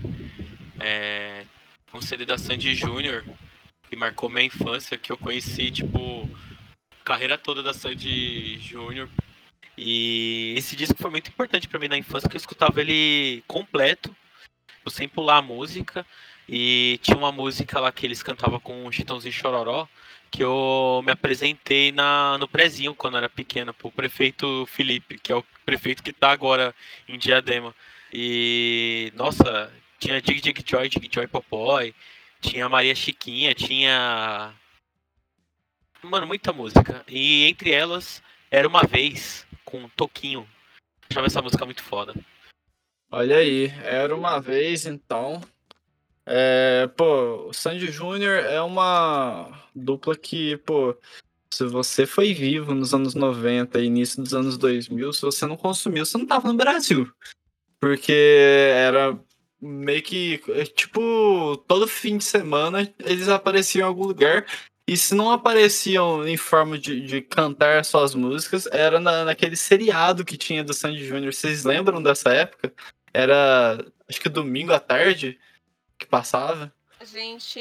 É, 0.81 1.47
um 1.95 2.03
CD 2.03 2.27
da 2.27 2.37
Sandy 2.37 2.75
Júnior, 2.75 3.25
que 3.89 3.97
marcou 3.97 4.29
minha 4.29 4.45
infância, 4.45 4.99
que 4.99 5.11
eu 5.11 5.17
conheci, 5.17 5.71
tipo, 5.71 6.29
carreira 7.05 7.39
toda 7.39 7.63
da 7.63 7.73
Sandy 7.73 8.59
Júnior. 8.59 9.09
E 9.77 10.55
esse 10.57 10.75
disco 10.75 10.97
foi 10.99 11.11
muito 11.11 11.29
importante 11.29 11.69
para 11.69 11.79
mim 11.79 11.89
na 11.89 11.99
infância, 11.99 12.23
porque 12.23 12.37
eu 12.37 12.41
escutava 12.41 12.81
ele 12.81 13.43
completo, 13.47 14.15
sem 14.89 15.09
pular 15.09 15.39
a 15.39 15.43
música. 15.43 16.07
E 16.49 16.99
tinha 17.03 17.17
uma 17.17 17.33
música 17.33 17.81
lá 17.81 17.91
que 17.91 18.07
eles 18.07 18.23
cantavam 18.23 18.61
com 18.61 18.87
o 18.87 18.93
Chitãozinho 18.93 19.33
Chororó, 19.33 19.89
que 20.31 20.43
eu 20.43 21.03
me 21.05 21.13
apresentei 21.13 21.93
na, 21.93 22.39
no 22.39 22.47
prezinho 22.49 22.95
quando 22.95 23.17
era 23.17 23.29
pequeno, 23.29 23.75
pro 23.75 23.91
prefeito 23.91 24.67
Felipe, 24.67 25.19
que 25.19 25.33
é 25.33 25.37
o 25.37 25.45
prefeito 25.65 26.03
que 26.03 26.13
tá 26.13 26.31
agora 26.31 26.75
em 27.09 27.19
Diadema. 27.19 27.75
E, 28.13 29.13
nossa, 29.17 29.73
tinha 29.99 30.21
Dig 30.21 30.41
Dig 30.41 30.65
Joy, 30.65 30.89
Dig 30.89 31.09
Joy 31.13 31.27
Popoy, 31.27 31.95
tinha 32.41 32.69
Maria 32.69 32.95
Chiquinha, 32.95 33.55
tinha. 33.55 34.55
Mano, 36.03 36.27
muita 36.27 36.53
música. 36.53 37.05
E 37.09 37.47
entre 37.49 37.73
elas, 37.73 38.23
Era 38.51 38.69
Uma 38.69 38.85
Vez, 38.85 39.46
com 39.67 39.89
Toquinho. 39.91 40.49
Achava 41.11 41.27
essa 41.27 41.43
música 41.43 41.67
muito 41.67 41.83
foda. 41.83 42.15
Olha 43.11 43.37
aí, 43.37 43.67
Era 43.83 44.15
Uma 44.15 44.41
Vez, 44.41 44.87
então. 44.87 45.43
É, 46.25 46.89
pô, 46.97 47.49
o 47.49 47.53
Sandy 47.53 47.91
Júnior 47.91 48.37
é 48.45 48.61
uma 48.63 49.63
dupla 49.75 50.17
que, 50.17 50.57
pô, 50.59 50.97
se 51.53 51.65
você 51.65 52.07
foi 52.07 52.33
vivo 52.33 52.75
nos 52.75 52.93
anos 52.93 53.15
90 53.15 53.79
e 53.79 53.87
início 53.87 54.23
dos 54.23 54.35
anos 54.35 54.59
2000, 54.59 55.13
se 55.13 55.23
você 55.23 55.47
não 55.47 55.57
consumiu, 55.57 56.05
você 56.05 56.19
não 56.19 56.27
tava 56.27 56.49
no 56.49 56.59
Brasil. 56.59 57.11
Porque 57.79 58.13
era 58.13 59.19
meio 59.61 60.03
que, 60.03 60.39
tipo, 60.75 61.57
todo 61.69 61.87
fim 61.87 62.19
de 62.19 62.25
semana 62.25 62.93
eles 63.05 63.29
apareciam 63.29 63.87
em 63.87 63.89
algum 63.89 64.05
lugar. 64.05 64.47
E 64.89 64.97
se 64.97 65.15
não 65.15 65.33
apareciam 65.33 66.27
em 66.27 66.37
forma 66.37 66.79
de, 66.79 67.01
de 67.01 67.21
cantar 67.21 67.85
suas 67.85 68.15
músicas, 68.15 68.67
era 68.67 69.01
na, 69.01 69.25
naquele 69.25 69.57
seriado 69.57 70.25
que 70.25 70.37
tinha 70.37 70.63
do 70.63 70.73
Sandy 70.73 71.05
Júnior. 71.05 71.35
Vocês 71.35 71.65
lembram 71.65 72.01
dessa 72.01 72.31
época? 72.33 72.73
Era, 73.13 73.85
acho 74.09 74.21
que 74.21 74.29
domingo 74.29 74.73
à 74.73 74.79
tarde 74.79 75.39
que 75.99 76.07
passava. 76.07 76.73
A 77.01 77.05
gente, 77.05 77.59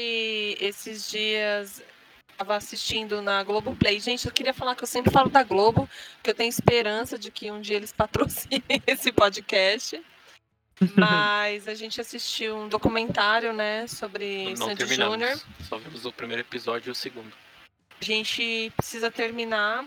esses 0.60 1.10
dias, 1.10 1.82
estava 2.30 2.54
assistindo 2.54 3.20
na 3.20 3.42
Globoplay. 3.42 3.98
Gente, 3.98 4.26
eu 4.26 4.32
queria 4.32 4.54
falar 4.54 4.76
que 4.76 4.84
eu 4.84 4.88
sempre 4.88 5.10
falo 5.10 5.28
da 5.28 5.42
Globo, 5.42 5.88
que 6.22 6.30
eu 6.30 6.34
tenho 6.34 6.48
esperança 6.48 7.18
de 7.18 7.30
que 7.32 7.50
um 7.50 7.60
dia 7.60 7.76
eles 7.76 7.92
patrocinem 7.92 8.62
esse 8.86 9.10
podcast. 9.10 10.00
Mas 10.96 11.66
a 11.68 11.74
gente 11.74 12.00
assistiu 12.00 12.56
um 12.56 12.68
documentário, 12.68 13.52
né, 13.52 13.86
sobre 13.86 14.54
Não 14.58 14.68
Sandy. 14.68 14.86
Júnior. 14.94 15.40
Só 15.68 15.78
vimos 15.78 16.04
o 16.04 16.12
primeiro 16.12 16.42
episódio 16.42 16.90
e 16.90 16.92
o 16.92 16.94
segundo. 16.94 17.32
A 18.00 18.04
gente 18.04 18.70
precisa 18.76 19.10
terminar, 19.10 19.84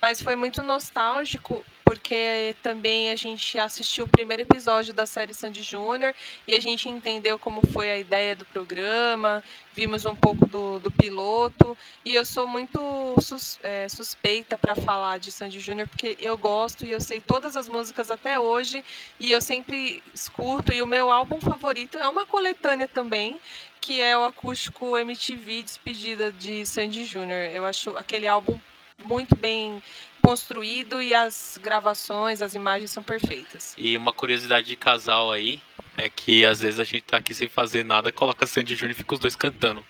mas 0.00 0.22
foi 0.22 0.36
muito 0.36 0.62
nostálgico 0.62 1.64
porque 1.88 2.54
também 2.62 3.10
a 3.10 3.16
gente 3.16 3.58
assistiu 3.58 4.04
o 4.04 4.08
primeiro 4.08 4.42
episódio 4.42 4.92
da 4.92 5.06
série 5.06 5.32
Sandy 5.32 5.62
Júnior 5.62 6.14
e 6.46 6.54
a 6.54 6.60
gente 6.60 6.86
entendeu 6.86 7.38
como 7.38 7.66
foi 7.72 7.90
a 7.90 7.96
ideia 7.96 8.36
do 8.36 8.44
programa, 8.44 9.42
vimos 9.72 10.04
um 10.04 10.14
pouco 10.14 10.44
do, 10.44 10.78
do 10.80 10.90
piloto 10.90 11.74
e 12.04 12.14
eu 12.14 12.26
sou 12.26 12.46
muito 12.46 12.78
sus, 13.22 13.58
é, 13.62 13.88
suspeita 13.88 14.58
para 14.58 14.74
falar 14.74 15.18
de 15.18 15.32
Sandy 15.32 15.60
Júnior 15.60 15.88
porque 15.88 16.14
eu 16.20 16.36
gosto 16.36 16.84
e 16.84 16.90
eu 16.90 17.00
sei 17.00 17.22
todas 17.22 17.56
as 17.56 17.70
músicas 17.70 18.10
até 18.10 18.38
hoje 18.38 18.84
e 19.18 19.32
eu 19.32 19.40
sempre 19.40 20.02
escuto 20.12 20.74
e 20.74 20.82
o 20.82 20.86
meu 20.86 21.10
álbum 21.10 21.40
favorito 21.40 21.96
é 21.96 22.06
uma 22.06 22.26
coletânea 22.26 22.86
também 22.86 23.40
que 23.80 23.98
é 23.98 24.14
o 24.18 24.24
acústico 24.24 24.98
MTV 24.98 25.62
Despedida 25.62 26.30
de 26.32 26.66
Sandy 26.66 27.06
Júnior. 27.06 27.50
Eu 27.50 27.64
acho 27.64 27.96
aquele 27.96 28.28
álbum 28.28 28.60
muito 29.04 29.36
bem 29.36 29.82
construído 30.28 31.00
e 31.00 31.14
as 31.14 31.58
gravações, 31.62 32.42
as 32.42 32.54
imagens 32.54 32.90
são 32.90 33.02
perfeitas. 33.02 33.74
E 33.78 33.96
uma 33.96 34.12
curiosidade 34.12 34.66
de 34.66 34.76
casal 34.76 35.32
aí 35.32 35.62
é 35.96 36.10
que 36.10 36.44
às 36.44 36.60
vezes 36.60 36.78
a 36.78 36.84
gente 36.84 37.02
tá 37.02 37.16
aqui 37.16 37.34
sem 37.34 37.48
fazer 37.48 37.84
nada, 37.84 38.12
coloca 38.12 38.46
Sandy 38.46 38.74
Júnior 38.74 38.92
e 38.92 38.94
fica 38.94 39.14
os 39.14 39.20
dois 39.20 39.34
cantando. 39.34 39.84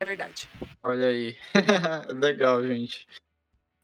É 0.00 0.06
verdade. 0.06 0.48
Olha 0.82 1.08
aí. 1.08 1.36
Legal, 2.14 2.66
gente. 2.66 3.06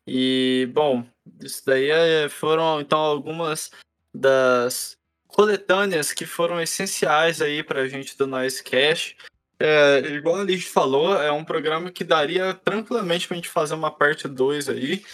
E, 0.06 0.68
bom, 0.72 1.06
isso 1.42 1.62
daí 1.66 1.90
é- 1.90 2.28
foram 2.28 2.80
então 2.80 2.98
algumas 2.98 3.70
das 4.14 4.96
coletâneas 5.26 6.12
que 6.12 6.24
foram 6.24 6.60
essenciais 6.60 7.42
aí 7.42 7.62
pra 7.62 7.88
gente 7.88 8.16
do 8.16 8.26
Noise 8.26 8.62
Cash. 8.62 9.16
É, 9.58 9.98
igual 10.14 10.36
a 10.36 10.44
Liz 10.44 10.66
falou, 10.66 11.20
é 11.20 11.30
um 11.30 11.44
programa 11.44 11.90
que 11.90 12.04
daria 12.04 12.54
tranquilamente 12.54 13.26
pra 13.28 13.36
gente 13.36 13.48
fazer 13.48 13.74
uma 13.74 13.90
parte 13.90 14.26
2 14.28 14.68
aí, 14.68 15.04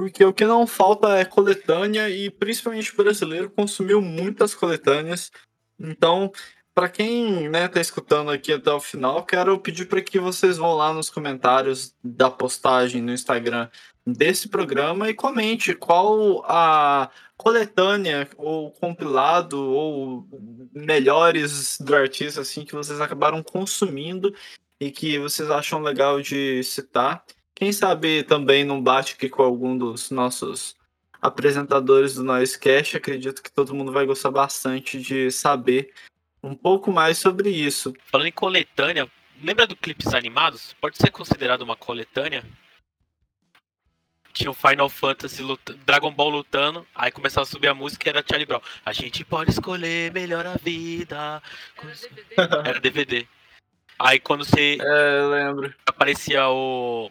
porque 0.00 0.24
o 0.24 0.32
que 0.32 0.46
não 0.46 0.66
falta 0.66 1.18
é 1.18 1.26
coletânea 1.26 2.08
e 2.08 2.30
principalmente 2.30 2.90
o 2.90 2.96
brasileiro 2.96 3.50
consumiu 3.50 4.00
muitas 4.00 4.54
coletâneas. 4.54 5.30
Então, 5.78 6.32
Pra 6.72 6.88
quem 6.88 7.48
né, 7.48 7.66
tá 7.66 7.80
escutando 7.80 8.30
aqui 8.30 8.52
até 8.52 8.70
o 8.70 8.80
final, 8.80 9.26
quero 9.26 9.58
pedir 9.58 9.86
para 9.86 10.00
que 10.00 10.20
vocês 10.20 10.56
vão 10.56 10.72
lá 10.74 10.94
nos 10.94 11.10
comentários 11.10 11.92
da 12.02 12.30
postagem 12.30 13.02
no 13.02 13.12
Instagram 13.12 13.68
desse 14.06 14.48
programa 14.48 15.10
e 15.10 15.14
comente 15.14 15.74
qual 15.74 16.44
a 16.46 17.10
coletânea 17.36 18.26
ou 18.36 18.70
compilado 18.70 19.60
ou 19.60 20.26
melhores 20.72 21.76
do 21.80 21.94
artista 21.94 22.40
assim 22.40 22.64
que 22.64 22.74
vocês 22.74 23.00
acabaram 23.00 23.42
consumindo 23.42 24.32
e 24.80 24.92
que 24.92 25.18
vocês 25.18 25.50
acham 25.50 25.82
legal 25.82 26.22
de 26.22 26.62
citar. 26.62 27.22
Quem 27.60 27.74
sabe 27.74 28.22
também 28.22 28.64
não 28.64 28.80
bate 28.82 29.12
aqui 29.12 29.28
com 29.28 29.42
algum 29.42 29.76
dos 29.76 30.10
nossos 30.10 30.74
apresentadores 31.20 32.14
do 32.14 32.24
Noisecast. 32.24 32.96
Acredito 32.96 33.42
que 33.42 33.52
todo 33.52 33.74
mundo 33.74 33.92
vai 33.92 34.06
gostar 34.06 34.30
bastante 34.30 34.98
de 34.98 35.30
saber 35.30 35.92
um 36.42 36.54
pouco 36.54 36.90
mais 36.90 37.18
sobre 37.18 37.50
isso. 37.50 37.92
Falando 38.06 38.28
em 38.28 38.32
coletânea, 38.32 39.06
lembra 39.42 39.66
do 39.66 39.76
clipes 39.76 40.14
animados? 40.14 40.74
Pode 40.80 40.96
ser 40.96 41.10
considerado 41.10 41.60
uma 41.60 41.76
coletânea? 41.76 42.42
Tinha 44.32 44.50
o 44.50 44.54
Final 44.54 44.88
Fantasy, 44.88 45.42
luta- 45.42 45.74
Dragon 45.84 46.10
Ball 46.14 46.30
lutando, 46.30 46.86
aí 46.94 47.10
começava 47.12 47.42
a 47.42 47.46
subir 47.46 47.68
a 47.68 47.74
música 47.74 48.08
e 48.08 48.10
era 48.10 48.24
Charlie 48.26 48.46
Brown. 48.46 48.62
A 48.86 48.92
gente 48.94 49.22
pode 49.22 49.50
escolher 49.50 50.10
melhor 50.14 50.46
a 50.46 50.56
vida. 50.56 51.42
Era 52.64 52.80
DVD. 52.80 53.26
Aí 53.98 54.18
quando 54.18 54.46
você 54.46 54.78
É, 54.80 55.20
eu 55.20 55.30
lembro. 55.30 55.74
aparecia 55.84 56.48
o 56.48 57.10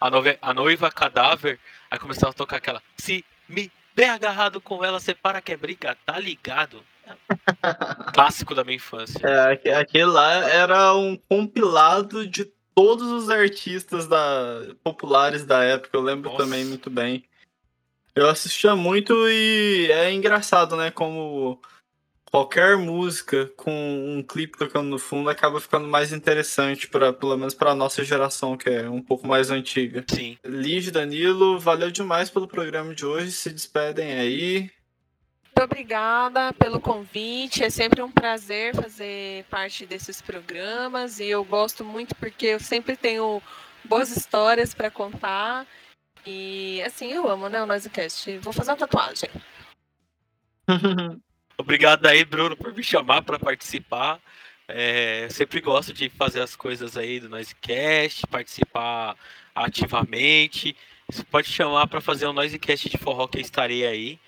a, 0.00 0.10
nove- 0.10 0.38
a 0.40 0.52
noiva 0.54 0.90
cadáver, 0.90 1.58
aí 1.90 1.98
começava 1.98 2.30
a 2.30 2.34
tocar 2.34 2.56
aquela 2.56 2.82
se 2.96 3.24
me 3.48 3.70
bem 3.94 4.10
agarrado 4.10 4.60
com 4.60 4.84
ela, 4.84 5.00
você 5.00 5.14
para 5.14 5.40
que 5.40 5.52
é 5.52 5.56
briga, 5.56 5.96
tá 6.04 6.18
ligado? 6.18 6.82
Clássico 8.14 8.54
da 8.54 8.64
minha 8.64 8.76
infância. 8.76 9.20
É, 9.26 9.52
aque- 9.52 9.70
aquele 9.70 10.04
lá 10.06 10.32
era 10.50 10.94
um 10.94 11.16
compilado 11.28 12.26
de 12.26 12.44
todos 12.74 13.08
os 13.10 13.30
artistas 13.30 14.06
da, 14.06 14.18
populares 14.84 15.44
da 15.44 15.62
época, 15.64 15.96
eu 15.96 16.02
lembro 16.02 16.30
Nossa. 16.30 16.44
também 16.44 16.64
muito 16.64 16.90
bem. 16.90 17.24
Eu 18.14 18.28
assistia 18.28 18.74
muito 18.74 19.14
e 19.28 19.90
é 19.92 20.10
engraçado, 20.12 20.76
né? 20.76 20.90
Como 20.90 21.60
qualquer 22.30 22.76
música 22.76 23.46
com 23.56 24.16
um 24.16 24.22
clipe 24.22 24.58
tocando 24.58 24.88
no 24.88 24.98
fundo 24.98 25.30
acaba 25.30 25.60
ficando 25.60 25.88
mais 25.88 26.12
interessante, 26.12 26.88
pra, 26.88 27.12
pelo 27.12 27.36
menos 27.36 27.54
para 27.54 27.74
nossa 27.74 28.04
geração, 28.04 28.56
que 28.56 28.68
é 28.68 28.88
um 28.88 29.02
pouco 29.02 29.26
mais 29.26 29.50
antiga. 29.50 30.04
Sim. 30.08 30.36
Liz, 30.44 30.90
Danilo, 30.90 31.58
valeu 31.58 31.90
demais 31.90 32.30
pelo 32.30 32.48
programa 32.48 32.94
de 32.94 33.06
hoje. 33.06 33.32
Se 33.32 33.50
despedem 33.50 34.12
aí. 34.12 34.70
Muito 35.44 35.64
obrigada 35.64 36.52
pelo 36.52 36.78
convite. 36.78 37.64
É 37.64 37.70
sempre 37.70 38.02
um 38.02 38.10
prazer 38.10 38.74
fazer 38.74 39.44
parte 39.44 39.86
desses 39.86 40.20
programas 40.20 41.18
e 41.18 41.28
eu 41.28 41.42
gosto 41.42 41.82
muito 41.82 42.14
porque 42.16 42.46
eu 42.48 42.60
sempre 42.60 42.94
tenho 42.96 43.40
boas 43.82 44.14
histórias 44.14 44.74
para 44.74 44.90
contar. 44.90 45.66
E 46.26 46.82
assim, 46.82 47.10
eu 47.12 47.26
amo, 47.30 47.48
né, 47.48 47.62
o 47.62 47.66
Noisecast. 47.66 48.36
Vou 48.38 48.52
fazer 48.52 48.72
uma 48.72 48.76
tatuagem. 48.76 49.30
Obrigado 51.58 52.06
aí, 52.06 52.24
Bruno, 52.24 52.56
por 52.56 52.74
me 52.74 52.82
chamar 52.82 53.22
para 53.22 53.38
participar. 53.38 54.20
É, 54.68 55.24
eu 55.24 55.30
sempre 55.30 55.60
gosto 55.60 55.92
de 55.92 56.08
fazer 56.10 56.40
as 56.40 56.54
coisas 56.54 56.96
aí 56.96 57.20
do 57.20 57.28
Noisecast, 57.28 58.26
participar 58.26 59.16
ativamente. 59.54 60.76
Você 61.10 61.24
pode 61.24 61.48
chamar 61.48 61.86
para 61.86 62.00
fazer 62.00 62.26
um 62.26 62.32
Noisecast 62.32 62.88
de 62.88 62.98
forró 62.98 63.26
que 63.26 63.38
eu 63.38 63.42
estarei 63.42 63.86
aí. 63.86 64.18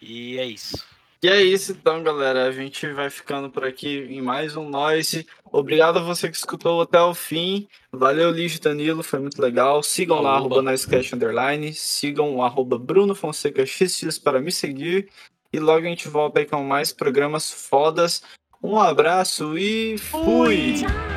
E 0.00 0.38
é 0.38 0.44
isso. 0.44 0.84
E 1.22 1.28
é 1.28 1.42
isso 1.42 1.72
então, 1.72 2.02
galera. 2.02 2.46
A 2.46 2.52
gente 2.52 2.86
vai 2.92 3.08
ficando 3.08 3.50
por 3.50 3.64
aqui 3.64 4.06
em 4.10 4.20
mais 4.20 4.54
um 4.54 4.68
Noise. 4.68 5.26
Obrigado 5.44 5.98
a 5.98 6.02
você 6.02 6.28
que 6.28 6.36
escutou 6.36 6.82
até 6.82 7.00
o 7.00 7.14
fim. 7.14 7.66
Valeu, 7.90 8.30
Lígio 8.30 8.60
Danilo, 8.60 9.02
foi 9.02 9.18
muito 9.18 9.40
legal. 9.40 9.82
Sigam 9.82 10.20
lá, 10.20 10.32
Oba. 10.32 10.38
arroba 10.38 10.62
Noisecast 10.62 11.14
Underline. 11.14 11.72
Sigam 11.72 12.36
o 12.36 12.42
arroba 12.42 12.78
Bruno 12.78 13.14
Fonseca 13.14 13.64
XX 13.64 14.18
para 14.18 14.40
me 14.40 14.52
seguir. 14.52 15.08
E 15.56 15.58
logo 15.58 15.86
a 15.86 15.88
gente 15.88 16.06
volta 16.06 16.38
aí 16.38 16.44
com 16.44 16.62
mais 16.62 16.92
programas 16.92 17.50
fodas. 17.50 18.22
Um 18.62 18.78
abraço 18.78 19.56
e 19.56 19.96
fui! 19.96 20.74
Tchau! 20.74 21.15